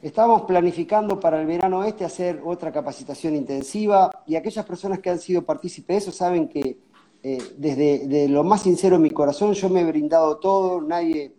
Estábamos 0.03 0.41
planificando 0.41 1.17
para 1.17 1.39
el 1.39 1.47
verano 1.47 1.81
este 1.85 2.03
hacer 2.03 2.41
otra 2.43 2.73
capacitación 2.73 3.37
intensiva 3.37 4.11
y 4.27 4.35
aquellas 4.35 4.65
personas 4.65 4.99
que 4.99 5.09
han 5.09 5.17
sido 5.17 5.43
partícipes 5.43 5.87
de 5.87 5.97
eso 5.97 6.11
saben 6.11 6.49
que 6.49 6.77
eh, 7.23 7.37
desde 7.57 8.05
de 8.05 8.27
lo 8.27 8.43
más 8.43 8.63
sincero 8.63 8.97
de 8.97 9.01
mi 9.01 9.11
corazón 9.11 9.53
yo 9.53 9.69
me 9.69 9.79
he 9.79 9.85
brindado 9.85 10.39
todo, 10.39 10.81
nadie, 10.81 11.35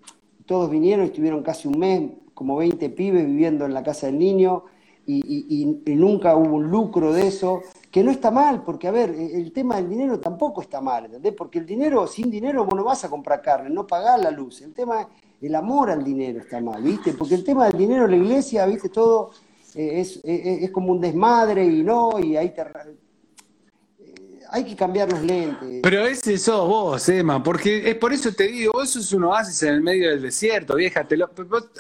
todos 0.47 0.71
vinieron, 0.71 1.05
estuvieron 1.05 1.43
casi 1.43 1.69
un 1.69 1.79
mes, 1.79 2.11
como 2.33 2.57
20 2.57 2.89
pibes 2.89 3.27
viviendo 3.27 3.67
en 3.67 3.75
la 3.75 3.83
casa 3.83 4.07
del 4.07 4.19
niño 4.19 4.65
y 5.07 5.83
nunca 5.85 6.35
hubo 6.35 6.57
un 6.57 6.71
lucro 6.71 7.13
de 7.13 7.27
eso, 7.27 7.61
que 7.95 8.03
no 8.03 8.11
está 8.11 8.33
mal, 8.33 8.65
porque 8.65 8.89
a 8.89 8.91
ver, 8.91 9.11
el 9.11 9.53
tema 9.53 9.77
del 9.77 9.89
dinero 9.89 10.19
tampoco 10.19 10.61
está 10.61 10.81
mal, 10.81 11.05
¿entendés? 11.05 11.33
Porque 11.33 11.61
el 11.61 11.65
dinero, 11.65 12.09
sin 12.09 12.29
dinero 12.29 12.65
vos 12.65 12.75
no 12.75 12.83
vas 12.83 13.05
a 13.05 13.09
comprar 13.09 13.41
carne, 13.41 13.71
no 13.71 13.87
pagás 13.87 14.21
la 14.21 14.33
luz, 14.33 14.63
el 14.63 14.75
tema 14.75 15.09
el 15.41 15.55
amor 15.55 15.91
al 15.93 16.03
dinero 16.03 16.41
está 16.41 16.61
mal, 16.61 16.83
¿viste? 16.83 17.13
Porque 17.13 17.37
el 17.37 17.45
tema 17.45 17.67
del 17.67 17.79
dinero 17.79 18.09
la 18.09 18.17
iglesia, 18.17 18.67
¿viste? 18.67 18.89
Todo 18.89 19.31
eh, 19.77 20.01
es, 20.01 20.17
es, 20.25 20.65
es, 20.65 20.71
como 20.73 20.91
un 20.91 21.01
desmadre 21.01 21.65
y 21.65 21.85
no, 21.85 22.19
y 22.19 22.37
ahí 22.37 22.51
te, 22.51 22.63
eh, 22.63 22.65
hay 24.51 24.65
que 24.65 24.75
cambiar 24.75 25.13
los 25.13 25.23
lentes. 25.23 25.79
Pero 25.81 26.05
ese 26.05 26.37
sos 26.37 26.67
vos, 26.67 27.09
Emma, 27.09 27.41
porque 27.45 27.89
es 27.89 27.95
por 27.95 28.13
eso 28.13 28.33
te 28.33 28.49
digo, 28.49 28.73
vos 28.73 28.91
sos 28.91 29.13
un 29.13 29.23
oasis 29.23 29.63
en 29.63 29.75
el 29.75 29.83
medio 29.83 30.11
del 30.11 30.23
desierto, 30.23 30.75
vieja. 30.75 31.07
Lo, 31.11 31.31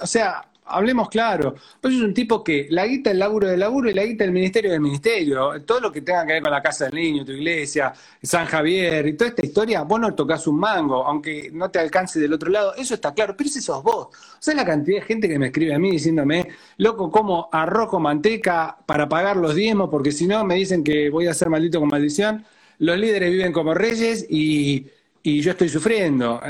o 0.00 0.06
sea, 0.06 0.48
hablemos 0.66 1.08
claro. 1.08 1.54
Vos 1.82 1.92
sos 1.92 2.02
un 2.02 2.14
tipo 2.14 2.42
que 2.42 2.66
la 2.70 2.86
guita 2.86 3.10
el 3.10 3.18
laburo 3.18 3.48
del 3.48 3.60
laburo 3.60 3.90
y 3.90 3.94
la 3.94 4.04
guita 4.04 4.24
el 4.24 4.32
ministerio 4.32 4.70
del 4.70 4.80
ministerio. 4.80 5.62
Todo 5.62 5.80
lo 5.80 5.92
que 5.92 6.00
tenga 6.00 6.26
que 6.26 6.34
ver 6.34 6.42
con 6.42 6.50
la 6.50 6.62
casa 6.62 6.86
del 6.86 6.94
niño, 6.94 7.24
tu 7.24 7.32
iglesia, 7.32 7.92
San 8.22 8.46
Javier 8.46 9.06
y 9.06 9.16
toda 9.16 9.30
esta 9.30 9.44
historia, 9.44 9.82
vos 9.82 10.00
no 10.00 10.14
tocas 10.14 10.46
un 10.46 10.58
mango, 10.58 11.04
aunque 11.06 11.50
no 11.52 11.70
te 11.70 11.78
alcance 11.78 12.18
del 12.20 12.32
otro 12.32 12.50
lado. 12.50 12.74
Eso 12.74 12.94
está 12.94 13.12
claro, 13.12 13.36
pero 13.36 13.48
ese 13.48 13.60
sos 13.60 13.82
vos. 13.82 14.06
O 14.06 14.36
sea, 14.38 14.54
la 14.54 14.64
cantidad 14.64 15.00
de 15.00 15.06
gente 15.06 15.28
que 15.28 15.38
me 15.38 15.46
escribe 15.46 15.74
a 15.74 15.78
mí 15.78 15.90
diciéndome, 15.90 16.48
loco, 16.78 17.10
como 17.10 17.48
arrojo 17.52 18.00
manteca 18.00 18.76
para 18.86 19.08
pagar 19.08 19.36
los 19.36 19.54
diezmos, 19.54 19.90
porque 19.90 20.12
si 20.12 20.26
no 20.26 20.44
me 20.44 20.56
dicen 20.56 20.82
que 20.84 21.10
voy 21.10 21.26
a 21.26 21.34
ser 21.34 21.48
maldito 21.48 21.80
con 21.80 21.88
maldición. 21.88 22.44
Los 22.78 22.98
líderes 22.98 23.30
viven 23.30 23.52
como 23.52 23.72
reyes 23.72 24.26
y, 24.28 24.86
y 25.22 25.40
yo 25.40 25.52
estoy 25.52 25.68
sufriendo. 25.68 26.40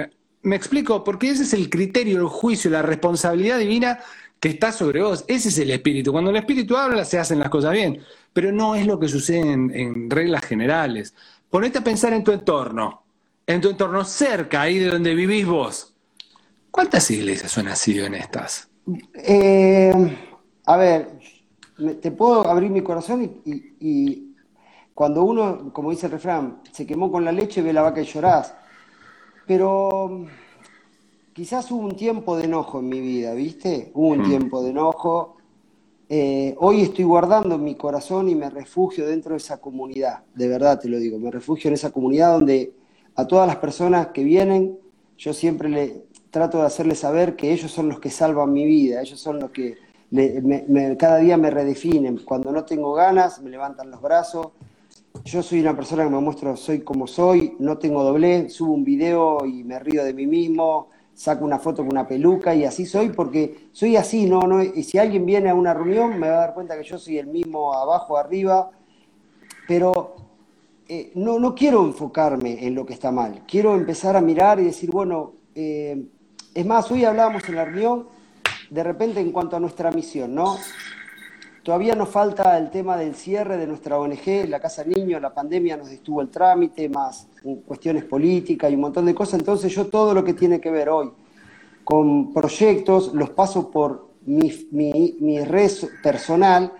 Me 0.44 0.56
explico, 0.56 1.02
porque 1.02 1.30
ese 1.30 1.42
es 1.42 1.54
el 1.54 1.70
criterio, 1.70 2.18
el 2.18 2.26
juicio, 2.26 2.70
la 2.70 2.82
responsabilidad 2.82 3.58
divina 3.58 3.98
que 4.38 4.50
está 4.50 4.72
sobre 4.72 5.02
vos. 5.02 5.24
Ese 5.26 5.48
es 5.48 5.58
el 5.58 5.70
espíritu. 5.70 6.12
Cuando 6.12 6.30
el 6.30 6.36
espíritu 6.36 6.76
habla, 6.76 7.06
se 7.06 7.18
hacen 7.18 7.38
las 7.38 7.48
cosas 7.48 7.72
bien. 7.72 8.02
Pero 8.30 8.52
no 8.52 8.74
es 8.74 8.86
lo 8.86 9.00
que 9.00 9.08
sucede 9.08 9.52
en, 9.52 10.10
reglas 10.10 10.44
generales. 10.44 11.14
Ponete 11.48 11.78
a 11.78 11.84
pensar 11.84 12.12
en 12.12 12.22
tu 12.22 12.30
entorno, 12.30 13.04
en 13.46 13.60
tu 13.62 13.70
entorno 13.70 14.04
cerca, 14.04 14.60
ahí 14.60 14.78
de 14.78 14.90
donde 14.90 15.14
vivís 15.14 15.46
vos. 15.46 15.94
¿Cuántas 16.70 17.10
iglesias 17.10 17.56
han 17.56 17.64
nacido 17.64 18.04
en 18.04 18.16
estas? 18.16 18.68
Eh, 19.14 19.94
a 20.66 20.76
ver, 20.76 21.08
te 22.02 22.10
puedo 22.10 22.46
abrir 22.46 22.70
mi 22.70 22.82
corazón 22.82 23.40
y, 23.46 24.34
cuando 24.92 25.24
uno, 25.24 25.72
como 25.72 25.90
dice 25.90 26.04
el 26.04 26.12
refrán, 26.12 26.60
se 26.70 26.86
quemó 26.86 27.10
con 27.10 27.24
la 27.24 27.32
leche, 27.32 27.62
ve 27.62 27.72
la 27.72 27.80
vaca 27.80 28.02
y 28.02 28.04
llorás. 28.04 28.54
Pero 29.46 30.26
quizás 31.32 31.70
hubo 31.70 31.84
un 31.84 31.96
tiempo 31.96 32.36
de 32.36 32.44
enojo 32.44 32.80
en 32.80 32.88
mi 32.88 33.00
vida, 33.00 33.34
¿viste? 33.34 33.90
Hubo 33.94 34.08
un 34.08 34.20
mm. 34.20 34.28
tiempo 34.28 34.62
de 34.62 34.70
enojo. 34.70 35.36
Eh, 36.08 36.54
hoy 36.58 36.82
estoy 36.82 37.04
guardando 37.04 37.58
mi 37.58 37.74
corazón 37.74 38.28
y 38.28 38.34
me 38.34 38.50
refugio 38.50 39.06
dentro 39.06 39.32
de 39.32 39.38
esa 39.38 39.58
comunidad, 39.58 40.22
de 40.34 40.48
verdad 40.48 40.78
te 40.78 40.88
lo 40.88 40.98
digo, 40.98 41.18
me 41.18 41.30
refugio 41.30 41.68
en 41.68 41.74
esa 41.74 41.92
comunidad 41.92 42.34
donde 42.34 42.74
a 43.16 43.26
todas 43.26 43.46
las 43.46 43.56
personas 43.56 44.08
que 44.08 44.22
vienen, 44.22 44.78
yo 45.16 45.32
siempre 45.32 45.70
le 45.70 46.04
trato 46.30 46.58
de 46.58 46.66
hacerles 46.66 46.98
saber 46.98 47.36
que 47.36 47.52
ellos 47.52 47.70
son 47.70 47.88
los 47.88 48.00
que 48.00 48.10
salvan 48.10 48.52
mi 48.52 48.66
vida, 48.66 49.00
ellos 49.00 49.18
son 49.18 49.40
los 49.40 49.50
que 49.50 49.76
cada 50.98 51.18
día 51.18 51.36
me 51.36 51.50
redefinen. 51.50 52.18
Cuando 52.24 52.52
no 52.52 52.64
tengo 52.64 52.92
ganas, 52.92 53.40
me 53.40 53.50
levantan 53.50 53.90
los 53.90 54.02
brazos, 54.02 54.48
yo 55.24 55.42
soy 55.42 55.60
una 55.60 55.74
persona 55.74 56.04
que 56.04 56.10
me 56.10 56.20
muestro, 56.20 56.54
soy 56.56 56.80
como 56.80 57.06
soy, 57.06 57.56
no 57.58 57.78
tengo 57.78 58.04
doble, 58.04 58.50
subo 58.50 58.74
un 58.74 58.84
video 58.84 59.44
y 59.46 59.64
me 59.64 59.78
río 59.78 60.04
de 60.04 60.12
mí 60.12 60.26
mismo, 60.26 60.90
saco 61.14 61.44
una 61.46 61.58
foto 61.58 61.78
con 61.78 61.92
una 61.92 62.06
peluca 62.06 62.54
y 62.54 62.64
así 62.64 62.84
soy 62.84 63.08
porque 63.08 63.68
soy 63.72 63.96
así, 63.96 64.26
no, 64.26 64.42
no, 64.42 64.62
y 64.62 64.82
si 64.82 64.98
alguien 64.98 65.24
viene 65.24 65.48
a 65.48 65.54
una 65.54 65.72
reunión 65.72 66.18
me 66.18 66.28
va 66.28 66.36
a 66.36 66.40
dar 66.40 66.54
cuenta 66.54 66.76
que 66.76 66.84
yo 66.84 66.98
soy 66.98 67.18
el 67.18 67.26
mismo 67.26 67.72
abajo, 67.72 68.18
arriba, 68.18 68.70
pero 69.66 70.14
eh, 70.88 71.10
no, 71.14 71.38
no 71.38 71.54
quiero 71.54 71.82
enfocarme 71.84 72.66
en 72.66 72.74
lo 72.74 72.84
que 72.84 72.92
está 72.92 73.10
mal, 73.10 73.44
quiero 73.48 73.74
empezar 73.74 74.16
a 74.16 74.20
mirar 74.20 74.60
y 74.60 74.64
decir, 74.64 74.90
bueno, 74.90 75.32
eh, 75.54 76.04
es 76.52 76.66
más, 76.66 76.90
hoy 76.90 77.06
hablábamos 77.06 77.48
en 77.48 77.54
la 77.54 77.64
reunión 77.64 78.08
de 78.68 78.82
repente 78.82 79.20
en 79.20 79.32
cuanto 79.32 79.56
a 79.56 79.60
nuestra 79.60 79.90
misión, 79.90 80.34
¿no? 80.34 80.58
Todavía 81.64 81.94
nos 81.94 82.10
falta 82.10 82.58
el 82.58 82.68
tema 82.68 82.94
del 82.94 83.14
cierre 83.14 83.56
de 83.56 83.66
nuestra 83.66 83.98
ONG, 83.98 84.46
la 84.50 84.60
Casa 84.60 84.84
Niño, 84.84 85.18
la 85.18 85.32
pandemia 85.32 85.78
nos 85.78 85.88
destuvo 85.88 86.20
el 86.20 86.28
trámite, 86.28 86.90
más 86.90 87.26
cuestiones 87.64 88.04
políticas 88.04 88.70
y 88.70 88.74
un 88.74 88.82
montón 88.82 89.06
de 89.06 89.14
cosas. 89.14 89.40
Entonces 89.40 89.74
yo 89.74 89.86
todo 89.86 90.12
lo 90.12 90.22
que 90.22 90.34
tiene 90.34 90.60
que 90.60 90.70
ver 90.70 90.90
hoy 90.90 91.10
con 91.82 92.34
proyectos 92.34 93.14
los 93.14 93.30
paso 93.30 93.70
por 93.70 94.10
mi, 94.26 94.52
mi, 94.72 95.40
red 95.40 95.70
personal, 96.02 96.70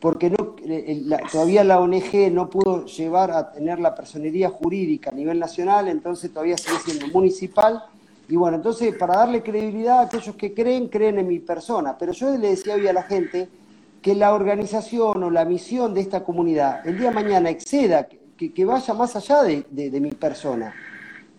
porque 0.00 0.30
no, 0.30 0.56
eh, 0.64 1.06
todavía 1.30 1.62
la 1.62 1.78
ONG 1.78 2.32
no 2.32 2.50
pudo 2.50 2.86
llevar 2.86 3.30
a 3.30 3.52
tener 3.52 3.78
la 3.78 3.94
personería 3.94 4.50
jurídica 4.50 5.10
a 5.10 5.14
nivel 5.14 5.38
nacional, 5.38 5.86
entonces 5.86 6.32
todavía 6.32 6.58
sigue 6.58 6.78
siendo 6.84 7.06
municipal. 7.06 7.84
Y 8.28 8.34
bueno, 8.34 8.56
entonces 8.56 8.96
para 8.96 9.18
darle 9.18 9.44
credibilidad 9.44 10.00
a 10.00 10.02
aquellos 10.02 10.34
que 10.34 10.52
creen, 10.52 10.88
creen 10.88 11.20
en 11.20 11.28
mi 11.28 11.38
persona. 11.38 11.96
Pero 11.96 12.10
yo 12.10 12.36
le 12.36 12.48
decía 12.48 12.74
hoy 12.74 12.88
a 12.88 12.92
la 12.92 13.04
gente 13.04 13.48
que 14.04 14.14
la 14.14 14.34
organización 14.34 15.22
o 15.22 15.30
la 15.30 15.46
misión 15.46 15.94
de 15.94 16.02
esta 16.02 16.22
comunidad 16.22 16.86
el 16.86 16.98
día 16.98 17.08
de 17.08 17.14
mañana 17.14 17.48
exceda, 17.48 18.06
que, 18.06 18.64
vaya 18.66 18.92
más 18.92 19.16
allá 19.16 19.42
de, 19.42 19.98
mi 19.98 20.10
persona. 20.10 20.74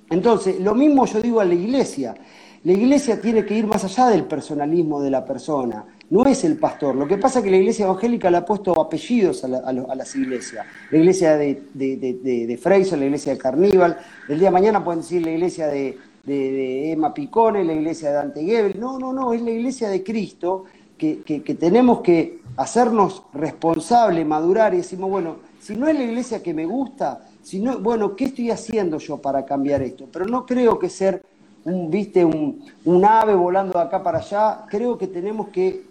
Entonces, 0.09 0.59
lo 0.59 0.73
mismo 0.73 1.05
yo 1.05 1.21
digo 1.21 1.39
a 1.39 1.45
la 1.45 1.53
iglesia. 1.53 2.15
La 2.63 2.71
iglesia 2.71 3.21
tiene 3.21 3.45
que 3.45 3.53
ir 3.53 3.67
más 3.67 3.83
allá 3.83 4.07
del 4.07 4.23
personalismo 4.23 4.99
de 4.99 5.11
la 5.11 5.23
persona. 5.23 5.85
No 6.09 6.25
es 6.25 6.43
el 6.43 6.57
pastor. 6.57 6.95
Lo 6.95 7.07
que 7.07 7.19
pasa 7.19 7.37
es 7.37 7.45
que 7.45 7.51
la 7.51 7.57
iglesia 7.57 7.85
evangélica 7.85 8.31
le 8.31 8.37
ha 8.37 8.45
puesto 8.45 8.81
apellidos 8.81 9.43
a, 9.43 9.47
las 9.71 10.15
iglesias. 10.15 10.65
La 10.89 10.97
iglesia 10.97 11.37
de, 11.37 11.61
de, 11.71 11.97
de, 11.97 12.59
la 12.97 13.05
iglesia 13.05 13.33
de 13.33 13.37
Carníbal. 13.37 13.95
El 14.27 14.39
día 14.39 14.47
de 14.47 14.53
mañana 14.53 14.83
pueden 14.83 15.01
decir 15.01 15.21
la 15.21 15.29
iglesia 15.29 15.67
de, 15.67 15.99
Emma 16.27 17.13
Picone, 17.13 17.63
la 17.63 17.73
iglesia 17.73 18.09
de 18.09 18.15
Dante 18.15 18.43
Gebel. 18.43 18.79
No, 18.79 18.97
no, 18.97 19.13
no. 19.13 19.33
Es 19.33 19.41
la 19.43 19.51
iglesia 19.51 19.87
de 19.87 20.03
Cristo 20.03 20.65
que, 20.97 21.57
tenemos 21.59 22.01
que 22.01 22.41
hacernos 22.57 23.23
responsables, 23.33 24.25
madurar 24.25 24.73
y 24.73 24.77
decimos, 24.77 25.09
bueno, 25.09 25.37
si 25.59 25.75
no 25.75 25.87
es 25.87 25.95
la 25.95 26.03
iglesia 26.03 26.41
que 26.41 26.53
me 26.53 26.65
gusta, 26.65 27.27
si 27.43 27.59
no, 27.59 27.79
bueno, 27.79 28.15
¿qué 28.15 28.25
estoy 28.25 28.51
haciendo 28.51 28.97
yo 28.97 29.17
para 29.17 29.45
cambiar 29.45 29.81
esto? 29.81 30.07
Pero 30.11 30.25
no 30.25 30.45
creo 30.45 30.79
que 30.79 30.89
ser 30.89 31.23
un, 31.65 31.89
viste, 31.89 32.23
un, 32.23 32.65
un 32.85 33.05
ave 33.05 33.35
volando 33.35 33.77
de 33.77 33.85
acá 33.85 34.01
para 34.01 34.19
allá, 34.19 34.65
creo 34.69 34.97
que 34.97 35.07
tenemos 35.07 35.49
que 35.49 35.83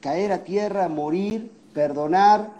caer 0.00 0.32
a 0.32 0.44
tierra, 0.44 0.88
morir, 0.88 1.50
perdonar, 1.72 2.50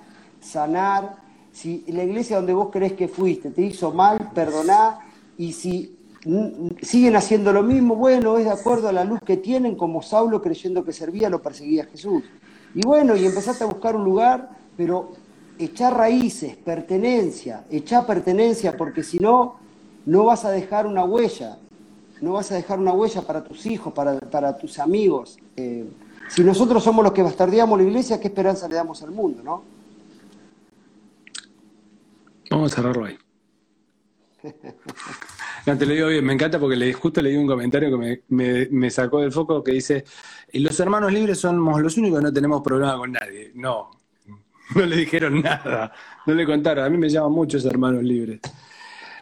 sanar. 0.40 1.16
Si 1.52 1.84
la 1.88 2.04
iglesia 2.04 2.36
donde 2.36 2.54
vos 2.54 2.68
crees 2.70 2.92
que 2.94 3.08
fuiste 3.08 3.50
te 3.50 3.62
hizo 3.62 3.92
mal, 3.92 4.30
perdonar. 4.34 5.00
Y 5.36 5.52
si 5.52 5.98
siguen 6.82 7.16
haciendo 7.16 7.52
lo 7.52 7.62
mismo, 7.62 7.96
bueno, 7.96 8.38
es 8.38 8.44
de 8.44 8.52
acuerdo 8.52 8.88
a 8.88 8.92
la 8.92 9.04
luz 9.04 9.18
que 9.24 9.36
tienen, 9.36 9.74
como 9.74 10.02
Saulo 10.02 10.40
creyendo 10.40 10.84
que 10.84 10.92
servía, 10.92 11.28
lo 11.28 11.42
perseguía 11.42 11.84
Jesús. 11.86 12.22
Y 12.74 12.86
bueno, 12.86 13.16
y 13.16 13.26
empezaste 13.26 13.64
a 13.64 13.66
buscar 13.66 13.96
un 13.96 14.04
lugar, 14.04 14.50
pero 14.76 15.12
echar 15.58 15.96
raíces, 15.96 16.56
pertenencia, 16.56 17.64
echar 17.70 18.06
pertenencia, 18.06 18.76
porque 18.76 19.02
si 19.02 19.18
no, 19.18 19.56
no 20.06 20.24
vas 20.24 20.44
a 20.44 20.50
dejar 20.50 20.86
una 20.86 21.04
huella, 21.04 21.58
no 22.20 22.34
vas 22.34 22.52
a 22.52 22.54
dejar 22.54 22.78
una 22.78 22.92
huella 22.92 23.22
para 23.22 23.42
tus 23.42 23.66
hijos, 23.66 23.92
para, 23.92 24.56
tus 24.56 24.78
amigos. 24.78 25.38
Eh, 25.56 25.84
si 26.28 26.44
nosotros 26.44 26.84
somos 26.84 27.04
los 27.04 27.12
que 27.12 27.22
bastardeamos 27.22 27.78
la 27.78 27.84
iglesia, 27.84 28.20
¿qué 28.20 28.28
esperanza 28.28 28.68
le 28.68 28.76
damos 28.76 29.02
al 29.02 29.10
mundo, 29.10 29.42
no? 29.42 29.64
Vamos 32.48 32.72
a 32.72 32.76
cerrarlo 32.76 33.06
ahí. 33.06 33.18
No, 35.66 35.78
te 35.78 35.86
lo 35.86 35.94
digo 35.94 36.08
bien, 36.08 36.24
me 36.24 36.32
encanta 36.32 36.58
porque 36.58 36.74
le, 36.74 36.92
justo 36.92 37.22
leí 37.22 37.36
un 37.36 37.46
comentario 37.46 37.98
que 37.98 38.22
me, 38.28 38.90
sacó 38.90 39.20
del 39.20 39.30
foco 39.30 39.62
que 39.62 39.72
dice, 39.72 40.04
los 40.54 40.78
hermanos 40.80 41.12
libres 41.12 41.38
somos 41.38 41.80
los 41.80 41.96
únicos 41.96 42.18
que 42.18 42.24
no 42.24 42.32
tenemos 42.32 42.62
problema 42.62 42.96
con 42.96 43.12
nadie. 43.12 43.52
No, 43.54 43.90
no 44.74 44.86
le 44.86 44.96
dijeron 44.96 45.40
nada, 45.40 45.92
no 46.26 46.34
le 46.34 46.44
contaron, 46.44 46.84
a 46.84 46.90
mí 46.90 46.98
me 46.98 47.08
llaman 47.08 47.32
muchos 47.32 47.64
hermanos 47.64 48.02
libres. 48.02 48.40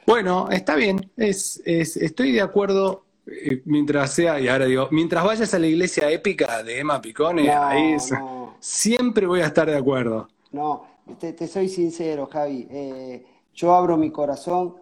Bueno, 0.07 0.49
está 0.51 0.77
bien, 0.77 1.11
es, 1.17 1.61
estoy 1.65 2.33
de 2.33 2.41
acuerdo 2.41 3.05
eh, 3.27 3.63
mientras 3.67 4.15
sea, 4.15 4.41
y 4.41 4.49
ahora 4.49 4.65
digo, 4.65 4.89
mientras 4.91 5.23
vayas 5.23 5.53
a 5.53 5.59
la 5.59 5.67
iglesia 5.67 6.11
épica 6.11 6.63
de 6.63 6.81
Emma 6.81 7.03
Picone, 7.03 7.51
ahí 7.51 7.97
siempre 8.59 9.27
voy 9.27 9.41
a 9.41 9.47
estar 9.47 9.69
de 9.69 9.77
acuerdo. 9.77 10.29
No, 10.53 10.87
te, 11.19 11.47
soy 11.47 11.69
sincero, 11.69 12.27
Javi. 12.33 12.67
Eh, 12.71 13.27
yo 13.55 13.75
abro 13.75 13.97
mi 13.97 14.11
corazón 14.11 14.75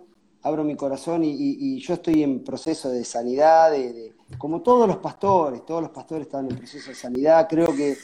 abro 0.43 0.65
mi 0.65 0.77
corazón 0.77 1.23
y, 1.25 1.79
yo 1.81 1.95
estoy 1.95 2.23
en 2.23 2.45
proceso 2.45 2.91
de 2.91 3.05
sanidad, 3.05 3.71
de, 3.71 4.15
como 4.37 4.61
todos 4.63 4.87
los 4.87 4.99
pastores, 4.99 5.65
todos 5.65 5.83
los 5.83 5.91
pastores 5.91 6.27
están 6.27 6.51
en 6.51 6.57
proceso 6.57 6.91
de 6.91 6.95
sanidad. 6.95 7.49
Creo 7.49 7.75
que, 7.75 7.97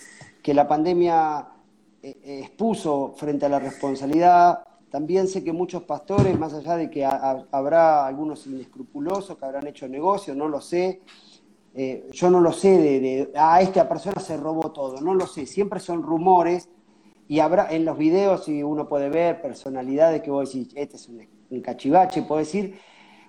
que 0.42 0.54
la 0.54 0.66
pandemia 0.66 1.48
eh, 2.02 2.18
eh, 2.22 2.40
expuso 2.40 3.14
frente 3.16 3.46
a 3.46 3.48
la 3.48 3.58
responsabilidad. 3.58 4.64
También 4.90 5.26
sé 5.26 5.42
que 5.42 5.52
muchos 5.52 5.82
pastores, 5.84 6.38
más 6.38 6.54
allá 6.54 6.76
de 6.76 6.90
que 6.90 7.04
habrá 7.04 8.06
algunos 8.06 8.46
inescrupulosos 8.46 9.36
que 9.36 9.44
habrán 9.44 9.66
hecho 9.66 9.88
negocio, 9.88 10.34
no 10.34 10.48
lo 10.48 10.60
sé. 10.60 11.00
Eh, 11.76 12.08
yo 12.12 12.30
no 12.30 12.40
lo 12.40 12.52
sé 12.52 12.78
de, 12.78 13.00
de, 13.00 13.32
ah, 13.34 13.60
esta 13.60 13.88
persona 13.88 14.20
se 14.20 14.36
robó 14.36 14.70
todo, 14.70 15.00
no 15.00 15.14
lo 15.14 15.26
sé. 15.26 15.46
Siempre 15.46 15.80
son 15.80 16.02
rumores 16.02 16.68
y 17.26 17.40
habrá 17.40 17.72
en 17.72 17.84
los 17.84 17.96
videos, 17.96 18.48
y 18.48 18.62
uno 18.62 18.86
puede 18.86 19.08
ver 19.08 19.40
personalidades 19.40 20.22
que 20.22 20.30
vos 20.30 20.52
decís, 20.52 20.72
este 20.76 20.96
es 20.96 21.08
un 21.08 21.20
en 21.54 21.62
cachivache, 21.62 22.22
puedo 22.22 22.40
decir, 22.40 22.74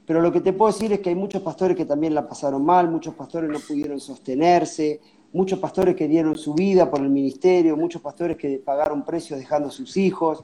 pero 0.05 0.21
lo 0.21 0.31
que 0.31 0.41
te 0.41 0.53
puedo 0.53 0.71
decir 0.71 0.93
es 0.93 0.99
que 0.99 1.09
hay 1.09 1.15
muchos 1.15 1.41
pastores 1.41 1.75
que 1.75 1.85
también 1.85 2.13
la 2.13 2.27
pasaron 2.27 2.63
mal, 2.63 2.89
muchos 2.89 3.15
pastores 3.15 3.49
no 3.49 3.59
pudieron 3.59 3.99
sostenerse, 3.99 5.01
muchos 5.33 5.59
pastores 5.59 5.95
que 5.95 6.07
dieron 6.07 6.35
su 6.37 6.53
vida 6.53 6.89
por 6.89 7.01
el 7.01 7.09
ministerio, 7.09 7.75
muchos 7.75 8.01
pastores 8.01 8.37
que 8.37 8.61
pagaron 8.63 9.03
precios 9.03 9.39
dejando 9.39 9.69
a 9.69 9.71
sus 9.71 9.97
hijos. 9.97 10.43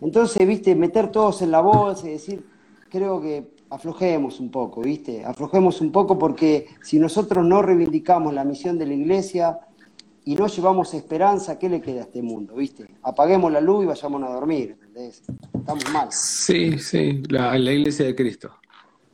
Entonces, 0.00 0.46
viste, 0.46 0.74
meter 0.74 1.10
todos 1.10 1.42
en 1.42 1.50
la 1.50 1.60
bolsa 1.60 2.08
y 2.08 2.12
decir, 2.12 2.44
creo 2.88 3.20
que 3.20 3.48
aflojemos 3.70 4.40
un 4.40 4.50
poco, 4.50 4.80
viste, 4.80 5.24
aflojemos 5.24 5.80
un 5.80 5.90
poco 5.90 6.18
porque 6.18 6.68
si 6.82 6.98
nosotros 6.98 7.44
no 7.44 7.62
reivindicamos 7.62 8.32
la 8.32 8.44
misión 8.44 8.78
de 8.78 8.86
la 8.86 8.94
iglesia 8.94 9.58
y 10.24 10.34
no 10.34 10.46
llevamos 10.46 10.94
esperanza, 10.94 11.58
¿qué 11.58 11.68
le 11.68 11.80
queda 11.80 12.00
a 12.00 12.04
este 12.04 12.22
mundo, 12.22 12.54
viste? 12.54 12.86
Apaguemos 13.02 13.50
la 13.50 13.60
luz 13.60 13.84
y 13.84 13.86
vayamos 13.86 14.22
a 14.22 14.32
dormir, 14.32 14.76
¿entendés? 14.98 15.22
Estamos 15.54 15.92
mal. 15.92 16.08
Sí, 16.10 16.78
sí, 16.78 17.22
la 17.28 17.56
iglesia 17.58 18.06
de 18.06 18.14
Cristo. 18.14 18.58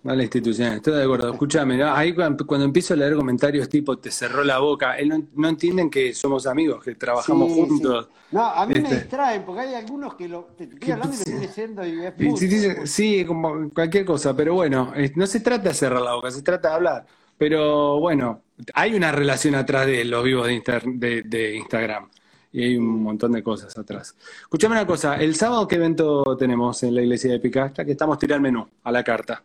Mala 0.05 0.23
institución, 0.23 0.75
estoy 0.75 0.97
de 0.97 1.05
acuerdo. 1.05 1.33
Escúchame, 1.33 1.83
ahí 1.83 2.15
cuando, 2.15 2.45
empiezo 2.63 2.93
a 2.93 2.99
leer 2.99 3.17
comentarios 3.17 3.71
tipo 3.71 3.97
te 3.97 4.11
cerró 4.11 4.45
la 4.45 4.59
boca, 4.59 4.99
él 4.99 5.27
no, 5.35 5.49
entienden 5.49 5.89
que 5.89 6.13
somos 6.13 6.47
amigos, 6.47 6.85
que 6.85 6.95
trabajamos 6.95 7.51
juntos. 7.51 8.11
No, 8.31 8.45
a 8.45 8.67
mí 8.67 8.75
me 8.75 8.81
este. 8.81 8.97
distraen, 8.97 9.45
porque 9.47 9.63
hay 9.63 9.75
algunos 9.75 10.15
que 10.15 10.29
lo, 10.29 10.51
te, 10.59 10.65
estoy 10.65 10.91
hablando 10.91 11.15
y 11.15 11.17
me 11.17 11.23
estoy 11.23 11.47
leyendo 11.47 11.87
y 11.87 12.05
es 12.05 12.39
sí, 12.39 12.75
sí, 12.85 13.25
como 13.25 13.71
cualquier 13.71 14.05
cosa, 14.05 14.37
pero 14.37 14.53
bueno, 14.53 14.93
no 15.15 15.27
se 15.27 15.41
trata 15.41 15.71
de 15.71 15.75
cerrar 15.75 16.03
la 16.03 16.17
boca, 16.17 16.31
se 16.31 16.43
trata 16.43 16.69
de 16.69 16.75
hablar. 16.75 17.07
Pero 17.39 17.99
bueno, 17.99 18.43
hay 18.75 18.95
una 18.95 19.11
relación 19.11 19.55
atrás 19.55 19.87
de 19.87 20.05
los 20.05 20.23
vivos 20.23 20.47
de, 20.47 21.23
de, 21.25 21.57
Instagram 21.57 22.11
y 22.55 22.63
hay 22.63 22.77
un 22.77 23.03
montón 23.03 23.33
de 23.33 23.43
cosas 23.43 23.77
atrás. 23.77 24.15
Escúchame 24.43 24.77
una 24.77 24.87
cosa, 24.87 25.17
el 25.17 25.35
sábado 25.35 25.67
qué 25.67 25.75
evento 25.75 26.23
tenemos 26.39 26.81
en 26.85 26.95
la 26.95 27.03
iglesia 27.03 27.33
de 27.33 27.41
Picasta, 27.41 27.85
que 27.85 27.93
estamos 27.93 28.17
tirando 28.17 28.43
menú 28.43 28.65
a 28.85 28.93
la 28.93 29.03
carta. 29.03 29.43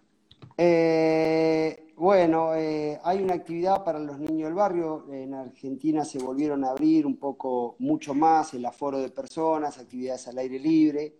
Eh, 0.56 1.88
bueno, 1.96 2.54
eh, 2.54 3.00
hay 3.04 3.24
una 3.24 3.34
actividad 3.34 3.84
para 3.84 3.98
los 3.98 4.20
niños 4.20 4.50
del 4.50 4.54
barrio. 4.54 5.08
En 5.12 5.34
Argentina 5.34 6.06
se 6.06 6.20
volvieron 6.20 6.64
a 6.64 6.70
abrir 6.70 7.08
un 7.08 7.18
poco, 7.18 7.76
mucho 7.80 8.14
más 8.14 8.54
el 8.54 8.64
aforo 8.64 9.00
de 9.00 9.10
personas, 9.10 9.80
actividades 9.80 10.28
al 10.28 10.38
aire 10.38 10.60
libre. 10.60 11.16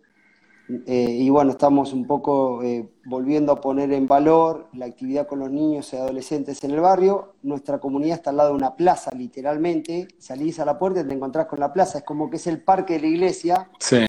Eh, 0.86 1.16
y 1.18 1.30
bueno, 1.30 1.52
estamos 1.52 1.92
un 1.92 2.06
poco 2.06 2.60
volviendo 3.04 3.52
a 3.52 3.60
poner 3.60 3.92
en 3.92 4.06
valor 4.06 4.68
la 4.72 4.86
actividad 4.86 5.26
con 5.26 5.38
los 5.40 5.50
niños 5.50 5.92
y 5.92 5.96
adolescentes 5.96 6.62
en 6.64 6.72
el 6.72 6.80
barrio. 6.80 7.34
Nuestra 7.42 7.78
comunidad 7.78 8.18
está 8.18 8.30
al 8.30 8.36
lado 8.36 8.50
de 8.50 8.56
una 8.56 8.76
plaza, 8.76 9.10
literalmente. 9.14 10.08
Salís 10.18 10.60
a 10.60 10.64
la 10.64 10.78
puerta 10.78 11.00
y 11.00 11.04
te 11.04 11.14
encontrás 11.14 11.46
con 11.46 11.60
la 11.60 11.72
plaza. 11.72 11.98
Es 11.98 12.04
como 12.04 12.30
que 12.30 12.36
es 12.36 12.46
el 12.46 12.62
parque 12.62 12.94
de 12.94 13.00
la 13.00 13.06
iglesia. 13.06 13.70
Sí 13.78 14.06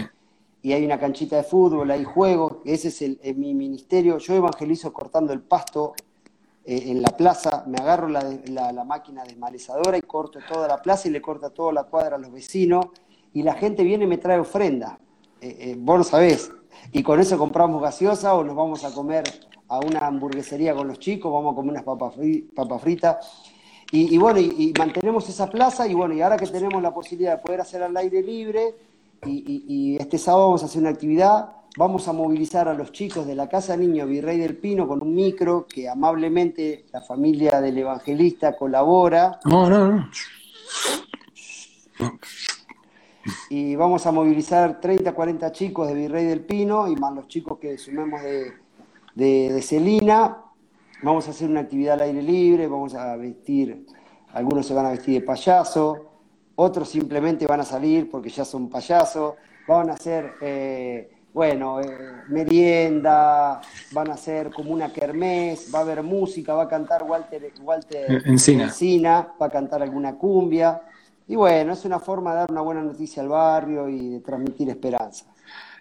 y 0.64 0.74
hay 0.74 0.86
una 0.86 1.00
canchita 1.00 1.38
de 1.38 1.44
fútbol, 1.44 1.90
hay 1.90 2.04
juegos, 2.04 2.58
ese 2.66 2.90
es 2.90 3.02
el, 3.02 3.20
mi 3.36 3.54
ministerio. 3.54 4.18
Yo 4.20 4.36
evangelizo 4.36 4.94
cortando 4.94 5.34
el 5.34 5.42
pasto 5.42 5.94
eh, 6.64 6.84
en 6.88 7.02
la 7.02 7.10
plaza, 7.10 7.64
me 7.68 7.78
agarro 7.80 8.08
la, 8.08 8.24
la, 8.46 8.84
máquina 8.84 9.24
desmalezadora 9.24 9.98
y 9.98 10.02
corto 10.02 10.40
toda 10.48 10.68
la 10.68 10.82
plaza 10.82 11.08
y 11.08 11.12
le 11.12 11.22
corta 11.22 11.50
toda 11.50 11.74
la 11.74 11.86
cuadra 11.86 12.18
a 12.18 12.20
los 12.20 12.32
vecinos 12.32 12.86
y 13.34 13.42
la 13.42 13.56
gente 13.56 13.84
viene 13.84 14.04
y 14.04 14.08
me 14.08 14.18
trae 14.18 14.40
ofrenda. 14.40 15.00
Eh, 15.42 15.58
eh, 15.60 15.76
vos 15.78 15.98
lo 15.98 16.04
sabés. 16.04 16.52
Y 16.92 17.04
con 17.04 17.20
eso 17.20 17.38
compramos 17.38 17.82
gaseosa 17.82 18.34
o 18.36 18.44
nos 18.44 18.56
vamos 18.56 18.84
a 18.84 18.94
comer 18.94 19.24
a 19.68 19.80
una 19.80 20.08
hamburguesería 20.08 20.74
con 20.74 20.88
los 20.88 21.00
chicos, 21.00 21.32
vamos 21.32 21.54
a 21.54 21.56
comer 21.56 21.72
unas 21.72 21.84
papas, 21.84 22.82
fritas. 22.82 23.44
Y, 23.94 24.18
bueno, 24.18 24.40
y, 24.40 24.54
y 24.58 24.74
mantenemos 24.80 25.28
esa 25.28 25.50
plaza 25.50 25.86
y 25.86 25.94
bueno, 25.94 26.14
y 26.14 26.22
ahora 26.22 26.38
que 26.38 26.48
tenemos 26.48 26.82
la 26.82 26.94
posibilidad 26.94 27.36
de 27.36 27.44
poder 27.44 27.60
hacer 27.60 27.84
al 27.84 27.98
aire 27.98 28.22
libre, 28.24 28.74
y, 29.26 29.98
este 30.00 30.18
sábado 30.18 30.46
vamos 30.46 30.64
a 30.64 30.66
hacer 30.66 30.82
una 30.82 30.90
actividad. 30.90 31.50
Vamos 31.78 32.08
a 32.08 32.14
movilizar 32.14 32.68
a 32.68 32.74
los 32.74 32.92
chicos 32.92 33.26
de 33.26 33.36
la 33.36 33.48
Casa 33.48 33.78
Niño 33.78 34.06
Virrey 34.06 34.38
del 34.38 34.58
Pino 34.58 34.88
con 34.88 35.02
un 35.02 35.14
micro 35.14 35.66
que 35.68 35.88
amablemente 35.88 36.86
la 36.92 37.02
familia 37.02 37.62
del 37.62 37.78
evangelista 37.78 38.58
colabora. 38.58 39.40
No, 39.46 39.70
no, 39.70 39.92
no. 39.92 40.10
Y 43.50 43.76
vamos 43.76 44.06
a 44.06 44.12
movilizar 44.12 44.80
30, 44.80 45.14
40 45.14 45.52
chicos 45.52 45.88
de 45.88 45.94
Virrey 45.94 46.26
del 46.26 46.42
Pino 46.42 46.88
y 46.88 46.96
más 46.96 47.14
los 47.14 47.28
chicos 47.28 47.58
que 47.60 47.78
sumemos 47.78 48.22
de, 48.22 48.54
de, 49.16 49.54
de 49.54 49.62
Celina. 49.62 50.38
Vamos 51.04 51.28
a 51.28 51.32
hacer 51.32 51.50
una 51.50 51.62
actividad 51.62 51.96
al 51.96 52.02
aire 52.02 52.22
libre, 52.22 52.68
vamos 52.68 52.94
a 52.94 53.16
vestir, 53.16 53.86
algunos 54.34 54.68
se 54.68 54.74
van 54.74 54.86
a 54.86 54.92
vestir 54.92 55.20
de 55.20 55.26
payaso, 55.26 56.12
otros 56.56 56.90
simplemente 56.90 57.48
van 57.48 57.62
a 57.62 57.66
salir 57.66 58.10
porque 58.10 58.30
ya 58.30 58.46
son 58.46 58.70
payasos, 58.70 59.34
van 59.68 59.90
a 59.90 59.94
hacer, 59.94 60.34
eh, 60.42 61.12
bueno, 61.34 61.82
eh, 61.82 61.88
merienda, 62.30 63.62
van 63.92 64.12
a 64.12 64.14
hacer 64.14 64.52
como 64.52 64.72
una 64.72 64.94
kermés, 64.94 65.72
va 65.74 65.80
a 65.80 65.82
haber 65.82 66.04
música, 66.04 66.54
va 66.54 66.64
a 66.64 66.68
cantar 66.68 67.04
Walter, 67.04 67.52
Walter 67.62 68.22
Encina. 68.28 69.34
va 69.42 69.46
a 69.48 69.50
cantar 69.50 69.82
alguna 69.82 70.16
cumbia. 70.16 70.82
Y 71.32 71.36
bueno, 71.38 71.72
es 71.72 71.86
una 71.86 71.98
forma 71.98 72.32
de 72.32 72.40
dar 72.40 72.52
una 72.52 72.60
buena 72.60 72.84
noticia 72.84 73.24
al 73.24 73.30
barrio 73.30 73.88
y 73.88 74.10
de 74.10 74.20
transmitir 74.20 74.68
esperanza. 74.70 75.28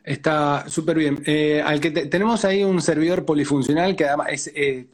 Está 0.05 0.63
súper 0.69 0.97
bien. 0.97 1.25
Eh, 1.27 1.61
al 1.61 1.81
que 1.81 1.91
tenemos 1.91 2.45
ahí 2.45 2.63
un 2.63 2.81
servidor 2.81 3.25
polifuncional 3.25 3.97
que 3.97 4.05
además 4.05 4.29
es, 4.55 4.87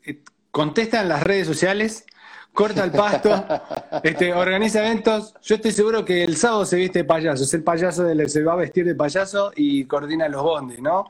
contesta 0.51 1.03
en 1.03 1.11
las 1.11 1.23
redes 1.23 1.47
sociales, 1.47 2.07
corta 2.55 2.85
el 2.85 2.91
pasto, 2.91 3.45
este, 4.03 4.33
organiza 4.33 4.79
eventos. 4.79 5.35
Yo 5.43 5.57
estoy 5.57 5.73
seguro 5.73 6.07
que 6.07 6.25
el 6.25 6.39
sábado 6.39 6.65
se 6.65 6.77
viste 6.77 7.01
de 7.01 7.05
payaso, 7.05 7.45
es 7.45 7.53
el 7.53 7.63
payaso 7.63 8.05
de, 8.05 8.27
se 8.27 8.43
va 8.43 8.55
a 8.55 8.57
vestir 8.57 8.87
de 8.87 8.95
payaso 8.95 9.53
y 9.55 9.85
coordina 9.85 10.27
los 10.27 10.43
bondes, 10.43 10.81
¿no? 10.81 11.05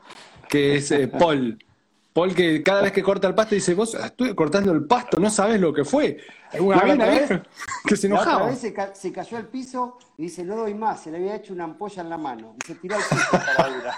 Que 0.49 0.75
es 0.75 0.91
eh, 0.91 1.07
Paul. 1.07 1.57
Paul 2.17 2.33
que 2.33 2.63
cada 2.63 2.81
vez 2.81 2.91
que 2.93 3.03
corta 3.03 3.27
el 3.27 3.35
pasto 3.35 3.53
dice, 3.53 3.75
vos 3.75 3.93
estuve 3.93 4.33
cortando 4.33 4.71
el 4.71 4.85
pasto, 4.85 5.19
no 5.19 5.29
sabes 5.29 5.61
lo 5.61 5.71
que 5.71 5.85
fue. 5.85 6.17
Una 6.59 6.81
vez, 6.95 7.29
que 7.85 7.95
se 7.95 8.07
enojaba. 8.07 8.45
Otra 8.45 8.87
vez 8.87 8.97
se, 8.97 9.11
cayó 9.11 9.37
al 9.37 9.45
piso 9.45 9.99
y 10.17 10.23
dice, 10.23 10.43
no 10.43 10.55
doy 10.55 10.73
más, 10.73 11.03
se 11.03 11.11
le 11.11 11.17
había 11.17 11.35
hecho 11.35 11.53
una 11.53 11.65
ampolla 11.65 12.01
en 12.01 12.09
la 12.09 12.17
mano. 12.17 12.55
Y 12.59 12.65
se 12.65 12.73
tiró 12.73 12.95
al 12.95 13.03
piso 13.03 13.31
para 13.55 13.69
dura. 13.69 13.97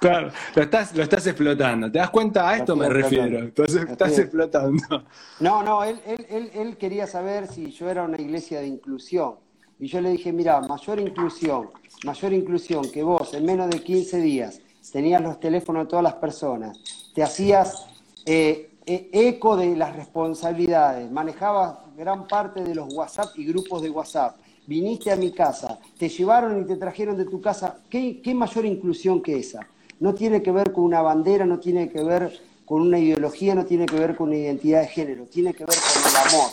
Claro, 0.00 0.30
lo 0.54 0.62
estás, 0.62 0.96
lo 0.96 1.02
estás 1.02 1.26
explotando. 1.26 1.92
¿Te 1.92 1.98
das 1.98 2.08
cuenta? 2.08 2.48
A 2.48 2.56
esto 2.56 2.74
me 2.74 2.88
refiero. 2.88 3.38
Entonces 3.38 3.86
estás 3.90 4.18
explotando. 4.18 5.04
No, 5.40 5.62
no, 5.62 5.84
él, 5.84 6.00
él, 6.30 6.50
él, 6.54 6.78
quería 6.78 7.06
saber 7.06 7.46
si 7.46 7.72
yo 7.72 7.90
era 7.90 8.04
una 8.04 8.18
iglesia 8.18 8.60
de 8.60 8.68
inclusión. 8.68 9.34
Y 9.78 9.86
yo 9.86 10.00
le 10.00 10.12
dije, 10.12 10.32
mira, 10.32 10.62
mayor 10.62 10.98
inclusión, 10.98 11.68
mayor 12.04 12.32
inclusión 12.32 12.90
que 12.90 13.02
vos 13.02 13.34
en 13.34 13.44
menos 13.44 13.68
de 13.68 13.82
15 13.82 14.16
días 14.16 14.62
tenías 14.90 15.20
los 15.20 15.40
teléfonos 15.40 15.84
de 15.84 15.90
todas 15.90 16.02
las 16.02 16.14
personas, 16.14 16.78
te 17.14 17.22
hacías 17.22 17.86
eh, 18.26 18.70
e, 18.86 19.10
eco 19.12 19.56
de 19.56 19.76
las 19.76 19.94
responsabilidades, 19.94 21.10
manejabas 21.10 21.78
gran 21.96 22.26
parte 22.26 22.62
de 22.62 22.74
los 22.74 22.92
WhatsApp 22.94 23.36
y 23.36 23.46
grupos 23.46 23.82
de 23.82 23.90
WhatsApp, 23.90 24.36
viniste 24.66 25.10
a 25.10 25.16
mi 25.16 25.32
casa, 25.32 25.78
te 25.98 26.08
llevaron 26.08 26.60
y 26.60 26.64
te 26.64 26.76
trajeron 26.76 27.16
de 27.16 27.24
tu 27.24 27.40
casa, 27.40 27.78
¿qué, 27.88 28.20
mayor 28.34 28.64
inclusión 28.66 29.22
que 29.22 29.38
esa? 29.38 29.66
no 30.00 30.14
tiene 30.14 30.42
que 30.42 30.52
ver 30.52 30.72
con 30.72 30.84
una 30.84 31.02
bandera, 31.02 31.44
no 31.44 31.58
tiene 31.58 31.88
que 31.88 32.02
ver 32.02 32.40
con 32.64 32.82
una 32.82 32.98
ideología, 32.98 33.54
no 33.54 33.64
tiene 33.64 33.86
que 33.86 33.96
ver 33.96 34.16
con 34.16 34.28
una 34.28 34.36
identidad 34.36 34.82
de 34.82 34.88
género, 34.88 35.24
tiene 35.24 35.54
que 35.54 35.64
ver 35.64 35.74
con 35.76 36.10
el 36.10 36.16
amor. 36.16 36.50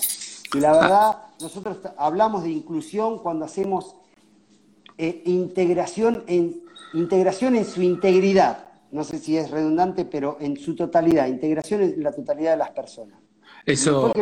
Y 0.53 0.59
la 0.59 0.71
verdad, 0.71 1.17
nosotros 1.41 1.77
hablamos 1.97 2.43
de 2.43 2.51
inclusión 2.51 3.19
cuando 3.19 3.45
hacemos 3.45 3.95
eh, 4.97 5.21
integración, 5.25 6.23
en, 6.27 6.64
integración 6.95 7.55
en 7.55 7.65
su 7.65 7.81
integridad. 7.81 8.69
No 8.91 9.03
sé 9.03 9.19
si 9.19 9.37
es 9.37 9.51
redundante, 9.51 10.05
pero 10.05 10.37
en 10.39 10.57
su 10.57 10.75
totalidad, 10.75 11.27
integración 11.27 11.81
en 11.81 12.03
la 12.03 12.11
totalidad 12.11 12.51
de 12.51 12.57
las 12.57 12.69
personas. 12.71 13.19
Eso 13.65 14.13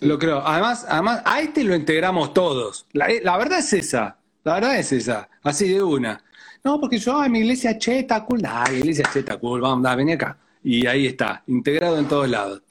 lo 0.00 0.18
creo. 0.18 0.40
Además, 0.44 0.86
además, 0.88 1.22
a 1.24 1.40
este 1.40 1.64
lo 1.64 1.74
integramos 1.74 2.32
todos. 2.32 2.86
La, 2.92 3.08
la 3.22 3.36
verdad 3.36 3.58
es 3.58 3.72
esa. 3.72 4.16
La 4.44 4.54
verdad 4.54 4.78
es 4.78 4.92
esa. 4.92 5.28
Así 5.42 5.68
de 5.68 5.82
una. 5.82 6.22
No, 6.64 6.80
porque 6.80 6.98
yo 6.98 7.24
en 7.24 7.32
mi 7.32 7.40
iglesia 7.40 7.76
cheta, 7.78 8.24
cool. 8.24 8.40
Dale, 8.42 8.78
iglesia 8.78 9.08
cheta, 9.12 9.36
cool, 9.38 9.60
vamos, 9.60 9.82
da, 9.82 9.94
vení 9.94 10.12
acá. 10.12 10.36
Y 10.62 10.86
ahí 10.86 11.06
está, 11.06 11.42
integrado 11.46 11.98
en 11.98 12.06
todos 12.06 12.28
lados. 12.28 12.62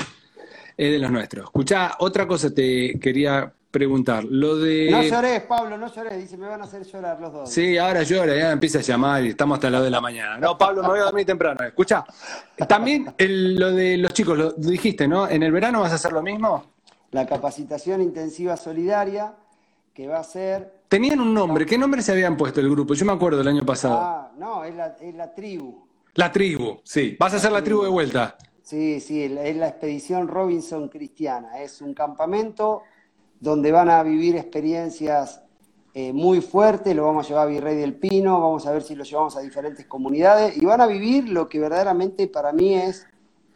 Es 0.78 0.92
de 0.92 1.00
los 1.00 1.12
nuestros. 1.12 1.46
Escuchá, 1.46 1.96
otra 2.00 2.28
cosa 2.28 2.54
te 2.54 2.98
quería 3.00 3.54
preguntar. 3.72 4.24
Lo 4.24 4.58
de. 4.58 4.92
No 4.92 5.02
llores, 5.02 5.42
Pablo, 5.44 5.78
no 5.78 5.94
llores. 5.94 6.18
Dice, 6.20 6.38
me 6.38 6.48
van 6.48 6.62
a 6.62 6.66
hacer 6.66 6.84
llorar 6.84 7.20
los 7.20 7.34
dos. 7.34 7.50
Sí, 7.50 7.78
ahora 7.78 8.04
llora, 8.04 8.36
ya 8.36 8.52
empieza 8.52 8.80
a 8.80 8.82
llamar 8.82 9.24
y 9.26 9.30
estamos 9.30 9.56
hasta 9.56 9.70
las 9.70 9.84
de 9.84 9.90
la 9.90 10.02
mañana. 10.02 10.38
No, 10.38 10.58
Pablo, 10.58 10.82
me 10.84 10.90
voy 10.90 11.00
a 11.00 11.04
dormir 11.04 11.26
temprano. 11.26 11.66
Escucha, 11.66 12.06
también 12.68 13.14
lo 13.18 13.72
de 13.72 13.98
los 13.98 14.14
chicos, 14.14 14.38
lo 14.38 14.52
dijiste, 14.52 15.08
¿no? 15.08 15.28
¿En 15.28 15.42
el 15.42 15.52
verano 15.52 15.82
vas 15.82 15.94
a 15.94 15.96
hacer 15.96 16.12
lo 16.12 16.22
mismo? 16.22 16.66
La 17.12 17.26
capacitación 17.26 18.02
intensiva 18.02 18.56
solidaria, 18.56 19.34
que 19.94 20.08
va 20.08 20.20
a 20.20 20.24
ser 20.24 20.82
Tenían 20.92 21.22
un 21.22 21.34
nombre. 21.34 21.66
¿Qué 21.66 21.78
nombre 21.78 22.02
se 22.02 22.12
habían 22.12 22.36
puesto 22.36 22.60
el 22.60 22.70
grupo? 22.70 22.94
Yo 22.94 23.06
me 23.06 23.14
acuerdo 23.14 23.40
el 23.40 23.48
año 23.48 23.66
pasado. 23.66 23.98
Ah, 23.98 24.32
no, 24.38 24.66
es 24.66 24.76
la, 24.76 25.34
tribu. 25.34 25.88
La 26.16 26.30
tribu, 26.30 26.82
sí. 26.84 27.16
¿Vas 27.18 27.34
a 27.34 27.38
hacer 27.38 27.50
la 27.54 27.64
tribu 27.64 27.84
de 27.84 27.88
vuelta? 27.88 28.36
Sí, 28.62 29.00
sí, 29.00 29.24
es 29.24 29.56
la 29.56 29.70
expedición 29.70 30.28
Robinson 30.28 30.90
Cristiana. 30.90 31.62
Es 31.62 31.80
un 31.82 31.94
campamento 31.94 32.84
donde 33.42 33.72
van 33.72 33.90
a 33.90 34.02
vivir 34.04 34.38
experiencias 34.38 35.42
eh, 35.94 36.14
muy 36.14 36.40
fuertes. 36.40 36.96
Lo 36.96 37.04
vamos 37.04 37.26
a 37.26 37.30
llevar 37.30 37.48
a 37.48 37.52
Virrey 37.52 37.76
del 37.76 37.96
Pino, 37.96 38.40
vamos 38.40 38.66
a 38.66 38.72
ver 38.72 38.84
si 38.84 38.96
lo 38.96 39.04
llevamos 39.04 39.36
a 39.36 39.42
diferentes 39.42 39.86
comunidades 39.88 40.56
y 40.56 40.64
van 40.64 40.80
a 40.80 40.88
vivir 40.88 41.28
lo 41.28 41.50
que 41.50 41.60
verdaderamente 41.60 42.28
para 42.28 42.54
mí 42.54 42.76
es 42.76 43.06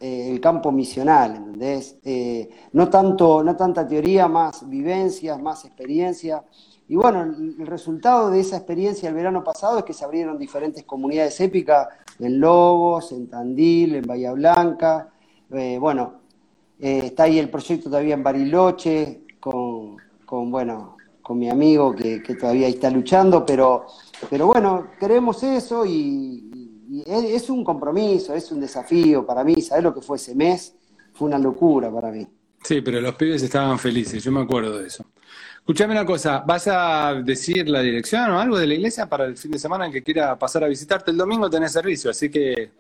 eh, 0.01 0.31
el 0.31 0.41
campo 0.41 0.71
misional, 0.71 1.36
¿entendés? 1.36 1.97
Eh, 2.03 2.49
no, 2.73 2.89
tanto, 2.89 3.43
no 3.43 3.55
tanta 3.55 3.88
teoría, 3.88 4.27
más 4.27 4.67
vivencias, 4.67 5.39
más 5.39 5.63
experiencia. 5.63 6.43
Y 6.88 6.95
bueno, 6.95 7.23
el 7.23 7.65
resultado 7.65 8.29
de 8.29 8.39
esa 8.39 8.57
experiencia 8.57 9.07
el 9.07 9.15
verano 9.15 9.43
pasado 9.43 9.79
es 9.79 9.86
que 9.86 9.93
se 9.93 10.03
abrieron 10.03 10.38
diferentes 10.38 10.83
comunidades 10.83 11.39
épicas 11.39 11.88
en 12.19 12.39
Lobos, 12.39 13.11
en 13.11 13.27
Tandil, 13.27 13.95
en 13.95 14.03
Bahía 14.03 14.33
Blanca. 14.33 15.09
Bueno, 15.79 16.13
está 16.77 17.23
ahí 17.23 17.39
el 17.39 17.49
proyecto 17.49 17.89
todavía 17.89 18.13
en 18.13 18.21
Bariloche, 18.21 19.24
con, 19.46 19.98
con 20.26 20.50
bueno, 20.50 20.98
con 21.22 21.38
mi 21.38 21.52
amigo 21.52 21.96
que, 21.96 22.20
todavía 22.39 22.68
está 22.68 22.89
luchando, 22.89 23.46
pero, 23.46 23.86
pero 24.28 24.48
bueno, 24.48 24.88
queremos 25.00 25.43
eso 25.43 25.86
y, 25.86 27.04
es, 27.06 27.48
un 27.52 27.64
compromiso, 27.64 28.34
es 28.34 28.52
un 28.52 28.60
desafío 28.60 29.24
para 29.24 29.43
mí. 29.43 29.62
¿Sabes 29.62 29.84
lo 29.84 29.93
que 29.93 30.02
fue 30.02 30.18
ese 30.18 30.34
mes? 30.34 30.74
Fue 31.14 31.28
una 31.28 31.38
locura 31.38 31.91
para 31.91 32.10
mí. 32.12 32.26
Sí, 32.64 32.82
pero 32.82 33.00
los 33.00 33.14
pibes 33.14 33.43
estaban 33.43 33.78
felices, 33.78 34.24
yo 34.24 34.32
me 34.32 34.41
acuerdo 34.41 34.80
de 34.80 34.88
eso. 34.88 35.06
Escuchame 35.58 35.93
una 35.93 36.06
cosa, 36.06 36.39
¿vas 36.39 36.68
a 36.68 37.14
decir 37.24 37.70
la 37.70 37.82
dirección 37.82 38.32
o 38.32 38.39
algo 38.39 38.58
de 38.58 38.66
la 38.66 38.74
iglesia 38.74 39.08
para 39.08 39.26
el 39.26 39.38
fin 39.38 39.52
de 39.52 39.60
semana 39.60 39.86
en 39.86 39.91
que 39.91 40.02
quiera 40.02 40.39
pasar 40.39 40.64
a 40.64 40.68
visitarte? 40.68 41.12
El 41.12 41.18
domingo 41.18 41.52
tenés 41.52 41.72
servicio, 41.72 42.10
así 42.10 42.32
que 42.32 42.72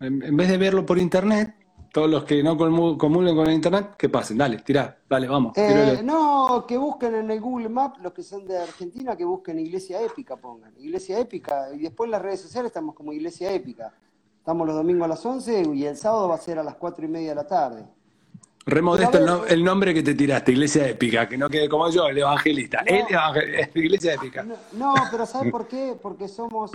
en 0.00 0.36
vez 0.36 0.48
de 0.48 0.56
verlo 0.56 0.86
por 0.86 0.98
internet, 0.98 1.54
todos 1.92 2.08
los 2.08 2.24
que 2.24 2.42
no 2.42 2.56
comulguen 2.56 3.34
con 3.34 3.46
el 3.46 3.54
internet, 3.54 3.96
que 3.96 4.08
pasen, 4.08 4.38
dale, 4.38 4.58
tirá, 4.58 4.96
dale, 5.08 5.26
vamos. 5.26 5.56
Eh, 5.56 6.00
no, 6.04 6.64
que 6.66 6.76
busquen 6.78 7.16
en 7.16 7.30
el 7.30 7.40
Google 7.40 7.68
Map, 7.68 7.98
los 8.00 8.12
que 8.12 8.22
son 8.22 8.46
de 8.46 8.58
Argentina, 8.58 9.16
que 9.16 9.24
busquen 9.24 9.58
Iglesia 9.58 10.00
Épica, 10.02 10.36
pongan. 10.36 10.72
Iglesia 10.78 11.18
Épica, 11.18 11.68
y 11.74 11.78
después 11.78 12.06
en 12.06 12.12
las 12.12 12.22
redes 12.22 12.40
sociales 12.40 12.70
estamos 12.70 12.94
como 12.94 13.12
Iglesia 13.12 13.52
Épica. 13.52 13.92
Estamos 14.38 14.66
los 14.66 14.76
domingos 14.76 15.04
a 15.04 15.08
las 15.08 15.24
11 15.24 15.64
y 15.74 15.84
el 15.84 15.96
sábado 15.96 16.28
va 16.28 16.36
a 16.36 16.38
ser 16.38 16.58
a 16.58 16.62
las 16.62 16.76
4 16.76 17.04
y 17.04 17.08
media 17.08 17.30
de 17.30 17.34
la 17.34 17.46
tarde. 17.46 17.84
Remodesto 18.66 19.46
el, 19.46 19.64
nombre 19.64 19.92
que 19.92 20.02
te 20.02 20.14
tiraste, 20.14 20.52
Iglesia 20.52 20.86
Épica, 20.86 21.28
que 21.28 21.36
no 21.36 21.48
quede 21.48 21.68
como 21.68 21.90
yo, 21.90 22.06
el 22.06 22.18
evangelista. 22.18 22.84
Iglesia 23.74 24.14
Épica. 24.14 24.46
No, 24.72 24.94
pero 25.10 25.26
¿sabes 25.26 25.50
por 25.50 25.66
qué? 25.66 25.96
Porque 26.00 26.28
somos, 26.28 26.70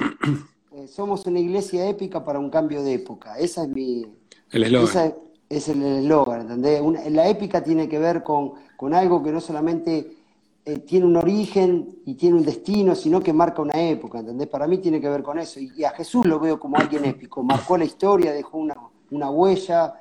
eh, 0.74 0.88
somos 0.88 1.26
una 1.26 1.40
iglesia 1.40 1.88
épica 1.88 2.24
para 2.24 2.38
un 2.38 2.50
cambio 2.50 2.84
de 2.84 2.96
época. 2.96 3.38
Esa 3.38 3.64
es 3.64 3.70
mi, 3.70 4.06
el 4.52 4.64
eslogan. 4.64 5.14
Es 5.48 5.70
el 5.70 5.82
eslogan, 5.84 6.42
¿entendés? 6.42 6.82
la 7.12 7.28
épica 7.28 7.64
tiene 7.64 7.88
que 7.88 8.00
ver 8.00 8.24
con, 8.24 8.54
algo 8.94 9.22
que 9.22 9.32
no 9.32 9.40
solamente 9.40 10.18
eh, 10.66 10.80
tiene 10.80 11.06
un 11.06 11.16
origen 11.16 12.00
y 12.06 12.16
tiene 12.16 12.38
un 12.38 12.44
destino, 12.44 12.96
sino 12.96 13.22
que 13.22 13.32
marca 13.32 13.62
una 13.62 13.80
época, 13.80 14.20
¿entendés? 14.20 14.48
Para 14.48 14.66
mí 14.68 14.80
tiene 14.80 15.00
que 15.00 15.08
ver 15.08 15.22
con 15.22 15.38
eso. 15.38 15.60
Y, 15.60 15.84
a 15.84 15.92
Jesús 15.92 16.26
lo 16.26 16.40
veo 16.40 16.60
como 16.60 16.78
alguien 16.78 17.06
épico. 17.06 17.44
Marcó 17.44 17.78
la 17.78 17.86
historia, 17.86 18.32
dejó 18.32 18.58
una, 18.58 18.76
una 19.12 19.30
huella 19.30 19.94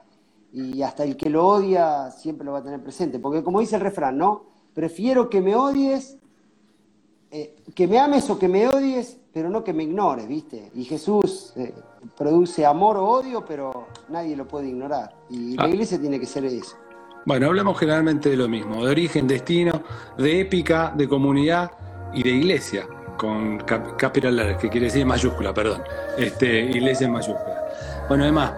y 0.55 0.81
hasta 0.83 1.05
el 1.05 1.17
que 1.17 1.29
lo 1.29 1.47
odia 1.47 2.11
siempre 2.11 2.45
lo 2.45 2.53
va 2.53 2.61
a 2.61 2.65
tener 2.65 2.83
presente. 2.83 3.19
Porque 3.19 3.43
como 3.43 3.61
dice 3.61 3.77
el 3.77 3.83
refrán, 3.83 4.17
¿no? 4.17 4.45
Prefiero 4.73 5.29
que 5.29 5.41
me 5.41 5.55
odies, 5.55 6.17
eh, 7.31 7.57
que 7.75 7.87
me 7.87 7.99
ames 7.99 8.31
o 8.31 8.39
que 8.39 8.49
me 8.49 8.67
odies, 8.67 9.19
pero 9.33 9.51
no 9.51 9.63
que 9.65 9.73
me 9.73 9.83
ignores, 9.83 10.27
¿viste? 10.29 10.71
Y 10.75 10.85
Jesús 10.85 11.53
eh, 11.57 11.75
produce 12.17 12.65
amor 12.67 12.97
o 12.97 13.07
odio, 13.07 13.45
pero 13.45 13.89
nadie 14.09 14.37
lo 14.37 14.47
puede 14.47 14.69
ignorar. 14.69 15.15
Y 15.31 15.57
la 15.57 15.65
ah. 15.65 15.69
iglesia 15.69 16.01
tiene 16.01 16.21
que 16.21 16.27
ser 16.27 16.45
eso. 16.45 16.77
Bueno, 17.27 17.47
hablamos 17.47 17.79
generalmente 17.79 18.29
de 18.29 18.37
lo 18.37 18.49
mismo, 18.49 18.85
de 18.85 18.91
origen, 18.91 19.27
destino, 19.27 19.83
de 20.19 20.41
épica, 20.41 20.93
de 20.95 21.09
comunidad 21.09 21.71
y 22.13 22.23
de 22.23 22.31
iglesia, 22.31 22.87
con 23.17 23.59
capital, 23.59 24.59
que 24.61 24.69
quiere 24.69 24.87
decir 24.87 25.07
mayúscula, 25.07 25.55
perdón. 25.55 25.83
Este, 26.19 26.61
iglesia 26.71 27.07
en 27.07 27.13
mayúscula. 27.13 27.65
Bueno, 28.09 28.25
además, 28.25 28.53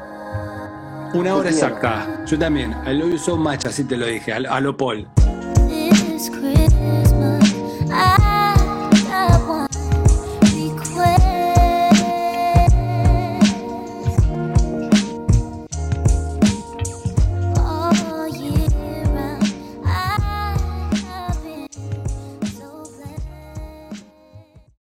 una 1.14 1.36
hora 1.36 1.48
exacta. 1.48 2.24
Yo 2.26 2.38
también. 2.38 2.74
I 2.86 2.92
love 2.94 3.12
you 3.12 3.18
so 3.18 3.36
much, 3.36 3.66
así 3.66 3.84
te 3.84 3.96
lo 3.96 4.06
dije, 4.06 4.32
a, 4.32 4.36
a 4.36 4.60
lo 4.60 4.76
Paul. 4.76 5.06